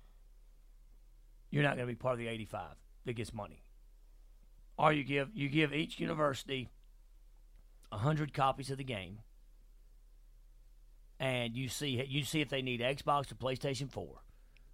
you're 1.49 1.63
not 1.63 1.76
going 1.76 1.88
to 1.88 1.91
be 1.91 1.95
part 1.95 2.13
of 2.13 2.19
the 2.19 2.28
85 2.28 2.61
that 3.05 3.13
gets 3.13 3.34
money. 3.34 3.63
Or 4.78 4.91
you 4.91 5.03
give 5.03 5.30
you 5.34 5.49
give 5.49 5.74
each 5.74 5.99
university 5.99 6.69
hundred 8.00 8.34
copies 8.34 8.70
of 8.72 8.78
the 8.78 8.84
game, 8.84 9.20
and 11.20 11.56
you 11.56 11.70
see 11.70 12.04
you 12.08 12.24
see 12.24 12.41
if 12.41 12.50
they 12.50 12.62
need 12.62 12.82
Xbox 12.82 13.32
or 13.32 13.36
PlayStation 13.36 13.89
Four, 13.91 14.24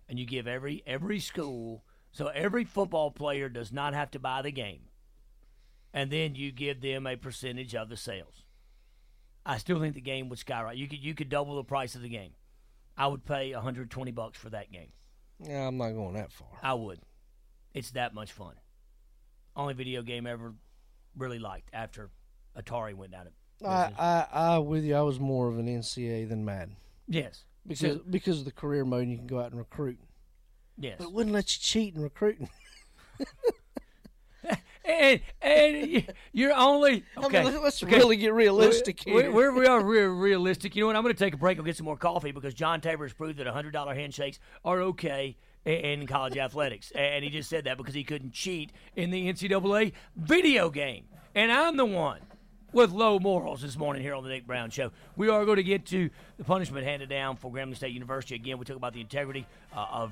and 0.07 0.19
you 0.19 0.25
give 0.25 0.47
every 0.47 0.83
every 0.85 1.19
school 1.19 1.83
So 2.11 2.27
every 2.27 2.63
football 2.63 3.11
player 3.11 3.49
does 3.49 3.71
not 3.71 3.93
have 3.93 4.11
to 4.11 4.19
buy 4.19 4.41
the 4.41 4.51
game, 4.51 4.89
and 5.93 6.11
then 6.11 6.35
you 6.35 6.51
give 6.51 6.81
them 6.81 7.05
a 7.05 7.15
percentage 7.15 7.75
of 7.75 7.89
the 7.89 7.97
sales. 7.97 8.43
I 9.45 9.57
still 9.57 9.79
think 9.79 9.95
the 9.95 10.01
game 10.01 10.29
would 10.29 10.39
skyrocket. 10.39 10.77
You 10.77 10.87
could 10.87 11.03
you 11.03 11.13
could 11.13 11.29
double 11.29 11.55
the 11.55 11.63
price 11.63 11.95
of 11.95 12.01
the 12.01 12.09
game. 12.09 12.33
I 12.97 13.07
would 13.07 13.25
pay 13.25 13.53
120 13.53 14.11
bucks 14.11 14.37
for 14.37 14.49
that 14.49 14.71
game. 14.71 14.91
Yeah, 15.39 15.67
I'm 15.67 15.77
not 15.77 15.91
going 15.91 16.15
that 16.15 16.31
far. 16.31 16.49
I 16.61 16.73
would. 16.73 16.99
It's 17.73 17.91
that 17.91 18.13
much 18.13 18.31
fun. 18.31 18.55
Only 19.55 19.73
video 19.73 20.01
game 20.01 20.27
ever 20.27 20.53
really 21.15 21.39
liked 21.39 21.69
after 21.73 22.09
Atari 22.61 22.93
went 22.93 23.11
down. 23.11 23.27
I, 23.65 23.91
I, 23.99 24.27
I, 24.31 24.57
with 24.59 24.83
you. 24.85 24.95
I 24.95 25.01
was 25.01 25.19
more 25.19 25.47
of 25.49 25.57
an 25.59 25.67
NCAA 25.67 26.29
than 26.29 26.45
Madden. 26.45 26.75
Yes, 27.07 27.43
because 27.67 27.97
So- 27.97 28.01
because 28.09 28.39
of 28.39 28.45
the 28.45 28.51
career 28.51 28.85
mode, 28.85 29.07
you 29.07 29.17
can 29.17 29.27
go 29.27 29.39
out 29.39 29.51
and 29.51 29.57
recruit. 29.57 29.99
yes. 30.77 30.95
But 30.97 31.05
it 31.05 31.11
wouldn't 31.13 31.33
let 31.33 31.53
you 31.55 31.59
cheat 31.61 31.95
in 31.95 32.01
recruiting. 32.01 32.49
and 34.85 35.19
and 35.41 36.07
you're 36.31 36.53
only 36.55 37.03
I 37.17 37.21
mean, 37.21 37.25
okay. 37.27 37.43
let's- 37.59 37.83
okay. 37.83 37.97
really 37.97 38.15
get 38.15 38.33
realistic 38.33 39.03
we 39.05 39.11
here. 39.13 39.31
We're, 39.31 39.51
we 39.51 39.67
are 39.67 39.83
real 39.83 40.07
realistic. 40.07 40.75
You 40.75 40.83
know 40.83 40.87
what? 40.87 40.95
I'm 40.95 41.03
going 41.03 41.13
to 41.13 41.19
take 41.23 41.33
a 41.33 41.37
break 41.37 41.57
and 41.57 41.65
get 41.65 41.75
some 41.77 41.85
more 41.85 41.97
coffee 41.97 42.31
because 42.31 42.53
John 42.53 42.81
Tabor 42.81 43.03
has 43.05 43.13
proved 43.13 43.37
that 43.39 43.47
hundred 43.47 43.71
dollar 43.73 43.93
handshakes 43.93 44.39
are 44.63 44.81
okay 44.81 45.35
in 45.65 46.07
college 46.07 46.37
athletics, 46.37 46.91
and 46.95 47.23
he 47.23 47.29
just 47.29 47.49
said 47.49 47.65
that 47.65 47.77
because 47.77 47.93
he 47.93 48.03
couldn't 48.03 48.31
cheat 48.31 48.71
in 48.95 49.11
the 49.11 49.27
NCAA 49.31 49.91
video 50.15 50.69
game, 50.69 51.05
and 51.35 51.51
I'm 51.51 51.75
the 51.75 51.85
one. 51.85 52.21
With 52.71 52.91
low 52.91 53.17
morals 53.17 53.63
this 53.63 53.75
morning 53.77 54.03
here 54.03 54.13
on 54.13 54.23
the 54.23 54.29
Nick 54.29 54.45
Brown 54.45 54.69
Show. 54.69 54.91
We 55.15 55.27
are 55.27 55.43
going 55.43 55.57
to 55.57 55.63
get 55.63 55.87
to 55.87 56.11
the 56.37 56.43
punishment 56.43 56.85
handed 56.85 57.09
down 57.09 57.35
for 57.35 57.51
Grambling 57.51 57.75
State 57.75 57.93
University. 57.93 58.35
Again, 58.35 58.59
we 58.59 58.65
talk 58.65 58.77
about 58.77 58.93
the 58.93 59.01
integrity 59.01 59.47
uh, 59.75 59.87
of 59.91 60.11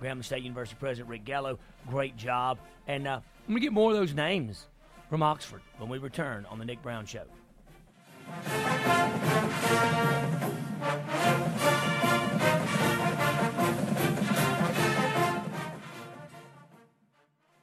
Grambling 0.00 0.24
State 0.24 0.44
University 0.44 0.76
President 0.78 1.08
Rick 1.08 1.24
Gallot. 1.24 1.58
Great 1.88 2.16
job. 2.16 2.58
And 2.86 3.08
uh, 3.08 3.14
I'm 3.14 3.22
going 3.48 3.56
to 3.56 3.60
get 3.60 3.72
more 3.72 3.90
of 3.90 3.96
those 3.96 4.14
names 4.14 4.66
from 5.10 5.22
Oxford 5.22 5.62
when 5.78 5.88
we 5.90 5.98
return 5.98 6.46
on 6.48 6.60
the 6.60 6.64
Nick 6.64 6.80
Brown 6.80 7.06
Show. 7.06 7.24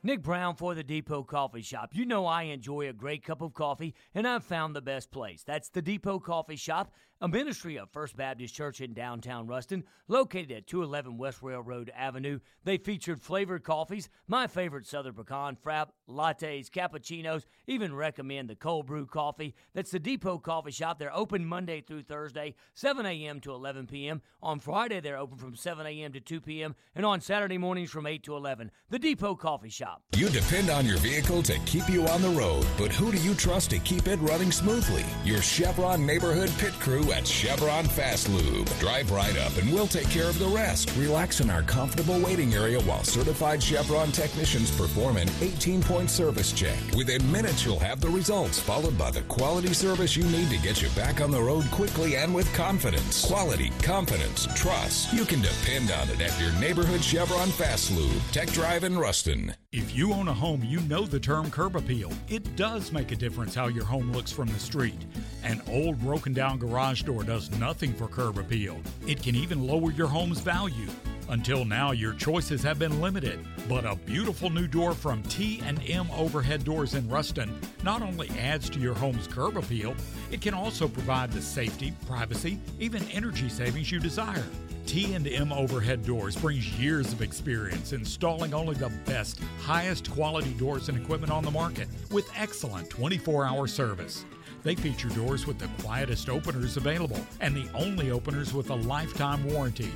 Nick 0.05 0.21
Brown 0.21 0.57
for 0.57 0.75
the 0.75 0.83
Depot 0.83 1.23
Coffee 1.23 1.61
Shop. 1.61 1.91
You 1.93 2.05
know 2.05 2.25
I 2.25 2.43
enjoy 2.43 2.89
a 2.89 2.93
great 2.93 3.23
cup 3.23 3.41
of 3.41 3.53
coffee, 3.53 3.95
and 4.13 4.27
I've 4.27 4.43
found 4.43 4.75
the 4.75 4.81
best 4.81 5.11
place. 5.11 5.43
That's 5.43 5.69
the 5.69 5.81
Depot 5.81 6.19
Coffee 6.19 6.57
Shop, 6.57 6.91
a 7.23 7.27
ministry 7.29 7.77
of 7.77 7.89
First 7.89 8.17
Baptist 8.17 8.53
Church 8.53 8.81
in 8.81 8.93
downtown 8.93 9.47
Ruston, 9.47 9.85
located 10.09 10.51
at 10.51 10.67
211 10.67 11.17
West 11.17 11.41
Railroad 11.41 11.89
Avenue. 11.95 12.39
They 12.65 12.77
featured 12.77 13.21
flavored 13.21 13.63
coffees, 13.63 14.09
my 14.27 14.45
favorite 14.45 14.85
Southern 14.85 15.13
Pecan, 15.13 15.55
frap, 15.55 15.87
lattes, 16.09 16.69
cappuccinos, 16.69 17.45
even 17.65 17.95
recommend 17.95 18.49
the 18.49 18.55
cold 18.55 18.87
brew 18.87 19.05
coffee. 19.05 19.55
That's 19.73 19.91
the 19.91 19.99
Depot 19.99 20.37
Coffee 20.37 20.71
Shop. 20.71 20.99
They're 20.99 21.15
open 21.15 21.45
Monday 21.45 21.79
through 21.79 22.03
Thursday, 22.03 22.55
7 22.73 23.05
a.m. 23.05 23.39
to 23.39 23.53
11 23.53 23.87
p.m. 23.87 24.21
On 24.41 24.59
Friday, 24.59 24.99
they're 24.99 25.17
open 25.17 25.37
from 25.37 25.55
7 25.55 25.87
a.m. 25.87 26.11
to 26.11 26.19
2 26.19 26.41
p.m. 26.41 26.75
And 26.93 27.05
on 27.05 27.21
Saturday 27.21 27.57
mornings 27.57 27.89
from 27.89 28.05
8 28.05 28.21
to 28.23 28.35
11. 28.35 28.69
The 28.89 28.99
Depot 28.99 29.35
Coffee 29.35 29.69
Shop. 29.69 30.03
You 30.17 30.27
depend 30.27 30.69
on 30.69 30.85
your 30.85 30.97
vehicle 30.97 31.41
to 31.43 31.57
keep 31.59 31.87
you 31.87 32.05
on 32.07 32.21
the 32.21 32.29
road, 32.31 32.65
but 32.77 32.91
who 32.91 33.13
do 33.13 33.17
you 33.19 33.33
trust 33.33 33.69
to 33.69 33.79
keep 33.79 34.07
it 34.07 34.19
running 34.19 34.51
smoothly? 34.51 35.05
Your 35.23 35.41
Chevron 35.41 36.05
neighborhood 36.05 36.51
pit 36.57 36.73
crew 36.73 37.12
at 37.13 37.27
Chevron 37.27 37.85
Fast 37.85 38.27
Lube. 38.29 38.67
Drive 38.79 39.11
right 39.11 39.37
up 39.37 39.55
and 39.57 39.71
we'll 39.71 39.87
take 39.87 40.09
care 40.09 40.27
of 40.27 40.39
the 40.39 40.47
rest. 40.47 40.91
Relax 40.97 41.39
in 41.39 41.49
our 41.49 41.61
comfortable 41.61 42.19
waiting 42.19 42.53
area 42.53 42.79
while 42.81 43.03
certified 43.03 43.61
Chevron 43.61 44.11
technicians 44.11 44.71
perform 44.71 45.17
an 45.17 45.29
18 45.41 45.81
point 45.83 46.09
service 46.09 46.51
check. 46.51 46.77
Within 46.97 47.31
minutes, 47.31 47.63
you'll 47.63 47.79
have 47.79 48.01
the 48.01 48.09
results, 48.09 48.59
followed 48.59 48.97
by 48.97 49.11
the 49.11 49.21
quality 49.23 49.73
service 49.73 50.17
you 50.17 50.23
need 50.25 50.49
to 50.49 50.57
get 50.57 50.81
you 50.81 50.89
back 50.89 51.21
on 51.21 51.31
the 51.31 51.41
road 51.41 51.63
quickly 51.71 52.15
and 52.15 52.33
with 52.33 52.51
confidence. 52.53 53.25
Quality, 53.25 53.71
confidence, 53.81 54.47
trust. 54.55 55.13
You 55.13 55.25
can 55.25 55.41
depend 55.41 55.91
on 55.91 56.09
it 56.09 56.19
at 56.19 56.39
your 56.41 56.51
neighborhood 56.59 57.03
Chevron 57.03 57.49
Fast 57.49 57.91
Lube. 57.91 58.21
Tech 58.31 58.49
Drive 58.49 58.83
in 58.83 58.97
Ruston. 58.97 59.55
If 59.75 59.95
you 59.95 60.13
own 60.13 60.27
a 60.27 60.33
home, 60.33 60.63
you 60.63 60.81
know 60.81 61.07
the 61.07 61.19
term 61.19 61.49
curb 61.49 61.75
appeal. 61.75 62.11
It 62.29 62.55
does 62.55 62.91
make 62.91 63.11
a 63.11 63.15
difference 63.15 63.55
how 63.55 63.69
your 63.69 63.85
home 63.85 64.11
looks 64.11 64.31
from 64.31 64.47
the 64.49 64.59
street. 64.59 65.03
An 65.43 65.63
old 65.67 65.99
broken 65.99 66.31
down 66.31 66.59
garage 66.59 67.01
door 67.01 67.23
does 67.23 67.49
nothing 67.57 67.91
for 67.91 68.07
curb 68.07 68.37
appeal. 68.37 68.79
It 69.07 69.23
can 69.23 69.33
even 69.35 69.65
lower 69.65 69.91
your 69.91 70.05
home's 70.05 70.41
value. 70.41 70.87
Until 71.27 71.65
now, 71.65 71.91
your 71.91 72.13
choices 72.13 72.61
have 72.61 72.77
been 72.77 73.01
limited, 73.01 73.39
but 73.67 73.83
a 73.83 73.95
beautiful 73.95 74.51
new 74.51 74.67
door 74.67 74.93
from 74.93 75.23
T&M 75.23 76.07
Overhead 76.15 76.63
Doors 76.63 76.93
in 76.93 77.09
Ruston 77.09 77.59
not 77.81 78.03
only 78.03 78.29
adds 78.37 78.69
to 78.69 78.79
your 78.79 78.93
home's 78.93 79.25
curb 79.25 79.57
appeal, 79.57 79.95
it 80.29 80.39
can 80.39 80.53
also 80.53 80.87
provide 80.87 81.31
the 81.31 81.41
safety, 81.41 81.93
privacy, 82.05 82.59
even 82.79 83.01
energy 83.09 83.49
savings 83.49 83.91
you 83.91 83.99
desire. 83.99 84.45
T&M 84.85 85.51
Overhead 85.51 86.05
Doors 86.05 86.35
brings 86.35 86.77
years 86.79 87.13
of 87.13 87.21
experience 87.21 87.93
installing 87.93 88.53
only 88.53 88.75
the 88.75 88.91
best, 89.05 89.39
highest 89.61 90.11
quality 90.11 90.51
doors 90.53 90.89
and 90.89 90.97
equipment 90.97 91.31
on 91.31 91.43
the 91.43 91.51
market 91.51 91.87
with 92.11 92.29
excellent 92.35 92.89
24-hour 92.89 93.67
service. 93.67 94.25
They 94.63 94.75
feature 94.75 95.09
doors 95.09 95.45
with 95.45 95.59
the 95.59 95.67
quietest 95.81 96.29
openers 96.29 96.77
available 96.77 97.19
and 97.41 97.55
the 97.55 97.67
only 97.73 98.11
openers 98.11 98.53
with 98.53 98.69
a 98.69 98.75
lifetime 98.75 99.43
warranty. 99.45 99.91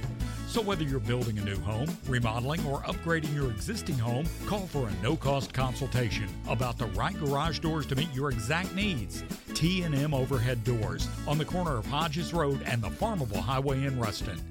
So 0.48 0.62
whether 0.62 0.84
you're 0.84 1.00
building 1.00 1.38
a 1.38 1.44
new 1.44 1.60
home, 1.60 1.90
remodeling, 2.08 2.66
or 2.66 2.82
upgrading 2.84 3.36
your 3.36 3.52
existing 3.52 3.98
home, 3.98 4.26
call 4.46 4.68
for 4.68 4.88
a 4.88 5.04
no-cost 5.04 5.54
consultation 5.54 6.28
about 6.48 6.78
the 6.78 6.88
right 6.88 7.18
garage 7.20 7.60
doors 7.60 7.86
to 7.88 7.96
meet 7.96 8.14
your 8.14 8.32
exact 8.32 8.74
needs. 8.74 9.24
T&M 9.54 10.14
Overhead 10.14 10.64
Doors 10.64 11.08
on 11.28 11.38
the 11.38 11.46
corner 11.46 11.78
of 11.78 11.86
Hodges 11.86 12.34
Road 12.34 12.62
and 12.66 12.82
the 12.82 12.90
Farmerville 12.90 13.42
Highway 13.42 13.86
in 13.86 14.00
Ruston. 14.00 14.42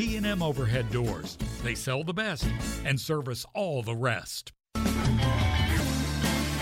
T&M 0.00 0.42
Overhead 0.42 0.90
Doors. 0.90 1.36
They 1.62 1.74
sell 1.74 2.02
the 2.04 2.14
best 2.14 2.46
and 2.86 2.98
service 2.98 3.44
all 3.54 3.82
the 3.82 3.94
rest. 3.94 4.50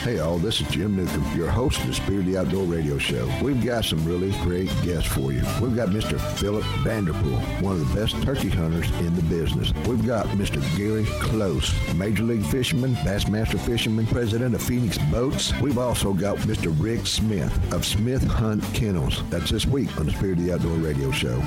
Hey 0.02 0.18
all, 0.18 0.38
this 0.38 0.60
is 0.60 0.66
Jim 0.66 0.96
Newcomb, 0.96 1.38
your 1.38 1.48
host 1.48 1.78
of 1.78 1.86
the 1.86 1.94
Spirit 1.94 2.20
of 2.22 2.26
the 2.26 2.36
Outdoor 2.36 2.64
Radio 2.64 2.98
Show. 2.98 3.30
We've 3.40 3.64
got 3.64 3.84
some 3.84 4.04
really 4.04 4.32
great 4.42 4.66
guests 4.82 5.06
for 5.06 5.30
you. 5.30 5.44
We've 5.62 5.76
got 5.76 5.90
Mr. 5.90 6.20
Philip 6.38 6.64
Vanderpool, 6.82 7.38
one 7.60 7.76
of 7.76 7.88
the 7.88 8.00
best 8.00 8.20
turkey 8.24 8.48
hunters 8.48 8.90
in 9.06 9.14
the 9.14 9.22
business. 9.22 9.72
We've 9.86 10.04
got 10.04 10.26
Mr. 10.30 10.60
Gary 10.76 11.04
Clouse, 11.20 11.72
Major 11.94 12.24
League 12.24 12.44
Fisherman, 12.46 12.94
Bassmaster 12.96 13.60
Fisherman, 13.60 14.08
President 14.08 14.52
of 14.56 14.62
Phoenix 14.62 14.98
Boats. 15.12 15.56
We've 15.60 15.78
also 15.78 16.12
got 16.12 16.38
Mr. 16.38 16.74
Rick 16.82 17.06
Smith 17.06 17.72
of 17.72 17.84
Smith 17.84 18.24
Hunt 18.24 18.64
Kennels. 18.74 19.22
That's 19.30 19.52
this 19.52 19.64
week 19.64 19.96
on 19.96 20.06
the 20.06 20.12
Spirit 20.12 20.38
of 20.38 20.44
the 20.44 20.54
Outdoor 20.54 20.78
Radio 20.78 21.12
Show. 21.12 21.40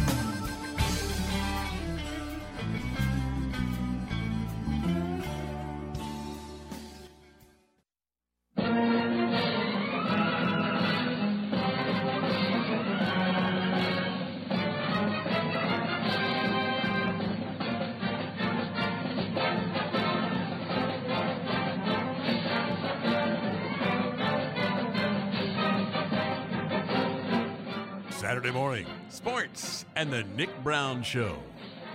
And 30.02 30.12
the 30.12 30.24
Nick 30.36 30.49
Brown 30.64 31.04
Show. 31.04 31.38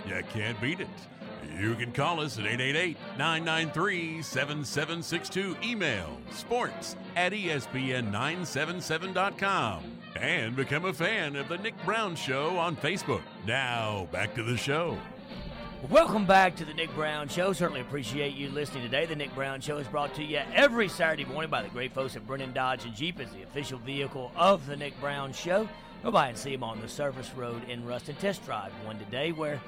You 0.07 0.23
can't 0.31 0.61
beat 0.61 0.79
it. 0.79 0.87
You 1.59 1.75
can 1.75 1.91
call 1.91 2.21
us 2.21 2.39
at 2.39 2.45
888 2.45 2.95
993 3.17 4.21
7762. 4.21 5.57
Email 5.61 6.17
sports 6.31 6.95
at 7.17 7.33
E 7.33 7.47
ESPN977.com. 7.47 9.83
And 10.15 10.55
become 10.55 10.85
a 10.85 10.93
fan 10.93 11.35
of 11.35 11.49
the 11.49 11.57
Nick 11.57 11.73
Brown 11.83 12.15
Show 12.15 12.57
on 12.57 12.77
Facebook. 12.77 13.23
Now, 13.45 14.07
back 14.13 14.33
to 14.35 14.43
the 14.43 14.55
show. 14.55 14.97
Welcome 15.89 16.25
back 16.25 16.55
to 16.55 16.63
the 16.63 16.73
Nick 16.73 16.95
Brown 16.95 17.27
Show. 17.27 17.51
Certainly 17.51 17.81
appreciate 17.81 18.35
you 18.35 18.47
listening 18.51 18.83
today. 18.83 19.05
The 19.05 19.17
Nick 19.17 19.35
Brown 19.35 19.59
Show 19.59 19.79
is 19.79 19.87
brought 19.87 20.15
to 20.15 20.23
you 20.23 20.39
every 20.53 20.87
Saturday 20.87 21.25
morning 21.25 21.51
by 21.51 21.61
the 21.61 21.67
great 21.69 21.91
folks 21.91 22.15
at 22.15 22.25
Brennan 22.25 22.53
Dodge 22.53 22.85
and 22.85 22.95
Jeep 22.95 23.19
as 23.19 23.29
the 23.31 23.43
official 23.43 23.79
vehicle 23.79 24.31
of 24.37 24.65
the 24.65 24.77
Nick 24.77 24.97
Brown 25.01 25.33
Show. 25.33 25.67
Go 26.03 26.11
by 26.11 26.29
and 26.29 26.37
see 26.37 26.51
them 26.51 26.63
on 26.63 26.79
the 26.79 26.87
Service 26.87 27.31
Road 27.35 27.67
in 27.67 27.85
Ruston. 27.85 28.15
Test 28.15 28.45
drive 28.45 28.71
one 28.85 28.97
today 28.99 29.31
where 29.31 29.59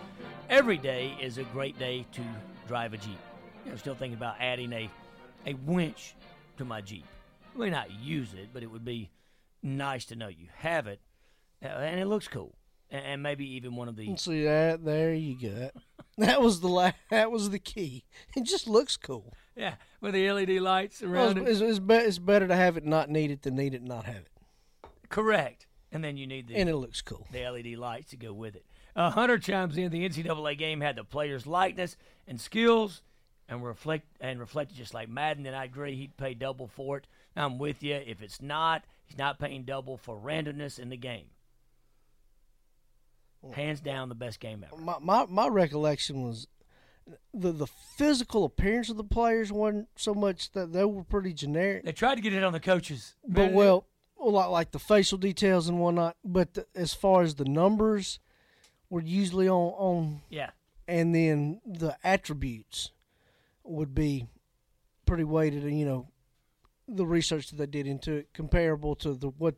every 0.49 0.77
day 0.77 1.13
is 1.21 1.37
a 1.37 1.43
great 1.43 1.77
day 1.77 2.05
to 2.13 2.21
drive 2.67 2.93
a 2.93 2.97
Jeep. 2.97 3.17
You 3.65 3.71
know, 3.71 3.77
still 3.77 3.95
thinking 3.95 4.17
about 4.17 4.35
adding 4.39 4.71
a, 4.71 4.89
a 5.45 5.53
winch 5.65 6.15
to 6.57 6.65
my 6.65 6.81
Jeep. 6.81 7.05
I 7.55 7.57
may 7.59 7.69
not 7.69 7.91
use 7.91 8.33
it, 8.33 8.49
but 8.53 8.63
it 8.63 8.67
would 8.71 8.85
be 8.85 9.09
nice 9.63 10.05
to 10.05 10.15
know 10.15 10.27
you 10.27 10.47
have 10.57 10.87
it. 10.87 11.01
Uh, 11.63 11.67
and 11.67 11.99
it 11.99 12.05
looks 12.05 12.27
cool. 12.27 12.55
And, 12.89 13.05
and 13.05 13.23
maybe 13.23 13.45
even 13.55 13.75
one 13.75 13.89
of 13.89 13.95
the 13.97 14.15
See 14.15 14.43
that? 14.45 14.85
There 14.85 15.13
you 15.13 15.35
go. 15.39 15.69
That 16.17 16.41
was 16.41 16.59
the 16.59 16.67
la- 16.67 16.91
that 17.11 17.31
was 17.31 17.49
the 17.49 17.59
key. 17.59 18.03
It 18.35 18.43
just 18.43 18.67
looks 18.67 18.97
cool. 18.97 19.33
Yeah, 19.55 19.75
with 20.01 20.13
the 20.13 20.29
LED 20.29 20.49
lights 20.61 21.01
Well, 21.01 21.13
around 21.13 21.37
it's, 21.37 21.47
it. 21.47 21.51
it's, 21.51 21.61
it's, 21.61 21.79
be- 21.79 21.93
it's 21.93 22.19
better 22.19 22.45
to 22.45 22.55
have 22.57 22.75
it 22.75 22.83
not 22.85 23.09
need 23.09 23.31
it 23.31 23.41
than 23.43 23.55
need 23.55 23.73
it 23.73 23.81
not 23.83 24.03
have 24.03 24.17
it. 24.17 24.89
Correct. 25.07 25.65
And 25.91 26.03
then 26.03 26.17
you 26.17 26.27
need 26.27 26.47
the 26.47 26.55
And 26.55 26.69
it 26.69 26.75
looks 26.75 27.01
cool. 27.01 27.27
the 27.31 27.47
LED 27.49 27.77
lights 27.77 28.11
to 28.11 28.17
go 28.17 28.31
with 28.33 28.55
it. 28.55 28.65
Uh, 28.95 29.09
Hunter 29.11 29.37
chimes 29.39 29.77
in. 29.77 29.91
The 29.91 30.07
NCAA 30.07 30.57
game 30.57 30.81
had 30.81 30.95
the 30.95 31.03
players' 31.03 31.47
likeness 31.47 31.95
and 32.27 32.39
skills, 32.39 33.01
and 33.47 33.63
reflect 33.63 34.05
and 34.19 34.39
reflected 34.39 34.77
just 34.77 34.93
like 34.93 35.09
Madden. 35.09 35.45
And 35.45 35.55
I 35.55 35.63
agree, 35.65 35.95
he'd 35.95 36.17
pay 36.17 36.33
double 36.33 36.67
for 36.67 36.97
it. 36.97 37.07
I'm 37.35 37.57
with 37.57 37.81
you. 37.81 37.95
If 37.95 38.21
it's 38.21 38.41
not, 38.41 38.83
he's 39.05 39.17
not 39.17 39.39
paying 39.39 39.63
double 39.63 39.97
for 39.97 40.17
randomness 40.17 40.77
in 40.77 40.89
the 40.89 40.97
game. 40.97 41.27
Hands 43.53 43.79
down, 43.79 44.09
the 44.09 44.15
best 44.15 44.39
game 44.41 44.65
ever. 44.69 44.81
My, 44.81 44.97
my 44.99 45.25
my 45.29 45.47
recollection 45.47 46.23
was 46.23 46.47
the 47.33 47.53
the 47.53 47.67
physical 47.67 48.43
appearance 48.43 48.89
of 48.89 48.97
the 48.97 49.03
players 49.03 49.49
wasn't 49.49 49.87
so 49.95 50.13
much 50.13 50.51
that 50.51 50.73
they 50.73 50.83
were 50.83 51.03
pretty 51.05 51.31
generic. 51.33 51.85
They 51.85 51.93
tried 51.93 52.15
to 52.15 52.21
get 52.21 52.33
it 52.33 52.43
on 52.43 52.51
the 52.51 52.59
coaches, 52.59 53.15
But 53.25 53.53
well, 53.53 53.85
well, 54.19 54.31
like 54.33 54.49
like 54.49 54.71
the 54.71 54.79
facial 54.79 55.17
details 55.17 55.67
and 55.69 55.79
whatnot. 55.79 56.17
But 56.23 56.53
the, 56.53 56.65
as 56.75 56.93
far 56.93 57.21
as 57.21 57.35
the 57.35 57.45
numbers, 57.45 58.19
were 58.89 59.01
usually 59.01 59.47
on 59.47 59.73
on 59.77 60.21
Yeah. 60.29 60.51
and 60.87 61.13
then 61.15 61.61
the 61.65 61.97
attributes 62.03 62.91
would 63.63 63.93
be 63.95 64.27
pretty 65.05 65.23
weighted. 65.23 65.63
And 65.63 65.79
you 65.79 65.85
know, 65.85 66.07
the 66.87 67.05
research 67.05 67.49
that 67.49 67.57
they 67.57 67.65
did 67.67 67.87
into 67.87 68.13
it 68.13 68.33
comparable 68.33 68.95
to 68.97 69.13
the 69.13 69.29
what 69.29 69.55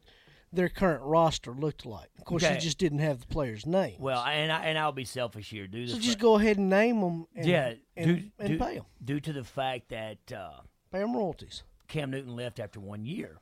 their 0.54 0.68
current 0.68 1.02
roster 1.02 1.54
looked 1.54 1.86
like. 1.86 2.10
Of 2.20 2.26
course, 2.26 2.44
Okay. 2.44 2.56
you 2.56 2.60
just 2.60 2.78
didn't 2.78 3.00
have 3.00 3.22
the 3.22 3.28
players' 3.28 3.66
name. 3.66 3.96
Well, 4.02 4.22
and 4.22 4.52
I, 4.52 4.66
and 4.66 4.78
I'll 4.78 4.92
be 4.92 5.06
selfish 5.06 5.50
here. 5.50 5.66
Do 5.66 5.88
So 5.88 5.98
just 5.98 6.20
go 6.20 6.36
ahead 6.36 6.58
and 6.58 6.70
name 6.70 7.00
them. 7.00 7.26
And, 7.34 7.46
yeah, 7.46 7.74
and, 7.96 8.06
due, 8.18 8.32
and 8.38 8.50
due, 8.50 8.58
pay 8.60 8.76
them. 8.76 8.86
due 9.02 9.20
to 9.22 9.32
the 9.32 9.46
fact 9.46 9.88
that 9.90 10.18
uh, 10.34 10.60
Pay 10.92 11.00
them 11.00 11.16
royalties. 11.16 11.64
Cam 11.88 12.12
Newton 12.12 12.36
left 12.36 12.60
after 12.60 12.82
one 12.82 13.06
year. 13.06 13.38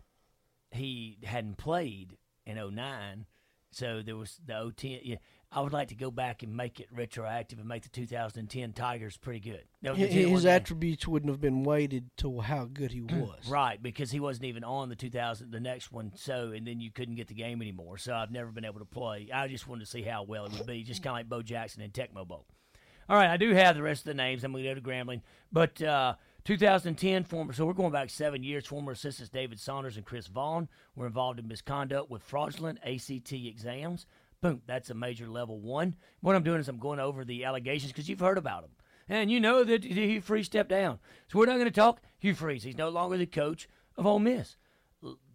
He 0.71 1.17
hadn't 1.23 1.57
played 1.57 2.17
in 2.45 2.55
09, 2.57 3.25
so 3.71 4.01
there 4.05 4.15
was 4.15 4.39
the 4.45 4.71
010. 4.75 4.99
Yeah, 5.03 5.15
I 5.51 5.61
would 5.61 5.73
like 5.73 5.87
to 5.87 5.95
go 5.95 6.11
back 6.11 6.43
and 6.43 6.55
make 6.55 6.79
it 6.79 6.87
retroactive 6.91 7.57
and 7.57 7.67
make 7.67 7.81
the 7.83 7.89
2010 7.89 8.73
Tigers 8.73 9.17
pretty 9.17 9.39
good. 9.39 9.63
The 9.81 9.95
His, 9.95 10.09
10 10.09 10.27
his 10.29 10.43
game. 10.43 10.51
attributes 10.51 11.07
wouldn't 11.07 11.31
have 11.31 11.41
been 11.41 11.63
weighted 11.63 12.11
to 12.17 12.39
how 12.41 12.65
good 12.65 12.91
he 12.91 13.01
was. 13.01 13.47
Right, 13.49 13.81
because 13.81 14.11
he 14.11 14.19
wasn't 14.19 14.45
even 14.45 14.63
on 14.63 14.89
the 14.89 14.95
2000, 14.95 15.51
the 15.51 15.59
next 15.59 15.91
one. 15.91 16.11
So, 16.15 16.51
and 16.51 16.67
then 16.67 16.79
you 16.79 16.91
couldn't 16.91 17.15
get 17.15 17.27
the 17.29 17.33
game 17.33 17.61
anymore. 17.63 17.97
So 17.97 18.13
I've 18.13 18.31
never 18.31 18.51
been 18.51 18.65
able 18.65 18.79
to 18.79 18.85
play. 18.85 19.29
I 19.33 19.47
just 19.47 19.67
wanted 19.67 19.85
to 19.85 19.89
see 19.91 20.03
how 20.03 20.21
well 20.23 20.45
it 20.45 20.51
would 20.53 20.67
be, 20.67 20.83
just 20.83 21.01
kind 21.01 21.13
of 21.13 21.17
like 21.17 21.29
Bo 21.29 21.41
Jackson 21.41 21.81
and 21.81 21.91
Tecmo 21.91 22.27
Bowl. 22.27 22.45
All 23.09 23.15
right, 23.17 23.29
I 23.31 23.37
do 23.37 23.55
have 23.55 23.75
the 23.75 23.81
rest 23.81 24.01
of 24.01 24.05
the 24.05 24.13
names. 24.13 24.43
I'm 24.43 24.51
going 24.51 24.63
to 24.63 24.69
go 24.69 24.75
to 24.75 24.81
Grambling, 24.81 25.21
but 25.51 25.81
uh, 25.81 26.13
2010 26.49 27.25
former. 27.25 27.53
So 27.53 27.63
we're 27.63 27.73
going 27.73 27.91
back 27.91 28.09
seven 28.09 28.41
years. 28.41 28.65
Former 28.65 28.93
assistants 28.93 29.29
David 29.29 29.59
Saunders 29.59 29.97
and 29.97 30.05
Chris 30.05 30.25
Vaughn 30.25 30.67
were 30.95 31.05
involved 31.05 31.37
in 31.37 31.47
misconduct 31.47 32.09
with 32.09 32.23
fraudulent 32.23 32.79
ACT 32.83 33.33
exams. 33.33 34.07
Boom, 34.41 34.63
that's 34.65 34.89
a 34.89 34.95
major 34.95 35.27
level 35.27 35.59
one. 35.59 35.95
What 36.21 36.35
I'm 36.35 36.41
doing 36.41 36.59
is 36.59 36.67
I'm 36.67 36.79
going 36.79 36.99
over 36.99 37.23
the 37.23 37.45
allegations 37.45 37.91
because 37.91 38.09
you've 38.09 38.19
heard 38.19 38.39
about 38.39 38.63
them. 38.63 38.71
And 39.07 39.29
you 39.29 39.39
know 39.39 39.63
that 39.63 39.83
Hugh 39.83 40.21
Freeze 40.21 40.47
stepped 40.47 40.71
down. 40.71 40.97
So 41.27 41.37
we're 41.37 41.45
not 41.45 41.57
going 41.57 41.65
to 41.65 41.71
talk 41.71 42.01
Hugh 42.17 42.33
Freeze. 42.33 42.63
He's 42.63 42.75
no 42.75 42.89
longer 42.89 43.17
the 43.17 43.27
coach 43.27 43.69
of 43.95 44.07
Ole 44.07 44.17
Miss. 44.17 44.57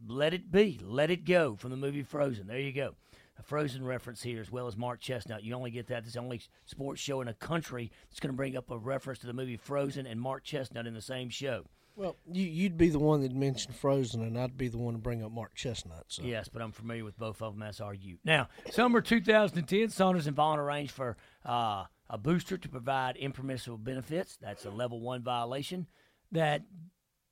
Let 0.04 0.34
it 0.34 0.50
be. 0.50 0.80
Let 0.82 1.12
it 1.12 1.24
go 1.24 1.54
from 1.54 1.70
the 1.70 1.76
movie 1.76 2.02
Frozen. 2.02 2.48
There 2.48 2.58
you 2.58 2.72
go. 2.72 2.96
A 3.39 3.43
Frozen 3.43 3.85
reference 3.85 4.22
here, 4.22 4.41
as 4.41 4.51
well 4.51 4.66
as 4.66 4.76
Mark 4.76 5.01
Chesnutt. 5.01 5.43
You 5.43 5.55
only 5.55 5.70
get 5.70 5.89
that. 5.89 6.03
This 6.03 6.09
is 6.09 6.14
the 6.14 6.20
only 6.20 6.41
sports 6.66 7.01
show 7.01 7.20
in 7.20 7.28
a 7.28 7.35
country 7.35 7.91
that's 8.09 8.20
going 8.20 8.32
to 8.32 8.37
bring 8.37 8.57
up 8.57 8.70
a 8.70 8.78
reference 8.78 9.18
to 9.20 9.26
the 9.26 9.32
movie 9.32 9.57
Frozen 9.57 10.07
and 10.07 10.20
Mark 10.20 10.45
Chesnutt 10.45 10.87
in 10.87 10.95
the 10.95 11.03
same 11.03 11.28
show. 11.28 11.66
Well, 11.97 12.16
you, 12.30 12.45
you'd 12.45 12.76
be 12.76 12.89
the 12.89 12.99
one 12.99 13.22
that 13.22 13.32
mentioned 13.32 13.76
Frozen, 13.76 14.22
and 14.22 14.39
I'd 14.39 14.57
be 14.57 14.68
the 14.68 14.78
one 14.78 14.95
to 14.95 14.99
bring 14.99 15.22
up 15.22 15.30
Mark 15.30 15.57
Chesnutt. 15.57 16.05
So. 16.09 16.22
Yes, 16.22 16.49
but 16.49 16.61
I'm 16.61 16.72
familiar 16.72 17.05
with 17.05 17.16
both 17.16 17.41
of 17.41 17.55
them, 17.55 17.62
as 17.62 17.80
are 17.80 17.95
you. 17.95 18.18
Now, 18.24 18.49
summer 18.70 19.01
2010, 19.01 19.91
Saunders 19.91 20.26
and 20.26 20.35
Vaughn 20.35 20.59
arranged 20.59 20.93
for 20.93 21.16
uh, 21.45 21.85
a 22.11 22.18
booster 22.18 22.59
to 22.59 22.68
provide 22.68 23.16
impermissible 23.16 23.78
benefits. 23.78 24.37
That's 24.41 24.64
a 24.64 24.70
level 24.70 25.01
one 25.01 25.22
violation. 25.22 25.87
That 26.32 26.62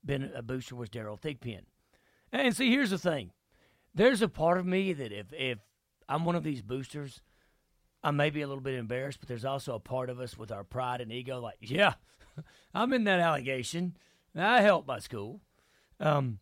ben- 0.03 0.31
a 0.33 0.41
booster 0.41 0.75
was 0.75 0.89
Daryl 0.89 1.19
Thigpen. 1.19 1.63
And 2.31 2.55
see, 2.55 2.69
here's 2.69 2.89
the 2.89 2.97
thing: 2.97 3.31
there's 3.93 4.21
a 4.21 4.29
part 4.29 4.57
of 4.57 4.65
me 4.65 4.93
that 4.93 5.11
if 5.11 5.27
if 5.33 5.59
I'm 6.07 6.25
one 6.25 6.35
of 6.35 6.43
these 6.43 6.61
boosters, 6.61 7.21
I 8.03 8.11
may 8.11 8.29
be 8.29 8.41
a 8.41 8.47
little 8.47 8.63
bit 8.63 8.75
embarrassed, 8.75 9.19
but 9.19 9.29
there's 9.29 9.45
also 9.45 9.75
a 9.75 9.79
part 9.79 10.09
of 10.09 10.19
us 10.19 10.37
with 10.37 10.51
our 10.51 10.63
pride 10.63 10.99
and 10.99 11.11
ego, 11.11 11.39
like, 11.39 11.57
yeah, 11.61 11.93
I'm 12.73 12.91
in 12.93 13.05
that 13.05 13.19
allegation. 13.19 13.95
I 14.35 14.61
helped 14.61 14.87
my 14.87 14.99
school. 14.99 15.39
Um, 15.99 16.39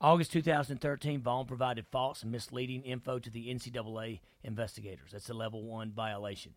August 0.00 0.32
2013, 0.32 1.22
Vaughn 1.22 1.46
provided 1.46 1.86
false 1.90 2.22
and 2.22 2.30
misleading 2.30 2.82
info 2.82 3.18
to 3.18 3.30
the 3.30 3.48
NCAA 3.48 4.20
investigators. 4.44 5.10
That's 5.12 5.30
a 5.30 5.34
level 5.34 5.64
one 5.64 5.92
violation. 5.92 6.54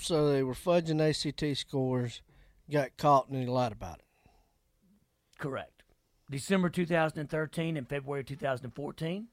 So 0.00 0.30
they 0.30 0.42
were 0.42 0.54
fudging 0.54 1.00
ACT 1.00 1.56
scores, 1.56 2.22
got 2.70 2.96
caught, 2.96 3.28
and 3.28 3.40
he 3.40 3.46
lied 3.46 3.72
about 3.72 4.00
it. 4.00 4.30
Correct. 5.38 5.82
December 6.30 6.68
2013 6.68 7.76
and 7.76 7.88
February 7.88 8.24
2014, 8.24 9.28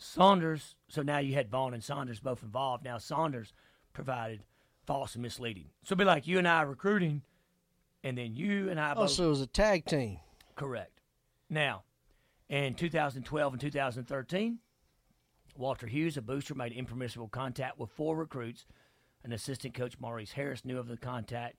Saunders. 0.00 0.74
So 0.88 1.02
now 1.02 1.18
you 1.18 1.34
had 1.34 1.50
Vaughn 1.50 1.74
and 1.74 1.84
Saunders 1.84 2.20
both 2.20 2.42
involved. 2.42 2.84
Now 2.84 2.98
Saunders 2.98 3.52
provided 3.92 4.42
false 4.86 5.14
and 5.14 5.22
misleading. 5.22 5.66
So 5.82 5.92
it'd 5.92 5.98
be 5.98 6.04
like 6.04 6.26
you 6.26 6.38
and 6.38 6.48
I 6.48 6.62
recruiting, 6.62 7.22
and 8.02 8.16
then 8.18 8.34
you 8.34 8.68
and 8.70 8.80
I 8.80 8.92
Oh, 8.92 9.02
both. 9.02 9.10
so 9.10 9.26
it 9.26 9.28
was 9.28 9.40
a 9.40 9.46
tag 9.46 9.84
team. 9.84 10.18
Correct. 10.56 11.00
Now, 11.48 11.84
in 12.48 12.74
2012 12.74 13.52
and 13.52 13.60
2013, 13.60 14.58
Walter 15.56 15.86
Hughes, 15.86 16.16
a 16.16 16.22
booster, 16.22 16.54
made 16.54 16.72
impermissible 16.72 17.28
contact 17.28 17.78
with 17.78 17.90
four 17.90 18.16
recruits. 18.16 18.66
An 19.22 19.32
assistant 19.32 19.74
coach, 19.74 19.98
Maurice 20.00 20.32
Harris, 20.32 20.64
knew 20.64 20.78
of 20.78 20.88
the 20.88 20.96
contact, 20.96 21.56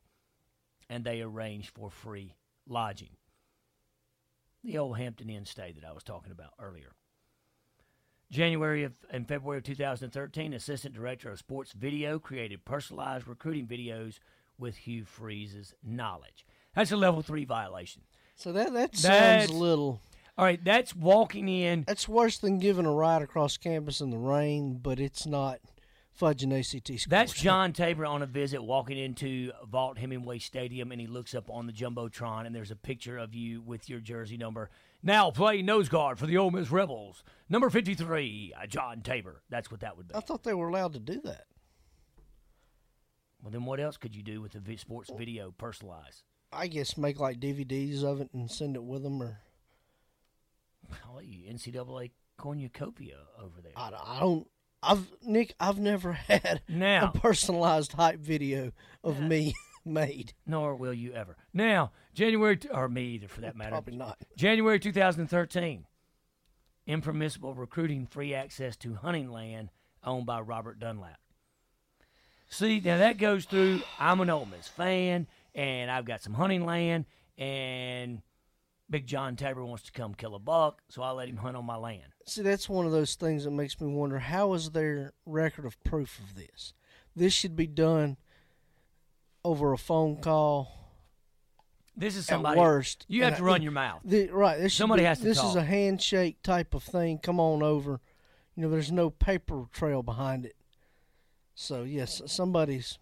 and 0.89 1.03
they 1.03 1.21
arranged 1.21 1.69
for 1.75 1.91
free 1.91 2.35
lodging. 2.67 3.11
The 4.63 4.77
old 4.79 4.97
Hampton 4.97 5.29
Inn 5.29 5.45
stay 5.45 5.71
that 5.73 5.85
I 5.87 5.91
was 5.91 6.03
talking 6.03 6.31
about 6.31 6.53
earlier. 6.59 6.93
January 8.31 8.83
of, 8.83 8.93
and 9.11 9.27
February 9.27 9.57
of 9.59 9.63
2013, 9.65 10.53
Assistant 10.53 10.95
Director 10.95 11.29
of 11.31 11.37
Sports 11.39 11.73
Video 11.73 12.17
created 12.17 12.63
personalized 12.65 13.27
recruiting 13.27 13.67
videos 13.67 14.19
with 14.57 14.77
Hugh 14.77 15.03
Freeze's 15.03 15.73
knowledge. 15.83 16.45
That's 16.73 16.91
a 16.91 16.97
level 16.97 17.21
three 17.21 17.45
violation. 17.45 18.03
So 18.35 18.53
that 18.53 18.73
that 18.73 18.95
sounds 18.95 19.03
That's- 19.03 19.49
a 19.49 19.53
little. 19.53 20.01
All 20.37 20.45
right, 20.45 20.63
that's 20.63 20.95
walking 20.95 21.49
in. 21.49 21.83
That's 21.85 22.07
worse 22.07 22.37
than 22.39 22.57
giving 22.57 22.85
a 22.85 22.91
ride 22.91 23.21
across 23.21 23.57
campus 23.57 23.99
in 23.99 24.09
the 24.11 24.17
rain, 24.17 24.79
but 24.81 24.97
it's 24.99 25.27
not 25.27 25.59
fudging 26.19 26.57
ACT 26.57 26.87
scores. 26.87 27.05
That's 27.07 27.33
John 27.33 27.73
Tabor 27.73 28.05
on 28.05 28.21
a 28.21 28.25
visit 28.25 28.63
walking 28.63 28.97
into 28.97 29.51
Vaught-Hemingway 29.69 30.39
Stadium, 30.39 30.91
and 30.91 31.01
he 31.01 31.05
looks 31.05 31.35
up 31.35 31.49
on 31.49 31.67
the 31.67 31.73
Jumbotron, 31.73 32.45
and 32.45 32.55
there's 32.55 32.71
a 32.71 32.75
picture 32.77 33.17
of 33.17 33.35
you 33.35 33.61
with 33.61 33.89
your 33.89 33.99
jersey 33.99 34.37
number. 34.37 34.69
Now 35.03 35.31
play 35.31 35.61
nose 35.61 35.89
guard 35.89 36.19
for 36.19 36.27
the 36.27 36.37
Ole 36.37 36.51
Miss 36.51 36.69
Rebels, 36.71 37.23
number 37.49 37.69
53, 37.69 38.53
uh, 38.55 38.67
John 38.67 39.01
Tabor. 39.01 39.41
That's 39.49 39.71
what 39.71 39.79
that 39.79 39.97
would 39.97 40.07
be. 40.09 40.15
I 40.15 40.19
thought 40.19 40.43
they 40.43 40.53
were 40.53 40.67
allowed 40.67 40.93
to 40.93 40.99
do 40.99 41.19
that. 41.21 41.45
Well, 43.41 43.51
then 43.51 43.65
what 43.65 43.79
else 43.79 43.97
could 43.97 44.15
you 44.15 44.21
do 44.21 44.41
with 44.41 44.51
the 44.63 44.77
sports 44.77 45.09
video 45.17 45.51
personalized? 45.57 46.21
I 46.53 46.67
guess 46.67 46.97
make 46.97 47.19
like 47.19 47.39
DVDs 47.39 48.03
of 48.03 48.21
it 48.21 48.29
and 48.33 48.51
send 48.51 48.75
it 48.75 48.83
with 48.83 49.01
them, 49.03 49.23
or 49.23 49.39
I'll 51.07 51.21
you 51.21 51.51
NCAA 51.51 52.11
cornucopia 52.37 53.17
over 53.41 53.61
there. 53.61 53.71
I, 53.75 53.91
I 54.05 54.19
don't. 54.19 54.47
I've 54.83 55.07
Nick. 55.23 55.55
I've 55.59 55.79
never 55.79 56.11
had 56.27 56.61
Now. 56.67 57.11
a 57.13 57.17
personalized 57.17 57.93
hype 57.93 58.19
video 58.19 58.71
of 59.03 59.19
me 59.19 59.53
made. 59.85 60.33
Nor 60.45 60.75
will 60.75 60.93
you 60.93 61.13
ever. 61.13 61.35
Now, 61.53 61.91
January, 62.13 62.57
t- 62.57 62.69
or 62.69 62.87
me 62.87 63.03
either 63.03 63.27
for 63.27 63.41
that 63.41 63.55
matter. 63.55 63.71
Probably 63.71 63.95
not. 63.95 64.17
January 64.35 64.79
2013. 64.79 65.85
Impermissible 66.87 67.53
recruiting 67.53 68.05
free 68.07 68.33
access 68.33 68.75
to 68.77 68.95
hunting 68.95 69.31
land 69.31 69.69
owned 70.03 70.25
by 70.25 70.41
Robert 70.41 70.79
Dunlap. 70.79 71.19
See, 72.49 72.81
now 72.83 72.97
that 72.97 73.17
goes 73.17 73.45
through. 73.45 73.81
I'm 73.97 74.19
an 74.19 74.29
Ole 74.29 74.45
Miss 74.45 74.67
fan, 74.67 75.27
and 75.55 75.89
I've 75.89 76.05
got 76.05 76.21
some 76.21 76.33
hunting 76.33 76.65
land, 76.65 77.05
and 77.37 78.21
Big 78.89 79.07
John 79.07 79.37
Tabor 79.37 79.63
wants 79.63 79.83
to 79.83 79.91
come 79.93 80.13
kill 80.13 80.35
a 80.35 80.39
buck, 80.39 80.81
so 80.89 81.01
I 81.01 81.11
let 81.11 81.29
him 81.29 81.37
hunt 81.37 81.55
on 81.55 81.65
my 81.65 81.77
land. 81.77 82.03
See, 82.25 82.41
that's 82.41 82.67
one 82.67 82.85
of 82.85 82.91
those 82.91 83.15
things 83.15 83.45
that 83.45 83.51
makes 83.51 83.79
me 83.79 83.87
wonder 83.87 84.19
how 84.19 84.53
is 84.53 84.71
their 84.71 85.13
record 85.25 85.65
of 85.65 85.81
proof 85.85 86.19
of 86.19 86.35
this? 86.35 86.73
This 87.15 87.33
should 87.33 87.55
be 87.55 87.67
done 87.67 88.17
over 89.43 89.73
a 89.73 89.77
phone 89.77 90.17
call. 90.17 90.77
This 91.95 92.15
is 92.15 92.29
at 92.29 92.41
worst. 92.41 93.05
You 93.09 93.23
have 93.23 93.33
And 93.33 93.37
to 93.39 93.43
I- 93.43 93.47
run 93.47 93.61
your 93.61 93.71
mouth. 93.73 94.01
The, 94.03 94.29
right. 94.29 94.57
This 94.59 94.73
Somebody 94.73 95.01
be- 95.01 95.05
has 95.07 95.19
to 95.19 95.25
This 95.25 95.37
talk. 95.39 95.49
is 95.51 95.55
a 95.55 95.63
handshake 95.63 96.41
type 96.41 96.73
of 96.73 96.83
thing. 96.83 97.17
Come 97.19 97.39
on 97.39 97.61
over. 97.61 97.99
You 98.55 98.63
know, 98.63 98.69
there's 98.69 98.91
no 98.91 99.09
paper 99.09 99.65
trail 99.71 100.01
behind 100.03 100.45
it. 100.45 100.55
So 101.53 101.83
yes, 101.83 102.21
somebody's 102.27 102.97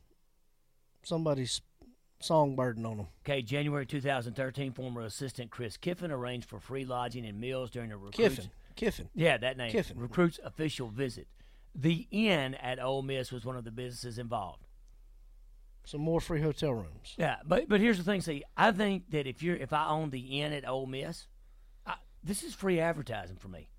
somebody's 1.03 1.61
song 2.19 2.55
burden 2.55 2.85
on 2.85 2.97
them. 2.97 3.07
Okay, 3.23 3.41
January 3.41 3.85
2013, 3.85 4.73
former 4.73 5.01
assistant 5.01 5.51
Chris 5.51 5.77
Kiffin 5.77 6.11
arranged 6.11 6.49
for 6.49 6.59
free 6.59 6.83
lodging 6.83 7.25
and 7.25 7.39
meals 7.39 7.69
during 7.69 7.91
a 7.91 7.97
recruits. 7.97 8.35
Kiffin. 8.35 8.51
Kiffin. 8.75 9.09
Yeah, 9.13 9.37
that 9.37 9.55
name. 9.57 9.71
Kiffin. 9.71 9.97
Recruits 9.99 10.39
official 10.43 10.89
visit. 10.89 11.27
The 11.75 12.07
inn 12.11 12.55
at 12.55 12.79
Ole 12.81 13.01
Miss 13.03 13.31
was 13.31 13.45
one 13.45 13.55
of 13.55 13.63
the 13.63 13.71
businesses 13.71 14.17
involved. 14.17 14.65
Some 15.85 16.01
more 16.01 16.21
free 16.21 16.41
hotel 16.41 16.73
rooms. 16.73 17.15
Yeah, 17.17 17.37
but 17.45 17.67
but 17.67 17.79
here's 17.81 17.97
the 17.97 18.03
thing. 18.03 18.21
See, 18.21 18.43
I 18.55 18.71
think 18.71 19.09
that 19.11 19.25
if 19.25 19.41
you're 19.41 19.55
if 19.55 19.73
I 19.73 19.87
own 19.87 20.11
the 20.11 20.41
inn 20.41 20.53
at 20.53 20.67
Ole 20.67 20.85
Miss, 20.85 21.27
I, 21.85 21.95
this 22.23 22.43
is 22.43 22.53
free 22.53 22.79
advertising 22.79 23.37
for 23.37 23.47
me. 23.47 23.69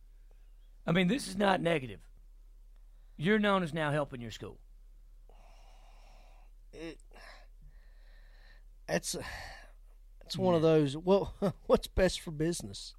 I 0.87 0.93
mean, 0.93 1.09
this 1.09 1.29
is 1.29 1.37
not 1.37 1.61
negative. 1.61 2.01
You're 3.17 3.39
known 3.39 3.63
as 3.63 3.73
now 3.73 3.93
helping 3.93 4.21
your 4.21 4.31
school. 4.31 4.59
It, 6.73 6.99
it's 8.89 9.17
it's 10.25 10.39
one 10.39 10.55
of 10.55 10.63
those. 10.63 10.97
Well, 10.97 11.35
what's 11.67 11.87
best 11.87 12.21
for 12.21 12.31
business? 12.31 12.95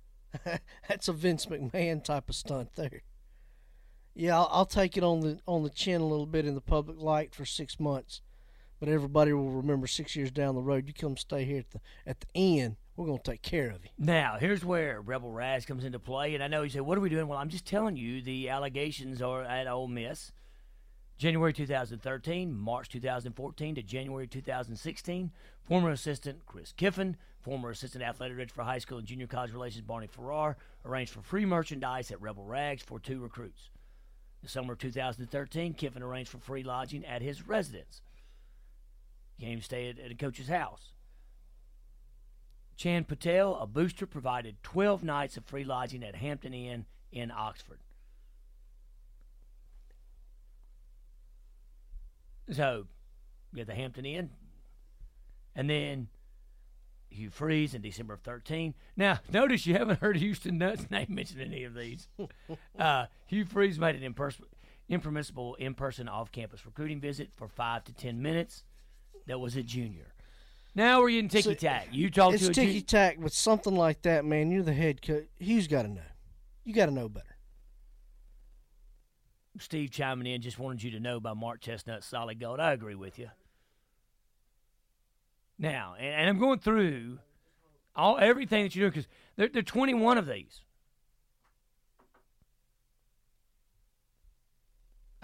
That's 0.88 1.08
a 1.08 1.12
Vince 1.12 1.46
McMahon 1.46 2.02
type 2.02 2.28
of 2.28 2.34
stunt 2.34 2.74
there. 2.76 3.02
Yeah, 4.14 4.36
I'll, 4.36 4.48
I'll 4.52 4.66
take 4.66 4.96
it 4.96 5.02
on 5.02 5.20
the 5.20 5.38
on 5.46 5.62
the 5.62 5.70
chin 5.70 6.00
a 6.00 6.06
little 6.06 6.26
bit 6.26 6.46
in 6.46 6.54
the 6.54 6.60
public 6.60 7.00
light 7.00 7.34
for 7.34 7.44
six 7.44 7.80
months, 7.80 8.20
but 8.78 8.88
everybody 8.88 9.32
will 9.32 9.50
remember 9.50 9.86
six 9.86 10.14
years 10.14 10.30
down 10.30 10.54
the 10.54 10.60
road. 10.60 10.86
You 10.86 10.92
come 10.92 11.16
stay 11.16 11.44
here 11.44 11.60
at 11.60 11.70
the 11.70 11.80
at 12.06 12.20
the 12.20 12.26
end. 12.34 12.76
We're 12.94 13.06
gonna 13.06 13.20
take 13.24 13.40
care 13.40 13.70
of 13.70 13.84
you. 13.84 13.90
Now, 13.98 14.36
here's 14.38 14.64
where 14.64 15.00
Rebel 15.00 15.32
Rags 15.32 15.64
comes 15.64 15.84
into 15.84 15.98
play, 15.98 16.34
and 16.34 16.44
I 16.44 16.48
know 16.48 16.62
you 16.62 16.68
say, 16.68 16.80
"What 16.80 16.98
are 16.98 17.00
we 17.00 17.08
doing?" 17.08 17.26
Well, 17.26 17.38
I'm 17.38 17.48
just 17.48 17.64
telling 17.64 17.96
you 17.96 18.20
the 18.20 18.50
allegations 18.50 19.22
are 19.22 19.42
at 19.42 19.66
Ole 19.66 19.88
Miss. 19.88 20.32
January 21.16 21.52
2013, 21.52 22.52
March 22.52 22.88
2014 22.88 23.76
to 23.76 23.82
January 23.82 24.26
2016. 24.26 25.30
Former 25.62 25.90
assistant 25.90 26.44
Chris 26.46 26.72
Kiffin, 26.72 27.16
former 27.40 27.70
assistant 27.70 28.02
athletic 28.02 28.36
director 28.36 28.54
for 28.54 28.64
high 28.64 28.78
school 28.78 28.98
and 28.98 29.06
junior 29.06 29.28
college 29.28 29.52
relations 29.52 29.82
Barney 29.82 30.08
Farrar, 30.08 30.56
arranged 30.84 31.12
for 31.12 31.22
free 31.22 31.46
merchandise 31.46 32.10
at 32.10 32.20
Rebel 32.20 32.44
Rags 32.44 32.82
for 32.82 32.98
two 32.98 33.20
recruits. 33.20 33.70
The 34.42 34.48
summer 34.48 34.72
of 34.72 34.80
2013, 34.80 35.74
Kiffin 35.74 36.02
arranged 36.02 36.30
for 36.30 36.38
free 36.38 36.64
lodging 36.64 37.04
at 37.04 37.22
his 37.22 37.46
residence. 37.46 38.02
He 39.38 39.46
Came 39.46 39.58
to 39.58 39.64
stay 39.64 39.88
at, 39.88 39.98
at 39.98 40.10
a 40.10 40.14
coach's 40.14 40.48
house. 40.48 40.92
Chan 42.76 43.04
Patel, 43.04 43.56
a 43.56 43.66
booster, 43.66 44.06
provided 44.06 44.56
12 44.62 45.04
nights 45.04 45.36
of 45.36 45.44
free 45.44 45.64
lodging 45.64 46.02
at 46.02 46.16
Hampton 46.16 46.52
Inn 46.52 46.86
in 47.12 47.30
Oxford. 47.30 47.78
So, 52.50 52.86
you 53.54 53.64
the 53.64 53.74
Hampton 53.74 54.04
Inn, 54.04 54.30
and 55.54 55.70
then 55.70 56.08
Hugh 57.12 57.30
Freeze 57.30 57.74
in 57.74 57.82
December 57.82 58.14
of 58.14 58.20
13. 58.22 58.74
Now, 58.96 59.20
notice 59.32 59.66
you 59.66 59.74
haven't 59.74 60.00
heard 60.00 60.16
Houston 60.16 60.58
Nutt's 60.58 60.90
name 60.90 61.06
mentioned 61.10 61.40
in 61.40 61.52
any 61.52 61.64
of 61.64 61.74
these. 61.74 62.08
uh, 62.78 63.06
Hugh 63.26 63.44
Freeze 63.44 63.78
made 63.78 64.00
an 64.00 64.12
impers- 64.12 64.40
impermissible 64.88 65.54
in 65.56 65.74
person 65.74 66.08
off 66.08 66.32
campus 66.32 66.64
recruiting 66.66 67.00
visit 67.00 67.30
for 67.34 67.48
five 67.48 67.84
to 67.84 67.92
10 67.92 68.20
minutes. 68.20 68.64
That 69.26 69.38
was 69.38 69.56
a 69.56 69.62
junior. 69.62 70.14
Now 70.74 71.00
we're 71.00 71.18
in 71.18 71.28
ticky 71.28 71.54
tack. 71.54 71.88
You 71.92 72.10
talk 72.10 72.34
it's 72.34 72.44
to 72.44 72.50
a 72.50 72.54
ticky 72.54 72.80
tack 72.80 73.18
with 73.18 73.34
something 73.34 73.76
like 73.76 74.02
that, 74.02 74.24
man. 74.24 74.50
You're 74.50 74.62
the 74.62 74.72
head 74.72 75.02
coach. 75.02 75.26
Hugh's 75.38 75.66
got 75.68 75.82
to 75.82 75.88
know. 75.88 76.00
You 76.64 76.74
got 76.74 76.86
to 76.86 76.92
know 76.92 77.08
better. 77.08 77.26
Steve 79.58 79.90
chiming 79.90 80.26
in 80.26 80.40
just 80.40 80.58
wanted 80.58 80.82
you 80.82 80.92
to 80.92 81.00
know 81.00 81.16
about 81.16 81.36
Mark 81.36 81.60
Chesnutt 81.60 82.02
solid 82.02 82.40
gold. 82.40 82.58
I 82.58 82.72
agree 82.72 82.94
with 82.94 83.18
you. 83.18 83.28
Now, 85.62 85.94
and, 85.96 86.08
and 86.08 86.28
I'm 86.28 86.38
going 86.38 86.58
through 86.58 87.20
all 87.94 88.18
everything 88.18 88.64
that 88.64 88.74
you 88.74 88.82
do 88.82 88.90
because 88.90 89.06
there, 89.36 89.48
are 89.54 89.62
21 89.62 90.18
of 90.18 90.26
these. 90.26 90.60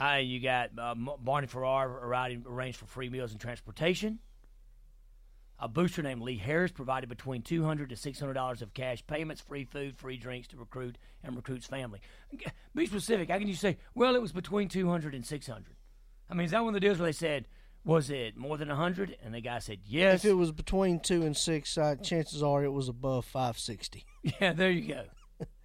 Uh, 0.01 0.21
you 0.23 0.39
got 0.41 0.71
uh, 0.79 0.95
Barney 0.95 1.49
Farrar 1.49 2.07
arranged 2.07 2.47
arranged 2.47 2.79
for 2.79 2.87
free 2.87 3.11
meals 3.11 3.33
and 3.33 3.41
transportation. 3.41 4.21
A 5.59 5.67
booster 5.67 6.05
named 6.05 6.23
Lee 6.23 6.37
Harris 6.37 6.71
provided 6.71 7.09
between 7.09 7.43
two 7.43 7.65
hundred 7.65 7.89
to 7.89 7.97
six 7.97 8.21
hundred 8.21 8.35
dollars 8.35 8.63
of 8.63 8.73
cash 8.73 9.05
payments, 9.09 9.43
free 9.43 9.65
food, 9.65 9.97
free 9.97 10.17
drinks 10.17 10.47
to 10.49 10.57
recruit 10.57 10.99
and 11.25 11.35
recruit's 11.35 11.67
family. 11.67 11.99
Be 12.77 12.87
specific. 12.87 13.29
How 13.29 13.39
can 13.39 13.49
you 13.49 13.55
say? 13.55 13.77
Well, 13.93 14.15
it 14.15 14.23
was 14.23 14.31
between 14.31 14.69
two 14.69 14.89
hundred 14.89 15.17
and 15.17 15.27
six 15.27 15.49
hundred. 15.49 15.75
I 16.31 16.35
mean, 16.35 16.45
is 16.45 16.53
that 16.53 16.61
one 16.61 16.69
of 16.69 16.75
the 16.75 16.87
deals 16.87 17.01
where 17.01 17.09
they 17.09 17.13
said, 17.13 17.49
was 17.89 18.11
it 18.11 18.37
more 18.37 18.59
than 18.59 18.71
a 18.71 18.77
hundred? 18.77 19.17
And 19.25 19.35
the 19.35 19.41
guy 19.41 19.59
said 19.61 19.79
yes. 19.87 20.23
If 20.23 20.31
it 20.31 20.35
was 20.35 20.53
between 20.53 21.01
two 21.01 21.23
and 21.23 21.35
six, 21.35 21.79
uh, 21.79 21.97
chances 21.97 22.43
are 22.43 22.63
it 22.63 22.73
was 22.73 22.89
above 22.89 23.25
five 23.25 23.59
sixty. 23.59 24.05
Yeah, 24.41 24.53
there 24.53 24.71
you 24.71 24.93
go. 24.95 25.05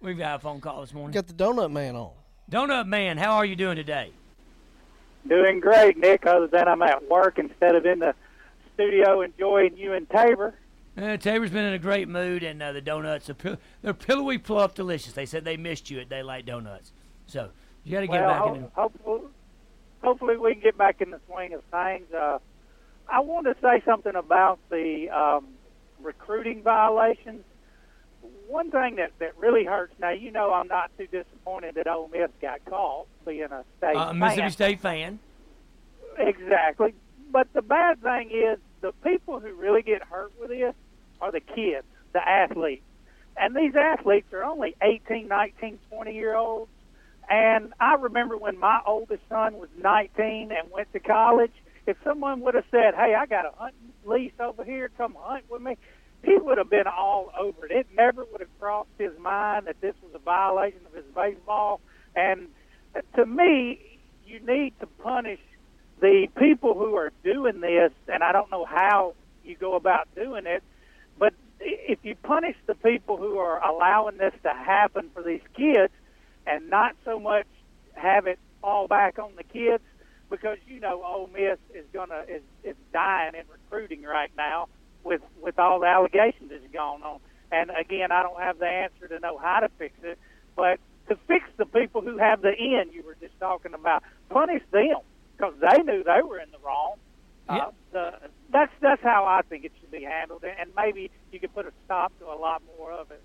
We've 0.00 0.16
got 0.16 0.36
a 0.36 0.38
phone 0.38 0.60
call 0.60 0.80
this 0.80 0.94
morning. 0.94 1.12
Got 1.12 1.26
the 1.26 1.34
donut 1.34 1.70
man 1.70 1.96
on. 1.96 2.12
Donut 2.50 2.86
man, 2.86 3.18
how 3.18 3.34
are 3.34 3.44
you 3.44 3.56
doing 3.56 3.76
today? 3.76 4.10
Doing 5.28 5.60
great, 5.60 5.98
Nick. 5.98 6.24
Other 6.26 6.46
than 6.46 6.66
I'm 6.66 6.80
at 6.82 7.10
work 7.10 7.38
instead 7.38 7.74
of 7.74 7.84
in 7.84 7.98
the 7.98 8.14
studio 8.72 9.20
enjoying 9.20 9.76
you 9.76 9.92
and 9.92 10.08
Tabor. 10.08 10.54
Uh, 10.96 11.16
Tabor's 11.18 11.50
been 11.50 11.64
in 11.64 11.74
a 11.74 11.78
great 11.78 12.08
mood, 12.08 12.42
and 12.42 12.62
uh, 12.62 12.72
the 12.72 12.80
donuts 12.80 13.28
are 13.28 13.34
pill- 13.34 13.58
they're 13.82 13.92
pillowy 13.92 14.38
fluff 14.38 14.74
delicious. 14.74 15.12
They 15.12 15.26
said 15.26 15.44
they 15.44 15.56
missed 15.56 15.90
you 15.90 15.98
at 16.00 16.08
Daylight 16.08 16.46
Donuts, 16.46 16.92
so 17.26 17.50
you 17.82 17.92
got 17.92 18.00
to 18.00 18.06
get 18.06 18.20
well, 18.20 18.28
back 18.30 18.40
ho- 18.42 18.54
in. 18.54 18.68
hopefully, 18.74 19.20
hopefully 20.04 20.36
we 20.36 20.52
can 20.52 20.62
get 20.62 20.78
back 20.78 21.00
in 21.00 21.10
the 21.10 21.20
swing 21.26 21.54
of 21.54 21.62
things. 21.64 22.12
Uh, 22.12 22.38
I 23.08 23.20
want 23.20 23.46
to 23.46 23.56
say 23.60 23.82
something 23.84 24.14
about 24.14 24.58
the 24.70 25.08
um, 25.10 25.46
recruiting 26.00 26.62
violations. 26.62 27.42
One 28.46 28.70
thing 28.70 28.96
that, 28.96 29.12
that 29.18 29.36
really 29.38 29.64
hurts 29.64 29.94
now, 29.98 30.10
you 30.10 30.30
know, 30.30 30.52
I'm 30.52 30.68
not 30.68 30.90
too 30.96 31.06
disappointed 31.06 31.74
that 31.74 31.86
Ole 31.86 32.08
Miss 32.12 32.30
got 32.40 32.64
caught 32.66 33.06
being 33.26 33.42
a 33.44 33.64
state 33.78 33.96
Uh, 33.96 34.06
fan. 34.08 34.18
Mississippi 34.18 34.50
State 34.50 34.80
fan. 34.80 35.18
Exactly. 36.18 36.94
But 37.30 37.52
the 37.52 37.62
bad 37.62 38.00
thing 38.02 38.30
is 38.30 38.58
the 38.80 38.92
people 39.02 39.40
who 39.40 39.52
really 39.54 39.82
get 39.82 40.02
hurt 40.04 40.32
with 40.40 40.50
this 40.50 40.74
are 41.20 41.32
the 41.32 41.40
kids, 41.40 41.86
the 42.12 42.26
athletes. 42.26 42.84
And 43.36 43.56
these 43.56 43.74
athletes 43.74 44.32
are 44.32 44.44
only 44.44 44.76
18, 44.80 45.26
19, 45.26 45.78
20 45.90 46.14
year 46.14 46.36
olds. 46.36 46.70
And 47.28 47.72
I 47.80 47.94
remember 47.94 48.36
when 48.36 48.58
my 48.58 48.80
oldest 48.86 49.22
son 49.28 49.54
was 49.54 49.68
19 49.82 50.52
and 50.52 50.70
went 50.70 50.92
to 50.92 51.00
college, 51.00 51.52
if 51.86 51.96
someone 52.04 52.40
would 52.40 52.54
have 52.54 52.64
said, 52.70 52.94
hey, 52.94 53.14
I 53.14 53.26
got 53.26 53.46
a 53.46 53.52
hunting 53.56 53.92
lease 54.04 54.32
over 54.40 54.64
here, 54.64 54.90
come 54.96 55.16
hunt 55.18 55.44
with 55.50 55.62
me, 55.62 55.76
he 56.22 56.36
would 56.36 56.58
have 56.58 56.70
been 56.70 56.86
all 56.86 57.30
over 57.38 57.66
it. 57.66 57.72
It 57.72 57.86
never 57.94 58.24
would 58.32 58.40
have 58.40 58.58
crossed 58.58 58.88
his 58.98 59.12
mind 59.18 59.66
that 59.66 59.80
this 59.80 59.94
was 60.02 60.12
a 60.14 60.18
violation 60.18 60.80
of 60.86 60.94
his 60.94 61.04
baseball. 61.14 61.80
And 62.16 62.48
to 63.16 63.26
me, 63.26 63.98
you 64.26 64.40
need 64.40 64.72
to 64.80 64.86
punish 64.86 65.40
the 66.00 66.28
people 66.38 66.74
who 66.74 66.96
are 66.96 67.12
doing 67.22 67.60
this, 67.60 67.92
and 68.08 68.22
I 68.22 68.32
don't 68.32 68.50
know 68.50 68.64
how 68.64 69.14
you 69.44 69.56
go 69.56 69.74
about 69.74 70.08
doing 70.14 70.46
it, 70.46 70.62
but 71.18 71.34
if 71.60 71.98
you 72.02 72.14
punish 72.16 72.56
the 72.66 72.74
people 72.74 73.16
who 73.16 73.38
are 73.38 73.62
allowing 73.64 74.16
this 74.16 74.34
to 74.42 74.50
happen 74.50 75.10
for 75.14 75.22
these 75.22 75.42
kids 75.54 75.92
and 76.46 76.68
not 76.70 76.96
so 77.04 77.18
much 77.18 77.46
have 77.94 78.26
it 78.26 78.38
fall 78.60 78.88
back 78.88 79.18
on 79.18 79.32
the 79.36 79.44
kids, 79.44 79.82
because 80.30 80.58
you 80.66 80.80
know 80.80 81.02
Ole 81.04 81.28
Miss 81.32 81.58
is 81.74 81.84
gonna 81.92 82.24
is, 82.28 82.42
is 82.62 82.76
dying 82.92 83.34
in 83.34 83.44
recruiting 83.50 84.02
right 84.02 84.30
now 84.36 84.68
with 85.04 85.22
with 85.40 85.58
all 85.58 85.80
the 85.80 85.86
allegations 85.86 86.50
that's 86.50 86.72
gone 86.72 87.02
on. 87.02 87.20
And 87.52 87.70
again, 87.70 88.10
I 88.10 88.22
don't 88.22 88.40
have 88.40 88.58
the 88.58 88.66
answer 88.66 89.06
to 89.08 89.20
know 89.20 89.38
how 89.38 89.60
to 89.60 89.68
fix 89.78 89.94
it, 90.02 90.18
but 90.56 90.80
to 91.08 91.16
fix 91.28 91.44
the 91.56 91.66
people 91.66 92.00
who 92.00 92.18
have 92.18 92.42
the 92.42 92.52
end 92.58 92.92
you 92.92 93.02
were 93.02 93.16
just 93.20 93.38
talking 93.38 93.74
about, 93.74 94.02
punish 94.30 94.62
them 94.72 94.96
because 95.36 95.54
they 95.60 95.82
knew 95.82 96.02
they 96.02 96.22
were 96.26 96.38
in 96.40 96.50
the 96.50 96.58
wrong. 96.64 96.96
Uh, 97.48 97.56
the, 97.92 98.14
that's 98.50 98.72
that's 98.80 99.02
how 99.02 99.24
I 99.26 99.42
think 99.42 99.64
it 99.64 99.72
should 99.80 99.90
be 99.90 100.02
handled, 100.02 100.44
and 100.44 100.70
maybe 100.74 101.10
you 101.30 101.38
could 101.38 101.54
put 101.54 101.66
a 101.66 101.72
stop 101.84 102.18
to 102.20 102.26
a 102.26 102.34
lot 102.38 102.62
more 102.78 102.90
of 102.92 103.10
it. 103.10 103.22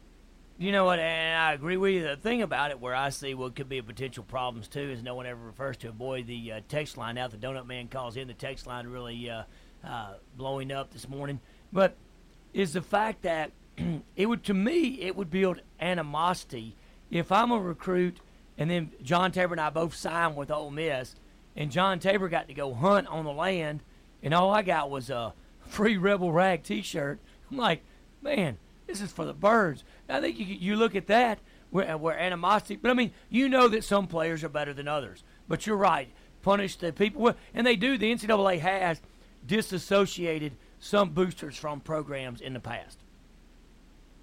You 0.59 0.71
know 0.71 0.85
what? 0.85 0.99
And 0.99 1.41
I 1.41 1.53
agree 1.53 1.77
with 1.77 1.93
you. 1.93 2.03
The 2.03 2.17
thing 2.17 2.41
about 2.41 2.69
it, 2.69 2.79
where 2.79 2.93
I 2.93 3.09
see 3.09 3.33
what 3.33 3.55
could 3.55 3.69
be 3.69 3.79
a 3.79 3.83
potential 3.83 4.23
problems 4.23 4.67
too, 4.67 4.81
is 4.81 5.01
no 5.01 5.15
one 5.15 5.25
ever 5.25 5.41
refers 5.41 5.77
to. 5.77 5.91
Boy, 5.91 6.21
the 6.21 6.51
uh, 6.51 6.59
text 6.67 6.97
line 6.97 7.15
now. 7.15 7.27
The 7.27 7.37
donut 7.37 7.65
man 7.65 7.87
calls 7.87 8.17
in. 8.17 8.27
The 8.27 8.33
text 8.33 8.67
line 8.67 8.85
really 8.85 9.29
uh, 9.29 9.43
uh, 9.83 10.13
blowing 10.35 10.71
up 10.71 10.91
this 10.91 11.07
morning. 11.07 11.39
But 11.73 11.95
is 12.53 12.73
the 12.73 12.81
fact 12.81 13.21
that 13.23 13.51
it 14.15 14.25
would, 14.25 14.43
to 14.43 14.53
me, 14.53 14.99
it 15.01 15.15
would 15.15 15.31
build 15.31 15.61
animosity 15.79 16.75
if 17.09 17.31
I'm 17.31 17.51
a 17.51 17.59
recruit 17.59 18.19
and 18.59 18.69
then 18.69 18.91
John 19.01 19.31
Tabor 19.31 19.53
and 19.53 19.61
I 19.61 19.69
both 19.69 19.95
signed 19.95 20.35
with 20.35 20.51
Ole 20.51 20.69
Miss, 20.69 21.15
and 21.55 21.71
John 21.71 21.97
Tabor 21.99 22.27
got 22.27 22.49
to 22.49 22.53
go 22.53 22.73
hunt 22.73 23.07
on 23.07 23.23
the 23.23 23.31
land, 23.31 23.81
and 24.21 24.33
all 24.33 24.53
I 24.53 24.63
got 24.63 24.91
was 24.91 25.09
a 25.09 25.33
free 25.65 25.95
Rebel 25.95 26.33
Rag 26.33 26.63
T-shirt. 26.63 27.19
I'm 27.49 27.57
like, 27.57 27.81
man, 28.21 28.57
this 28.89 29.01
is 29.01 29.11
for 29.11 29.23
the 29.23 29.33
birds. 29.33 29.83
I 30.09 30.19
think 30.19 30.39
you 30.39 30.45
you 30.45 30.75
look 30.75 30.95
at 30.95 31.07
that 31.07 31.39
where, 31.69 31.97
where 31.97 32.17
animosity. 32.17 32.75
But 32.75 32.91
I 32.91 32.93
mean, 32.95 33.11
you 33.29 33.47
know 33.47 33.67
that 33.67 33.83
some 33.83 34.07
players 34.07 34.43
are 34.43 34.49
better 34.49 34.73
than 34.73 34.87
others. 34.87 35.23
But 35.47 35.67
you're 35.67 35.77
right. 35.77 36.09
Punish 36.41 36.77
the 36.77 36.91
people, 36.91 37.33
and 37.53 37.67
they 37.67 37.75
do. 37.75 37.97
The 37.97 38.13
NCAA 38.13 38.59
has 38.59 39.01
disassociated 39.45 40.53
some 40.79 41.09
boosters 41.09 41.55
from 41.55 41.81
programs 41.81 42.41
in 42.41 42.53
the 42.53 42.59
past. 42.59 42.97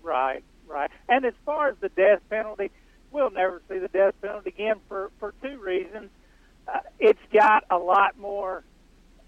Right, 0.03 0.43
right. 0.67 0.91
And 1.09 1.25
as 1.25 1.35
far 1.45 1.69
as 1.69 1.77
the 1.81 1.91
death 1.91 2.21
penalty, 2.31 2.71
we'll 3.13 3.31
never 3.31 3.63
see 3.69 3.79
the 3.79 3.89
death 3.89 4.15
penalty 4.21 4.51
again 4.51 4.77
for 4.89 5.11
for 5.21 5.35
two 5.43 5.59
reasons. 5.59 6.11
Uh, 6.67 6.81
it's 6.99 7.21
got 7.33 7.65
a 7.71 7.79
lot 7.79 8.19
more 8.19 8.65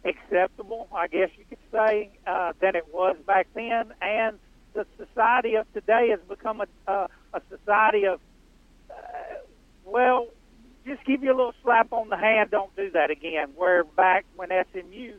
acceptable, 0.04 0.88
I 0.92 1.06
guess 1.06 1.30
you 1.36 1.44
could 1.48 1.58
say, 1.70 2.10
uh, 2.26 2.52
than 2.60 2.74
it 2.74 2.92
was 2.92 3.16
back 3.26 3.46
then, 3.54 3.92
and 4.00 4.38
the 4.74 4.86
society 4.96 5.54
of 5.54 5.72
today 5.72 6.08
has 6.10 6.20
become 6.28 6.60
a 6.60 6.90
uh, 6.90 7.06
a 7.34 7.40
society 7.50 8.06
of 8.06 8.20
uh, 8.90 8.94
well, 9.84 10.28
just 10.86 11.04
give 11.04 11.22
you 11.22 11.30
a 11.30 11.36
little 11.36 11.54
slap 11.62 11.92
on 11.92 12.08
the 12.08 12.16
hand. 12.16 12.50
Don't 12.50 12.74
do 12.76 12.90
that 12.90 13.10
again. 13.10 13.50
Where 13.56 13.84
back 13.84 14.24
when 14.36 14.48
SMU, 14.48 15.14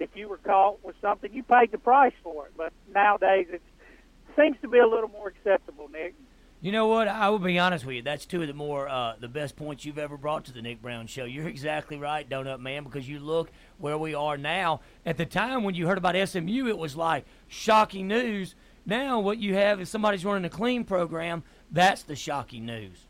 if 0.00 0.10
you 0.14 0.28
were 0.28 0.38
caught 0.38 0.84
with 0.84 0.96
something, 1.00 1.32
you 1.32 1.42
paid 1.42 1.72
the 1.72 1.78
price 1.78 2.14
for 2.22 2.46
it. 2.46 2.52
But 2.56 2.72
nowadays, 2.92 3.46
it 3.50 3.62
seems 4.36 4.56
to 4.62 4.68
be 4.68 4.78
a 4.78 4.86
little 4.86 5.08
more 5.08 5.28
acceptable, 5.28 5.88
Nick. 5.88 6.14
You 6.60 6.70
know 6.70 6.86
what? 6.86 7.08
I 7.08 7.28
will 7.28 7.40
be 7.40 7.58
honest 7.58 7.84
with 7.84 7.96
you. 7.96 8.02
That's 8.02 8.24
two 8.24 8.42
of 8.42 8.46
the 8.46 8.54
more 8.54 8.88
uh, 8.88 9.14
the 9.18 9.26
best 9.26 9.56
points 9.56 9.84
you've 9.84 9.98
ever 9.98 10.16
brought 10.16 10.44
to 10.44 10.52
the 10.52 10.62
Nick 10.62 10.80
Brown 10.80 11.08
Show. 11.08 11.24
You're 11.24 11.48
exactly 11.48 11.96
right, 11.96 12.28
Donut 12.28 12.60
Man, 12.60 12.84
because 12.84 13.08
you 13.08 13.18
look 13.18 13.50
where 13.78 13.98
we 13.98 14.14
are 14.14 14.36
now. 14.36 14.80
At 15.04 15.16
the 15.16 15.26
time 15.26 15.64
when 15.64 15.74
you 15.74 15.88
heard 15.88 15.98
about 15.98 16.14
SMU, 16.28 16.68
it 16.68 16.78
was 16.78 16.94
like 16.94 17.24
shocking 17.48 18.06
news. 18.06 18.54
Now 18.84 19.20
what 19.20 19.38
you 19.38 19.54
have 19.54 19.80
is 19.80 19.88
somebody's 19.88 20.24
running 20.24 20.44
a 20.44 20.50
clean 20.50 20.84
program. 20.84 21.44
That's 21.70 22.02
the 22.02 22.16
shocking 22.16 22.66
news. 22.66 23.06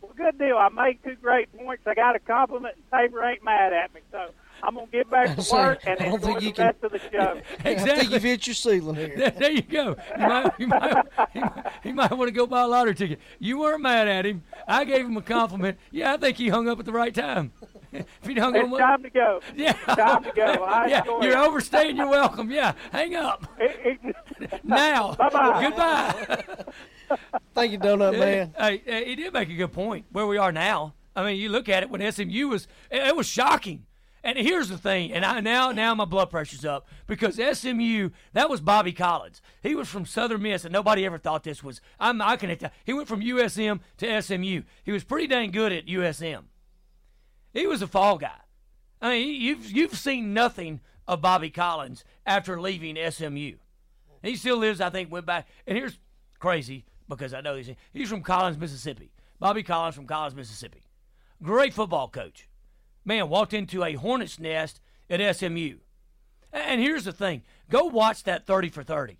Well, 0.00 0.12
good 0.16 0.38
deal. 0.38 0.56
I 0.56 0.68
made 0.68 0.98
two 1.02 1.16
great 1.16 1.50
points. 1.56 1.82
I 1.86 1.94
got 1.94 2.14
a 2.14 2.18
compliment, 2.18 2.76
and 2.76 2.84
Tabor 2.90 3.24
ain't 3.24 3.42
mad 3.42 3.72
at 3.72 3.94
me. 3.94 4.00
So 4.12 4.30
I'm 4.62 4.74
gonna 4.74 4.86
get 4.86 5.10
back 5.10 5.36
to 5.36 5.52
work 5.52 5.80
and 5.86 6.00
I 6.00 6.04
don't 6.04 6.14
enjoy 6.14 6.26
think 6.26 6.38
the 6.40 6.44
you 6.46 6.52
can- 6.52 6.64
rest 6.66 6.84
of 6.84 6.92
the 6.92 6.98
show. 7.12 7.40
I 7.64 7.74
think 7.74 8.10
you've 8.10 8.22
hit 8.22 8.46
your 8.46 8.54
ceiling 8.54 8.96
here. 8.96 9.12
There, 9.16 9.30
there 9.30 9.50
you 9.50 9.62
go. 9.62 9.96
You 10.18 10.26
might, 10.28 10.52
you 10.58 10.66
might, 10.68 10.96
he 11.32 11.40
might, 11.40 11.66
he 11.82 11.92
might 11.92 12.12
want 12.12 12.28
to 12.28 12.32
go 12.32 12.46
buy 12.46 12.62
a 12.62 12.66
lottery 12.68 12.94
ticket. 12.94 13.18
You 13.38 13.58
weren't 13.60 13.82
mad 13.82 14.08
at 14.08 14.24
him. 14.26 14.42
I 14.66 14.84
gave 14.84 15.04
him 15.06 15.16
a 15.16 15.22
compliment. 15.22 15.78
Yeah, 15.90 16.14
I 16.14 16.16
think 16.16 16.36
he 16.36 16.48
hung 16.48 16.68
up 16.68 16.78
at 16.78 16.84
the 16.86 16.92
right 16.92 17.14
time. 17.14 17.52
if 17.92 18.06
he 18.24 18.34
hung 18.34 18.56
It's 18.56 18.72
up, 18.72 18.78
time 18.78 19.02
to 19.02 19.10
go. 19.10 19.40
Yeah, 19.54 19.72
time 19.72 20.24
to 20.24 20.32
go. 20.32 20.44
I 20.44 20.86
yeah, 20.86 21.00
enjoy 21.00 21.22
you're 21.22 21.32
it. 21.32 21.46
overstaying 21.46 21.96
your 21.96 22.08
welcome. 22.08 22.50
Yeah, 22.50 22.72
hang 22.92 23.14
up 23.14 23.46
now. 24.62 25.14
Bye-bye. 25.14 25.62
Goodbye. 25.62 27.18
Thank 27.54 27.72
you, 27.72 27.78
Donut 27.78 28.18
Man. 28.18 28.54
Hey, 28.58 28.82
hey, 28.84 29.04
he 29.04 29.14
did 29.16 29.32
make 29.32 29.48
a 29.48 29.54
good 29.54 29.72
point. 29.72 30.06
Where 30.10 30.26
we 30.26 30.36
are 30.38 30.50
now, 30.52 30.94
I 31.14 31.24
mean, 31.24 31.36
you 31.38 31.48
look 31.48 31.68
at 31.68 31.82
it 31.82 31.90
when 31.90 32.00
SMU 32.10 32.48
was, 32.48 32.66
it, 32.90 33.02
it 33.08 33.16
was 33.16 33.26
shocking. 33.26 33.84
And 34.24 34.38
here's 34.38 34.70
the 34.70 34.78
thing, 34.78 35.12
and 35.12 35.22
I 35.22 35.40
now 35.40 35.70
now 35.70 35.94
my 35.94 36.06
blood 36.06 36.30
pressure's 36.30 36.64
up 36.64 36.88
because 37.06 37.34
SMU 37.36 38.08
that 38.32 38.48
was 38.48 38.62
Bobby 38.62 38.92
Collins. 38.92 39.42
He 39.62 39.74
was 39.74 39.86
from 39.86 40.06
Southern 40.06 40.40
Miss, 40.40 40.64
and 40.64 40.72
nobody 40.72 41.04
ever 41.04 41.18
thought 41.18 41.44
this 41.44 41.62
was. 41.62 41.82
I'm 42.00 42.22
I 42.22 42.36
can. 42.36 42.56
He 42.86 42.94
went 42.94 43.06
from 43.06 43.20
USM 43.20 43.80
to 43.98 44.22
SMU. 44.22 44.62
He 44.82 44.92
was 44.92 45.04
pretty 45.04 45.26
dang 45.26 45.50
good 45.50 45.72
at 45.72 45.86
USM. 45.86 46.44
He 47.52 47.66
was 47.66 47.82
a 47.82 47.86
fall 47.86 48.16
guy. 48.16 48.40
I 49.02 49.10
mean, 49.10 49.40
you've 49.42 49.70
you've 49.70 49.94
seen 49.94 50.32
nothing 50.32 50.80
of 51.06 51.20
Bobby 51.20 51.50
Collins 51.50 52.02
after 52.24 52.58
leaving 52.58 52.96
SMU. 53.10 53.56
He 54.22 54.36
still 54.36 54.56
lives, 54.56 54.80
I 54.80 54.88
think, 54.88 55.12
went 55.12 55.26
back. 55.26 55.46
And 55.66 55.76
here's 55.76 55.98
crazy 56.38 56.86
because 57.10 57.34
I 57.34 57.42
know 57.42 57.56
he's 57.56 57.70
he's 57.92 58.08
from 58.08 58.22
Collins, 58.22 58.56
Mississippi. 58.56 59.12
Bobby 59.38 59.62
Collins 59.62 59.96
from 59.96 60.06
Collins, 60.06 60.34
Mississippi. 60.34 60.86
Great 61.42 61.74
football 61.74 62.08
coach. 62.08 62.48
Man, 63.04 63.28
walked 63.28 63.52
into 63.52 63.84
a 63.84 63.94
hornet's 63.94 64.38
nest 64.38 64.80
at 65.10 65.36
SMU. 65.36 65.78
And 66.52 66.80
here's 66.80 67.04
the 67.04 67.12
thing 67.12 67.42
go 67.68 67.84
watch 67.84 68.24
that 68.24 68.46
30 68.46 68.68
for 68.68 68.82
30. 68.82 69.18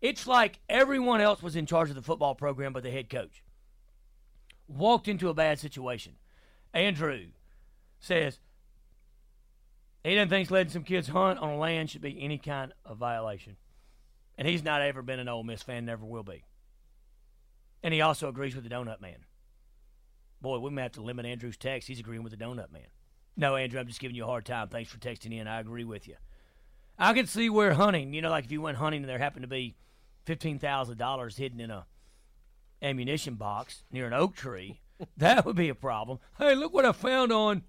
It's 0.00 0.26
like 0.26 0.60
everyone 0.68 1.20
else 1.20 1.42
was 1.42 1.56
in 1.56 1.66
charge 1.66 1.88
of 1.88 1.96
the 1.96 2.02
football 2.02 2.34
program 2.34 2.72
but 2.72 2.82
the 2.82 2.90
head 2.90 3.10
coach. 3.10 3.42
Walked 4.68 5.08
into 5.08 5.28
a 5.28 5.34
bad 5.34 5.58
situation. 5.58 6.14
Andrew 6.72 7.28
says 7.98 8.38
he 10.04 10.14
doesn't 10.14 10.28
think 10.28 10.50
letting 10.50 10.72
some 10.72 10.84
kids 10.84 11.08
hunt 11.08 11.38
on 11.40 11.58
land 11.58 11.90
should 11.90 12.02
be 12.02 12.22
any 12.22 12.38
kind 12.38 12.72
of 12.84 12.98
violation. 12.98 13.56
And 14.36 14.46
he's 14.46 14.62
not 14.62 14.82
ever 14.82 15.02
been 15.02 15.18
an 15.18 15.28
Ole 15.28 15.42
Miss 15.42 15.62
fan, 15.62 15.84
never 15.84 16.04
will 16.04 16.22
be. 16.22 16.44
And 17.82 17.92
he 17.92 18.00
also 18.00 18.28
agrees 18.28 18.54
with 18.54 18.64
the 18.64 18.70
Donut 18.70 19.00
Man. 19.00 19.24
Boy, 20.40 20.58
we 20.58 20.70
may 20.70 20.82
have 20.82 20.92
to 20.92 21.02
limit 21.02 21.26
Andrew's 21.26 21.56
text. 21.56 21.88
He's 21.88 21.98
agreeing 21.98 22.22
with 22.22 22.36
the 22.36 22.44
Donut 22.44 22.70
Man. 22.70 22.86
No, 23.38 23.54
Andrew, 23.54 23.78
I'm 23.78 23.86
just 23.86 24.00
giving 24.00 24.16
you 24.16 24.24
a 24.24 24.26
hard 24.26 24.44
time. 24.44 24.66
Thanks 24.66 24.90
for 24.90 24.98
texting 24.98 25.32
in. 25.32 25.46
I 25.46 25.60
agree 25.60 25.84
with 25.84 26.08
you. 26.08 26.16
I 26.98 27.12
can 27.12 27.28
see 27.28 27.48
where 27.48 27.72
hunting, 27.72 28.12
you 28.12 28.20
know, 28.20 28.30
like 28.30 28.44
if 28.44 28.50
you 28.50 28.60
went 28.60 28.78
hunting 28.78 29.02
and 29.02 29.08
there 29.08 29.18
happened 29.18 29.44
to 29.44 29.48
be 29.48 29.76
$15,000 30.26 31.36
hidden 31.36 31.60
in 31.60 31.70
a 31.70 31.86
ammunition 32.82 33.34
box 33.34 33.84
near 33.92 34.08
an 34.08 34.12
oak 34.12 34.34
tree, 34.34 34.80
that 35.16 35.46
would 35.46 35.54
be 35.54 35.68
a 35.68 35.74
problem. 35.76 36.18
Hey, 36.36 36.56
look 36.56 36.74
what 36.74 36.84
I 36.84 36.90
found 36.90 37.30
on 37.30 37.62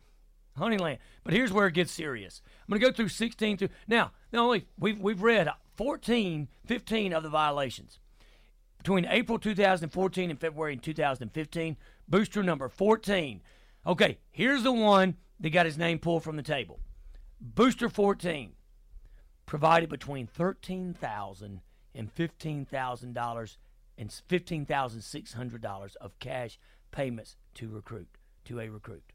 hunting 0.58 0.80
land. 0.80 0.98
But 1.24 1.34
here's 1.36 1.54
where 1.54 1.68
it 1.68 1.76
gets 1.76 1.92
serious. 1.92 2.42
I'm 2.62 2.72
going 2.72 2.82
to 2.82 2.88
go 2.88 2.92
through 2.92 3.10
16 3.10 3.58
through. 3.58 3.70
Now, 3.88 4.12
not 4.34 4.42
only 4.42 4.66
we've, 4.80 5.00
we've 5.00 5.22
read 5.22 5.50
14, 5.76 6.48
15 6.66 7.14
of 7.14 7.22
the 7.22 7.30
violations. 7.30 8.00
Between 8.80 9.06
April 9.06 9.38
2014 9.38 10.32
and 10.32 10.40
February 10.40 10.78
2015, 10.78 11.78
booster 12.08 12.42
number 12.42 12.70
14. 12.70 13.42
Okay, 13.86 14.18
here's 14.32 14.64
the 14.64 14.72
one 14.72 15.16
that 15.40 15.50
got 15.52 15.66
his 15.66 15.78
name 15.78 16.00
pulled 16.00 16.24
from 16.24 16.36
the 16.36 16.44
table. 16.44 16.80
Booster 17.40 17.90
14 17.90 18.54
provided 19.46 19.90
between 19.90 20.28
$13,000 20.28 21.60
and 21.96 22.16
$15,000 22.16 23.58
and 23.98 24.10
$15,600 24.10 25.96
of 25.98 26.20
cash 26.20 26.60
payments 26.92 27.36
to 27.56 27.70
recruit, 27.70 28.10
to 28.46 28.60
a 28.60 28.70
recruit. 28.70 29.14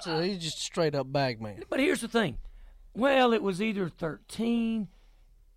So 0.00 0.20
he's 0.20 0.38
just 0.38 0.60
straight 0.60 0.94
up 0.94 1.12
bag 1.12 1.40
man. 1.40 1.62
But 1.68 1.80
here's 1.80 2.00
the 2.00 2.08
thing. 2.08 2.38
Well, 2.94 3.32
it 3.32 3.42
was 3.42 3.62
either 3.62 3.88
13, 3.88 4.88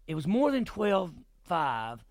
it 0.07 0.15
was 0.15 0.27
more 0.27 0.51
than 0.51 0.65
12, 0.65 1.13
5, 1.43 2.03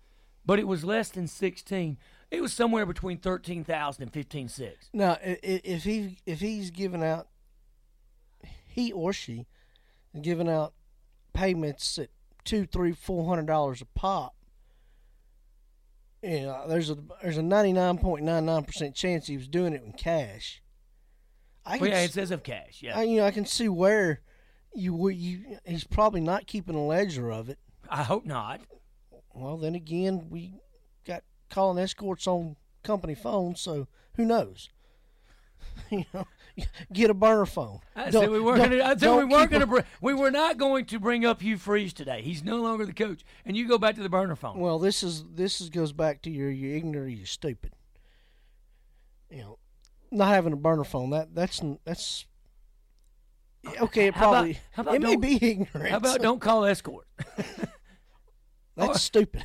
but 0.45 0.59
it 0.59 0.67
was 0.67 0.83
less 0.83 1.09
than 1.09 1.27
16. 1.27 1.97
It 2.31 2.41
was 2.41 2.53
somewhere 2.53 2.85
between 2.85 3.17
13,000 3.17 4.01
and 4.03 4.11
15,600. 4.13 4.77
Now, 4.93 5.11
i- 5.23 5.37
i- 5.43 5.61
if 5.63 5.83
he 5.83 6.17
if 6.25 6.39
he's 6.39 6.71
giving 6.71 7.03
out, 7.03 7.27
he 8.65 8.91
or 8.93 9.11
she, 9.13 9.47
giving 10.21 10.47
out 10.49 10.73
payments 11.33 11.99
at 11.99 12.09
two, 12.45 12.65
three, 12.65 12.93
four 12.93 13.27
hundred 13.27 13.47
dollars 13.47 13.81
a 13.81 13.85
pop. 13.85 14.33
You 16.21 16.41
know, 16.41 16.65
there's 16.67 16.89
a 16.89 16.97
there's 17.21 17.37
a 17.37 17.41
ninety 17.41 17.73
nine 17.73 17.97
point 17.97 18.23
nine 18.23 18.45
nine 18.45 18.63
percent 18.63 18.95
chance 18.95 19.27
he 19.27 19.37
was 19.37 19.47
doing 19.47 19.73
it 19.73 19.83
in 19.83 19.91
cash. 19.93 20.61
I 21.65 21.77
Well, 21.79 21.89
yeah, 21.89 22.01
it 22.01 22.11
says 22.13 22.31
of 22.31 22.43
cash, 22.43 22.81
yeah. 22.81 22.97
I, 22.97 23.03
you 23.03 23.17
know, 23.17 23.25
I 23.25 23.31
can 23.31 23.45
see 23.45 23.67
where 23.69 24.21
you 24.73 25.09
you. 25.09 25.57
He's 25.65 25.83
probably 25.83 26.21
not 26.21 26.47
keeping 26.47 26.75
a 26.75 26.85
ledger 26.85 27.31
of 27.31 27.49
it. 27.49 27.59
I 27.89 28.03
hope 28.03 28.25
not. 28.25 28.61
Well, 29.33 29.57
then 29.57 29.75
again, 29.75 30.27
we 30.29 30.53
got 31.05 31.23
calling 31.51 31.77
escorts 31.77 32.25
on 32.25 32.55
company 32.83 33.13
phones, 33.13 33.61
so 33.61 33.87
who 34.15 34.25
knows? 34.25 34.69
you 35.91 36.05
know, 36.13 36.25
get 36.91 37.09
a 37.09 37.13
burner 37.13 37.45
phone. 37.45 37.79
I 37.95 38.09
Don't- 38.09 38.23
said 38.23 38.29
we 38.31 38.39
weren't 38.39 38.57
going 38.57 38.71
to. 38.71 38.83
I 38.85 38.95
said 38.95 39.15
we 39.15 39.25
weren't 39.25 39.51
going 39.51 39.61
to. 39.61 39.67
Br- 39.67 39.79
we 40.01 40.13
were 40.15 40.31
not 40.31 40.57
going 40.57 40.85
to 40.85 40.99
bring 40.99 41.25
up 41.25 41.41
Hugh 41.41 41.57
Freeze 41.57 41.93
today. 41.93 42.21
He's 42.23 42.43
no 42.43 42.57
longer 42.61 42.85
the 42.85 42.93
coach, 42.93 43.21
and 43.45 43.55
you 43.55 43.67
go 43.67 43.77
back 43.77 43.95
to 43.95 44.01
the 44.03 44.09
burner 44.09 44.35
phone. 44.35 44.57
Well, 44.59 44.79
this 44.79 45.03
is 45.03 45.23
this 45.35 45.61
is 45.61 45.69
goes 45.69 45.91
back 45.93 46.21
to 46.23 46.29
your 46.31 46.49
you 46.49 46.75
ignorant, 46.75 47.07
or 47.07 47.09
you 47.09 47.25
stupid. 47.25 47.73
You 49.29 49.37
know, 49.41 49.59
not 50.11 50.29
having 50.29 50.51
a 50.53 50.57
burner 50.57 50.83
phone 50.83 51.11
that 51.11 51.33
that's 51.35 51.61
that's 51.85 52.25
okay. 53.81 54.07
It 54.07 54.15
How 54.15 54.29
about- 54.29 54.33
probably 54.33 54.59
how 54.71 54.81
about 54.81 54.95
it 54.95 55.01
may 55.01 55.15
be 55.15 55.35
ignorant. 55.41 55.89
How 55.89 55.97
about 55.97 56.21
don't 56.21 56.41
call 56.41 56.65
escort? 56.65 57.07
That's 58.77 59.01
stupid. 59.01 59.43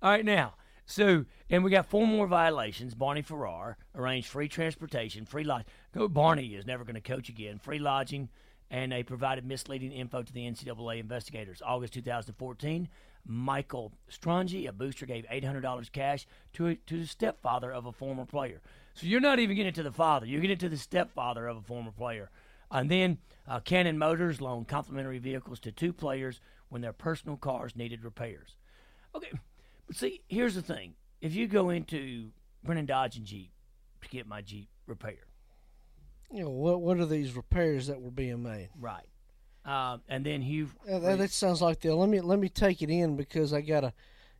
All 0.00 0.10
right, 0.10 0.24
now, 0.24 0.54
so, 0.86 1.24
and 1.48 1.62
we 1.62 1.70
got 1.70 1.86
four 1.86 2.06
more 2.06 2.26
violations. 2.26 2.94
Barney 2.94 3.22
Farrar 3.22 3.76
arranged 3.94 4.28
free 4.28 4.48
transportation, 4.48 5.24
free 5.24 5.44
lodging. 5.44 5.66
Go, 5.94 6.08
Barney 6.08 6.54
is 6.54 6.66
never 6.66 6.84
going 6.84 6.94
to 6.94 7.00
coach 7.00 7.28
again. 7.28 7.58
Free 7.58 7.78
lodging, 7.78 8.28
and 8.70 8.92
they 8.92 9.02
provided 9.02 9.44
misleading 9.44 9.92
info 9.92 10.22
to 10.22 10.32
the 10.32 10.40
NCAA 10.40 10.98
investigators. 10.98 11.62
August 11.64 11.94
2014, 11.94 12.88
Michael 13.26 13.92
Strange, 14.08 14.54
a 14.54 14.72
booster, 14.72 15.06
gave 15.06 15.24
$800 15.26 15.92
cash 15.92 16.26
to, 16.54 16.68
a, 16.68 16.74
to 16.74 16.98
the 16.98 17.06
stepfather 17.06 17.72
of 17.72 17.86
a 17.86 17.92
former 17.92 18.24
player. 18.24 18.60
So 18.94 19.06
you're 19.06 19.20
not 19.20 19.38
even 19.38 19.56
getting 19.56 19.72
to 19.74 19.82
the 19.82 19.92
father, 19.92 20.26
you're 20.26 20.40
getting 20.40 20.58
to 20.58 20.68
the 20.68 20.76
stepfather 20.76 21.46
of 21.46 21.56
a 21.56 21.62
former 21.62 21.92
player. 21.92 22.30
And 22.70 22.90
then 22.90 23.18
uh, 23.46 23.60
Cannon 23.60 23.98
Motors 23.98 24.40
loaned 24.40 24.68
complimentary 24.68 25.18
vehicles 25.18 25.60
to 25.60 25.72
two 25.72 25.92
players 25.92 26.40
when 26.70 26.80
their 26.80 26.92
personal 26.92 27.36
cars 27.36 27.76
needed 27.76 28.02
repairs. 28.02 28.56
Okay, 29.14 29.30
see, 29.92 30.22
here's 30.28 30.54
the 30.54 30.62
thing: 30.62 30.94
if 31.20 31.34
you 31.34 31.46
go 31.48 31.70
into 31.70 32.30
Brennan 32.64 32.86
Dodge 32.86 33.16
and 33.16 33.26
Jeep 33.26 33.50
to 34.02 34.08
get 34.08 34.26
my 34.26 34.42
Jeep 34.42 34.68
repaired, 34.86 35.26
You 36.30 36.44
know 36.44 36.50
what? 36.50 36.80
What 36.80 36.98
are 36.98 37.06
these 37.06 37.34
repairs 37.36 37.86
that 37.86 38.00
were 38.00 38.10
being 38.10 38.42
made? 38.42 38.70
Right. 38.78 39.06
Uh, 39.64 39.98
and 40.08 40.26
then 40.26 40.42
Hugh. 40.42 40.70
Yeah, 40.88 40.98
that, 40.98 41.18
that 41.18 41.30
sounds 41.30 41.62
like 41.62 41.80
the 41.80 41.94
let 41.94 42.08
me 42.08 42.20
let 42.20 42.38
me 42.38 42.48
take 42.48 42.82
it 42.82 42.90
in 42.90 43.16
because 43.16 43.52
I 43.52 43.60
got 43.60 43.84
a, 43.84 43.92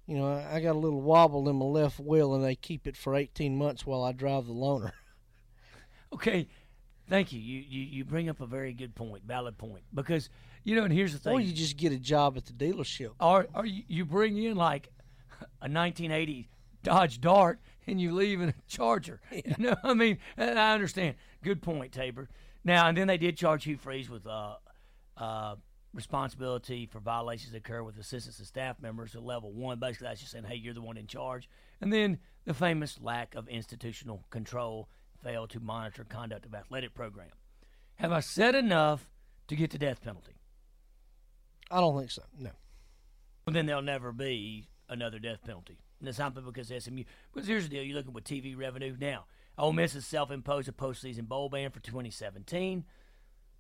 you 0.07 0.17
know, 0.17 0.33
I 0.33 0.61
got 0.61 0.75
a 0.75 0.79
little 0.79 1.01
wobble 1.01 1.49
in 1.49 1.57
my 1.57 1.65
left 1.65 2.01
wheel 2.01 2.35
and 2.35 2.45
they 2.45 2.57
keep 2.57 2.87
it 2.87 2.97
for 2.97 3.15
eighteen 3.15 3.57
months 3.57 3.87
while 3.87 4.03
I 4.03 4.13
drive 4.13 4.47
the 4.47 4.55
loaner. 4.55 4.93
Okay, 6.15 6.47
thank 7.09 7.33
you. 7.33 7.41
You 7.41 7.65
you 7.67 7.83
you 7.85 8.05
bring 8.05 8.29
up 8.29 8.43
a 8.43 8.47
very 8.47 8.75
good 8.75 8.95
point, 8.95 9.25
valid 9.25 9.57
point. 9.57 9.83
Because 9.95 10.29
you 10.63 10.77
know, 10.77 10.85
and 10.85 10.93
here's 10.93 11.15
the 11.15 11.19
thing. 11.19 11.33
Or 11.33 11.41
you 11.41 11.55
just 11.55 11.79
get 11.79 11.91
a 11.91 11.99
job 11.99 12.37
at 12.37 12.45
the 12.45 12.53
dealership. 12.53 13.13
Or 13.19 13.47
or 13.55 13.65
you 13.65 14.05
bring 14.05 14.37
in 14.37 14.55
like 14.55 14.91
a 15.61 15.69
1980 15.69 16.49
Dodge 16.83 17.21
Dart 17.21 17.61
and 17.87 18.01
you 18.01 18.13
leave 18.13 18.41
in 18.41 18.51
a 18.51 18.55
Charger. 18.69 19.21
You 19.33 19.55
know, 19.59 19.77
I 19.83 19.95
mean, 19.95 20.19
I 20.39 20.73
understand. 20.73 21.17
Good 21.43 21.63
point, 21.63 21.93
Tabor. 21.93 22.29
Now 22.65 22.87
and 22.89 22.97
then 22.97 23.09
they 23.09 23.19
did 23.19 23.37
charge 23.37 23.65
Hugh 23.65 23.77
Freeze 23.77 24.09
with 24.09 24.27
uh, 24.27 24.55
uh, 25.17 25.57
responsibility 25.93 26.87
for 26.87 27.01
violations 27.01 27.53
that 27.53 27.59
occur 27.59 27.83
with 27.83 27.99
assistants 27.99 28.39
and 28.39 28.47
staff 28.47 28.81
members 28.81 29.15
at 29.15 29.23
level 29.23 29.53
one. 29.53 29.79
Basically, 29.79 30.07
that's 30.07 30.21
just 30.21 30.33
saying, 30.33 30.45
hey, 30.45 30.55
you're 30.57 30.75
the 30.75 30.81
one 30.81 30.97
in 30.97 31.07
charge. 31.07 31.49
And 31.81 31.93
then 31.93 32.19
the 32.45 32.55
famous 32.55 33.01
lack 33.01 33.35
of 33.35 33.49
institutional 33.49 34.25
control, 34.31 34.89
failed 35.23 35.51
to 35.51 35.61
monitor 35.61 36.05
conduct 36.05 36.47
of 36.47 36.55
athletic 36.55 36.95
program. 36.95 37.29
Have 37.97 38.13
I 38.13 38.21
said 38.21 38.55
enough 38.55 39.09
to 39.49 39.57
get 39.57 39.71
the 39.71 39.79
death 39.79 40.03
penalty? 40.03 40.35
I 41.71 41.81
don't 41.81 41.97
think 41.97 42.11
so. 42.11 42.23
No. 42.39 42.51
Well, 43.47 43.55
then 43.55 43.67
there'll 43.67 43.83
never 43.83 44.13
be 44.13 44.69
another 44.93 45.19
death 45.19 45.43
penalty. 45.45 45.79
And 46.01 46.09
it's 46.09 46.19
not 46.19 46.35
because 46.35 46.69
SMU. 46.69 47.05
Because 47.33 47.49
here's 47.49 47.65
the 47.65 47.71
deal: 47.71 47.83
you're 47.83 47.97
looking 47.97 48.13
with 48.13 48.25
TV 48.25 48.57
revenue 48.57 48.97
now. 48.99 49.25
Ole 49.59 49.73
Miss 49.73 49.95
has 49.95 50.07
self-imposed 50.07 50.69
a 50.69 50.73
postseason 50.73 51.29
bowl 51.29 51.49
ban 51.49 51.71
for 51.71 51.81
2017. 51.81 52.85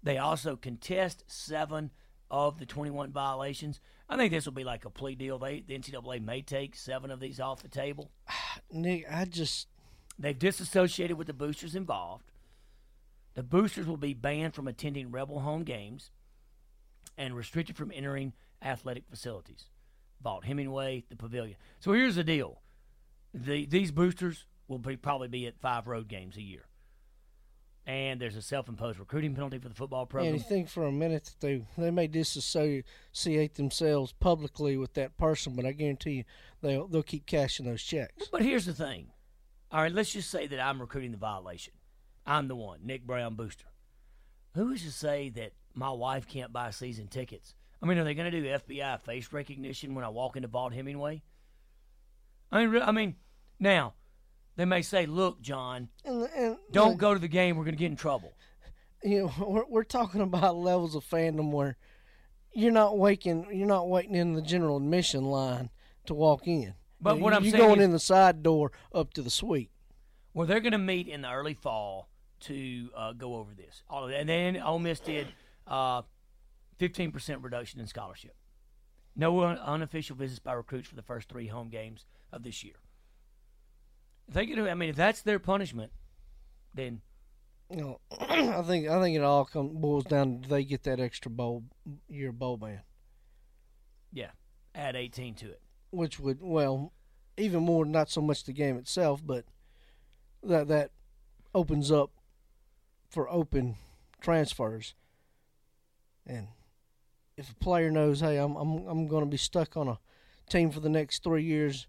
They 0.02 0.18
also 0.18 0.56
contest 0.56 1.24
seven 1.26 1.90
of 2.30 2.58
the 2.58 2.66
21 2.66 3.12
violations. 3.12 3.78
I 4.08 4.16
think 4.16 4.32
this 4.32 4.46
will 4.46 4.52
be 4.52 4.64
like 4.64 4.84
a 4.84 4.90
plea 4.90 5.14
deal. 5.14 5.38
They 5.38 5.60
the 5.60 5.78
NCAA 5.78 6.24
may 6.24 6.42
take 6.42 6.74
seven 6.74 7.10
of 7.10 7.20
these 7.20 7.38
off 7.38 7.62
the 7.62 7.68
table. 7.68 8.10
Nick, 8.72 9.06
I 9.10 9.26
just 9.26 9.68
they've 10.18 10.38
disassociated 10.38 11.16
with 11.16 11.26
the 11.26 11.32
boosters 11.32 11.74
involved. 11.74 12.24
The 13.34 13.42
boosters 13.42 13.86
will 13.86 13.96
be 13.96 14.14
banned 14.14 14.54
from 14.54 14.68
attending 14.68 15.10
Rebel 15.10 15.40
home 15.40 15.62
games 15.62 16.10
and 17.16 17.36
restricted 17.36 17.76
from 17.76 17.92
entering 17.94 18.32
athletic 18.62 19.04
facilities. 19.08 19.66
Vaught 20.22 20.44
Hemingway, 20.44 21.04
the 21.08 21.16
pavilion. 21.16 21.56
So 21.80 21.92
here's 21.92 22.16
the 22.16 22.24
deal. 22.24 22.60
The, 23.34 23.66
these 23.66 23.90
boosters 23.90 24.46
will 24.68 24.78
be, 24.78 24.96
probably 24.96 25.28
be 25.28 25.46
at 25.46 25.58
five 25.58 25.86
road 25.86 26.08
games 26.08 26.36
a 26.36 26.42
year. 26.42 26.66
And 27.84 28.20
there's 28.20 28.36
a 28.36 28.42
self-imposed 28.42 29.00
recruiting 29.00 29.34
penalty 29.34 29.58
for 29.58 29.68
the 29.68 29.74
football 29.74 30.06
program. 30.06 30.34
And 30.34 30.40
you 30.40 30.48
think 30.48 30.68
for 30.68 30.86
a 30.86 30.92
minute 30.92 31.24
that 31.24 31.40
they 31.40 31.66
they 31.76 31.90
may 31.90 32.06
disassociate 32.06 33.54
themselves 33.56 34.12
publicly 34.12 34.76
with 34.76 34.94
that 34.94 35.16
person, 35.18 35.56
but 35.56 35.66
I 35.66 35.72
guarantee 35.72 36.12
you 36.12 36.24
they'll 36.60 36.86
they'll 36.86 37.02
keep 37.02 37.26
cashing 37.26 37.66
those 37.66 37.82
checks. 37.82 38.28
But 38.28 38.42
here's 38.42 38.66
the 38.66 38.72
thing. 38.72 39.08
All 39.72 39.82
right, 39.82 39.90
let's 39.90 40.12
just 40.12 40.30
say 40.30 40.46
that 40.46 40.60
I'm 40.60 40.80
recruiting 40.80 41.10
the 41.10 41.16
violation. 41.16 41.72
I'm 42.24 42.46
the 42.46 42.54
one, 42.54 42.80
Nick 42.84 43.04
Brown 43.04 43.34
Booster. 43.34 43.66
Who 44.54 44.70
is 44.70 44.84
to 44.84 44.92
say 44.92 45.30
that 45.30 45.54
my 45.74 45.90
wife 45.90 46.28
can't 46.28 46.52
buy 46.52 46.70
season 46.70 47.08
tickets? 47.08 47.56
I 47.82 47.86
mean, 47.86 47.98
are 47.98 48.04
they 48.04 48.14
going 48.14 48.30
to 48.30 48.40
do 48.40 48.46
FBI 48.46 49.00
face 49.00 49.32
recognition 49.32 49.94
when 49.94 50.04
I 50.04 50.08
walk 50.08 50.36
into 50.36 50.48
Vaught 50.48 50.72
Hemingway? 50.72 51.22
I 52.52 52.66
mean, 52.66 52.82
I 52.82 52.92
mean, 52.92 53.16
now 53.58 53.94
they 54.56 54.64
may 54.64 54.82
say, 54.82 55.06
"Look, 55.06 55.40
John, 55.40 55.88
and, 56.04 56.28
and, 56.36 56.56
don't 56.70 56.98
go 56.98 57.12
to 57.12 57.18
the 57.18 57.28
game. 57.28 57.56
We're 57.56 57.64
going 57.64 57.74
to 57.74 57.78
get 57.80 57.90
in 57.90 57.96
trouble." 57.96 58.34
You 59.02 59.22
know, 59.22 59.32
we're 59.46 59.64
we're 59.66 59.84
talking 59.84 60.20
about 60.20 60.56
levels 60.56 60.94
of 60.94 61.04
fandom 61.04 61.50
where 61.50 61.76
you're 62.52 62.70
not 62.70 62.98
waking, 62.98 63.46
you're 63.52 63.66
not 63.66 63.88
waiting 63.88 64.14
in 64.14 64.34
the 64.34 64.42
general 64.42 64.76
admission 64.76 65.24
line 65.24 65.70
to 66.06 66.14
walk 66.14 66.46
in. 66.46 66.74
But 67.00 67.16
you 67.16 67.22
what 67.22 67.32
I'm 67.32 67.44
you're 67.44 67.56
going 67.56 67.80
is- 67.80 67.84
in 67.84 67.90
the 67.90 67.98
side 67.98 68.42
door 68.42 68.70
up 68.94 69.12
to 69.14 69.22
the 69.22 69.30
suite. 69.30 69.70
Well, 70.34 70.46
they're 70.46 70.60
going 70.60 70.72
to 70.72 70.78
meet 70.78 71.08
in 71.08 71.22
the 71.22 71.30
early 71.30 71.54
fall 71.54 72.08
to 72.40 72.90
uh, 72.96 73.12
go 73.12 73.36
over 73.36 73.52
this. 73.54 73.82
All 73.90 74.04
of 74.04 74.10
that. 74.10 74.20
And 74.20 74.28
then 74.28 74.56
Ole 74.56 74.78
Miss 74.78 74.98
did 74.98 75.26
uh, 75.66 76.02
15% 76.82 77.42
reduction 77.44 77.80
in 77.80 77.86
scholarship. 77.86 78.34
No 79.14 79.42
un- 79.42 79.58
unofficial 79.58 80.16
visits 80.16 80.40
by 80.40 80.52
recruits 80.52 80.88
for 80.88 80.96
the 80.96 81.02
first 81.02 81.28
three 81.28 81.46
home 81.46 81.68
games 81.68 82.06
of 82.32 82.42
this 82.42 82.64
year. 82.64 82.74
If 84.26 84.34
they 84.34 84.46
can, 84.46 84.66
I 84.66 84.74
mean, 84.74 84.88
if 84.90 84.96
that's 84.96 85.22
their 85.22 85.38
punishment, 85.38 85.92
then 86.74 87.02
You 87.70 87.76
know, 87.76 88.00
I 88.20 88.62
think 88.62 88.88
I 88.88 89.00
think 89.00 89.16
it 89.16 89.22
all 89.22 89.44
comes 89.44 89.72
boils 89.74 90.04
down 90.04 90.40
to 90.42 90.48
they 90.48 90.64
get 90.64 90.82
that 90.84 91.00
extra 91.00 91.30
bowl 91.30 91.64
year 92.08 92.32
bowl 92.32 92.56
ban, 92.56 92.80
yeah, 94.12 94.30
add 94.74 94.96
18 94.96 95.34
to 95.36 95.46
it. 95.50 95.60
which 95.90 96.18
would 96.20 96.38
well, 96.42 96.92
even 97.36 97.62
more 97.62 97.84
not 97.84 98.10
so 98.10 98.20
much 98.20 98.44
the 98.44 98.52
game 98.52 98.76
itself, 98.76 99.22
but 99.24 99.44
that 100.42 100.68
that 100.68 100.90
opens 101.54 101.90
up 101.92 102.10
for 103.08 103.28
open 103.30 103.76
transfers. 104.20 104.94
And 106.26 106.48
if 107.36 107.50
a 107.50 107.54
player 107.56 107.90
knows, 107.90 108.20
hey, 108.20 108.36
I'm 108.36 108.56
I'm 108.56 108.86
I'm 108.86 109.06
going 109.08 109.24
to 109.24 109.30
be 109.30 109.36
stuck 109.36 109.76
on 109.76 109.88
a 109.88 109.98
team 110.48 110.70
for 110.70 110.80
the 110.80 110.88
next 110.88 111.22
three 111.22 111.42
years, 111.44 111.86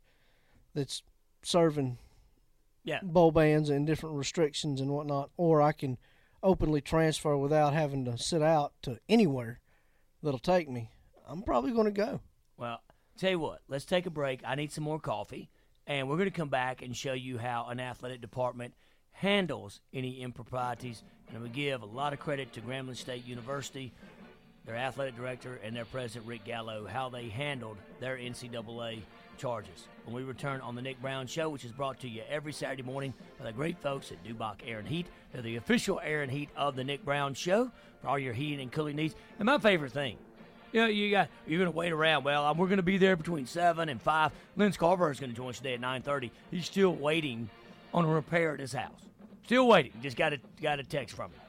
that's 0.73 1.03
serving 1.43 1.97
Yeah. 2.83 2.99
bowl 3.03 3.31
bans 3.31 3.69
and 3.69 3.85
different 3.85 4.15
restrictions 4.15 4.79
and 4.81 4.89
whatnot, 4.91 5.29
or 5.37 5.61
I 5.61 5.71
can 5.71 5.97
openly 6.41 6.81
transfer 6.81 7.37
without 7.37 7.73
having 7.73 8.05
to 8.05 8.17
sit 8.17 8.41
out 8.41 8.73
to 8.83 8.99
anywhere 9.07 9.59
that'll 10.21 10.39
take 10.39 10.69
me. 10.69 10.89
I'm 11.27 11.41
probably 11.41 11.71
going 11.71 11.85
to 11.85 11.91
go. 11.91 12.21
Well, 12.57 12.81
tell 13.17 13.31
you 13.31 13.39
what, 13.39 13.61
let's 13.67 13.85
take 13.85 14.05
a 14.05 14.09
break. 14.09 14.41
I 14.45 14.55
need 14.55 14.71
some 14.71 14.83
more 14.83 14.99
coffee, 14.99 15.49
and 15.87 16.07
we're 16.09 16.17
going 16.17 16.29
to 16.29 16.35
come 16.35 16.49
back 16.49 16.81
and 16.81 16.95
show 16.95 17.13
you 17.13 17.37
how 17.37 17.67
an 17.69 17.79
athletic 17.79 18.21
department 18.21 18.73
handles 19.11 19.79
any 19.93 20.21
improprieties. 20.21 21.03
And 21.33 21.41
we 21.41 21.49
give 21.49 21.81
a 21.81 21.85
lot 21.85 22.13
of 22.13 22.19
credit 22.19 22.51
to 22.53 22.61
Grambling 22.61 22.97
State 22.97 23.25
University, 23.25 23.91
their 24.65 24.75
athletic 24.75 25.15
director, 25.15 25.59
and 25.63 25.75
their 25.75 25.85
president, 25.85 26.25
Rick 26.27 26.45
Gallot, 26.45 26.89
how 26.89 27.09
they 27.09 27.29
handled 27.29 27.77
their 27.99 28.17
NCAA 28.17 29.01
charges. 29.37 29.87
When 30.05 30.15
we 30.15 30.23
return 30.23 30.61
on 30.61 30.75
the 30.75 30.81
Nick 30.81 31.01
Brown 31.01 31.27
Show, 31.27 31.49
which 31.49 31.65
is 31.65 31.71
brought 31.71 31.99
to 32.01 32.07
you 32.07 32.21
every 32.29 32.53
Saturday 32.53 32.83
morning 32.83 33.13
by 33.39 33.45
the 33.45 33.51
great 33.51 33.77
folks 33.79 34.11
at 34.11 34.23
Dubach 34.23 34.57
Air 34.65 34.79
and 34.79 34.87
Heat. 34.87 35.07
They're 35.31 35.41
the 35.41 35.55
official 35.55 35.99
air 36.03 36.21
and 36.21 36.31
heat 36.31 36.49
of 36.55 36.75
the 36.75 36.83
Nick 36.83 37.03
Brown 37.03 37.33
Show 37.33 37.71
for 38.01 38.07
all 38.07 38.19
your 38.19 38.33
heating 38.33 38.61
and 38.61 38.71
cooling 38.71 38.95
needs. 38.95 39.15
And 39.39 39.45
my 39.45 39.57
favorite 39.57 39.91
thing, 39.91 40.17
you 40.71 40.81
know, 40.81 40.87
you 40.87 41.11
got 41.11 41.29
you're 41.47 41.59
gonna 41.59 41.71
wait 41.71 41.91
around. 41.91 42.23
Well, 42.23 42.53
we're 42.55 42.67
gonna 42.67 42.81
be 42.81 42.97
there 42.97 43.15
between 43.15 43.45
seven 43.45 43.89
and 43.89 44.01
five. 44.01 44.31
Lyn 44.55 44.71
Scarbrough 44.71 45.11
is 45.11 45.19
gonna 45.19 45.33
join 45.33 45.49
us 45.49 45.57
today 45.57 45.75
at 45.75 45.79
nine 45.79 46.01
thirty. 46.01 46.31
He's 46.51 46.65
still 46.65 46.95
waiting 46.95 47.49
on 47.93 48.05
a 48.05 48.07
repair 48.07 48.53
at 48.53 48.59
his 48.59 48.73
house. 48.73 49.01
Still 49.45 49.67
waiting. 49.67 49.91
Just 50.01 50.17
got 50.17 50.33
a 50.33 50.39
got 50.61 50.79
a 50.79 50.83
text 50.83 51.15
from 51.15 51.31
him, 51.31 51.41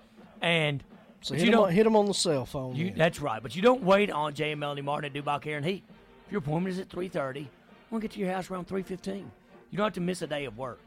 and 0.43 0.85
So 1.25 1.35
hit 1.35 1.45
you 1.45 1.47
him, 1.47 1.53
don't 1.53 1.69
on, 1.69 1.73
hit 1.73 1.85
them 1.85 1.97
on 1.97 2.05
the 2.05 2.13
cell 2.13 2.45
phone. 2.45 2.77
you, 2.77 2.93
that's 2.95 3.19
right. 3.19 3.43
But 3.43 3.57
you 3.57 3.63
don't 3.63 3.83
wait 3.83 4.11
on 4.11 4.35
Jay 4.35 4.51
and 4.51 4.61
Melanie 4.61 4.83
Martin 4.83 5.11
at 5.11 5.25
Dubach 5.25 5.47
Air 5.47 5.57
and 5.57 5.65
Heat. 5.65 5.83
If 6.27 6.33
your 6.33 6.41
appointment 6.41 6.75
is 6.75 6.79
at 6.79 6.91
3.30, 6.91 7.47
we'll 7.91 8.03
get 8.03 8.11
to 8.11 8.21
your 8.21 8.31
house 8.31 8.51
around 8.51 8.69
3.15. 8.69 9.25
You 9.71 9.79
don't 9.79 9.87
have 9.87 9.95
to 9.95 10.03
miss 10.03 10.21
a 10.21 10.27
day 10.27 10.45
of 10.45 10.59
work. 10.59 10.81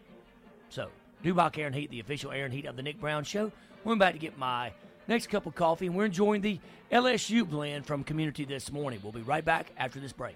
So, 0.69 0.89
Dubach 1.23 1.57
Air 1.57 1.65
and 1.65 1.75
Heat, 1.75 1.89
the 1.89 1.99
official 2.01 2.31
air 2.31 2.45
and 2.45 2.53
heat 2.53 2.65
of 2.65 2.75
the 2.75 2.83
Nick 2.83 3.01
Brown 3.01 3.23
Show. 3.23 3.51
We're 3.83 3.93
about 3.93 4.13
to 4.13 4.19
get 4.19 4.37
my 4.37 4.73
next 5.07 5.25
cup 5.25 5.47
of 5.47 5.55
coffee, 5.55 5.87
and 5.87 5.95
we're 5.95 6.05
enjoying 6.05 6.41
the 6.41 6.59
LSU 6.91 7.49
blend 7.49 7.87
from 7.87 8.03
Community 8.03 8.45
this 8.45 8.71
morning. 8.71 8.99
We'll 9.01 9.13
be 9.13 9.21
right 9.21 9.43
back 9.43 9.71
after 9.75 9.99
this 9.99 10.13
break. 10.13 10.35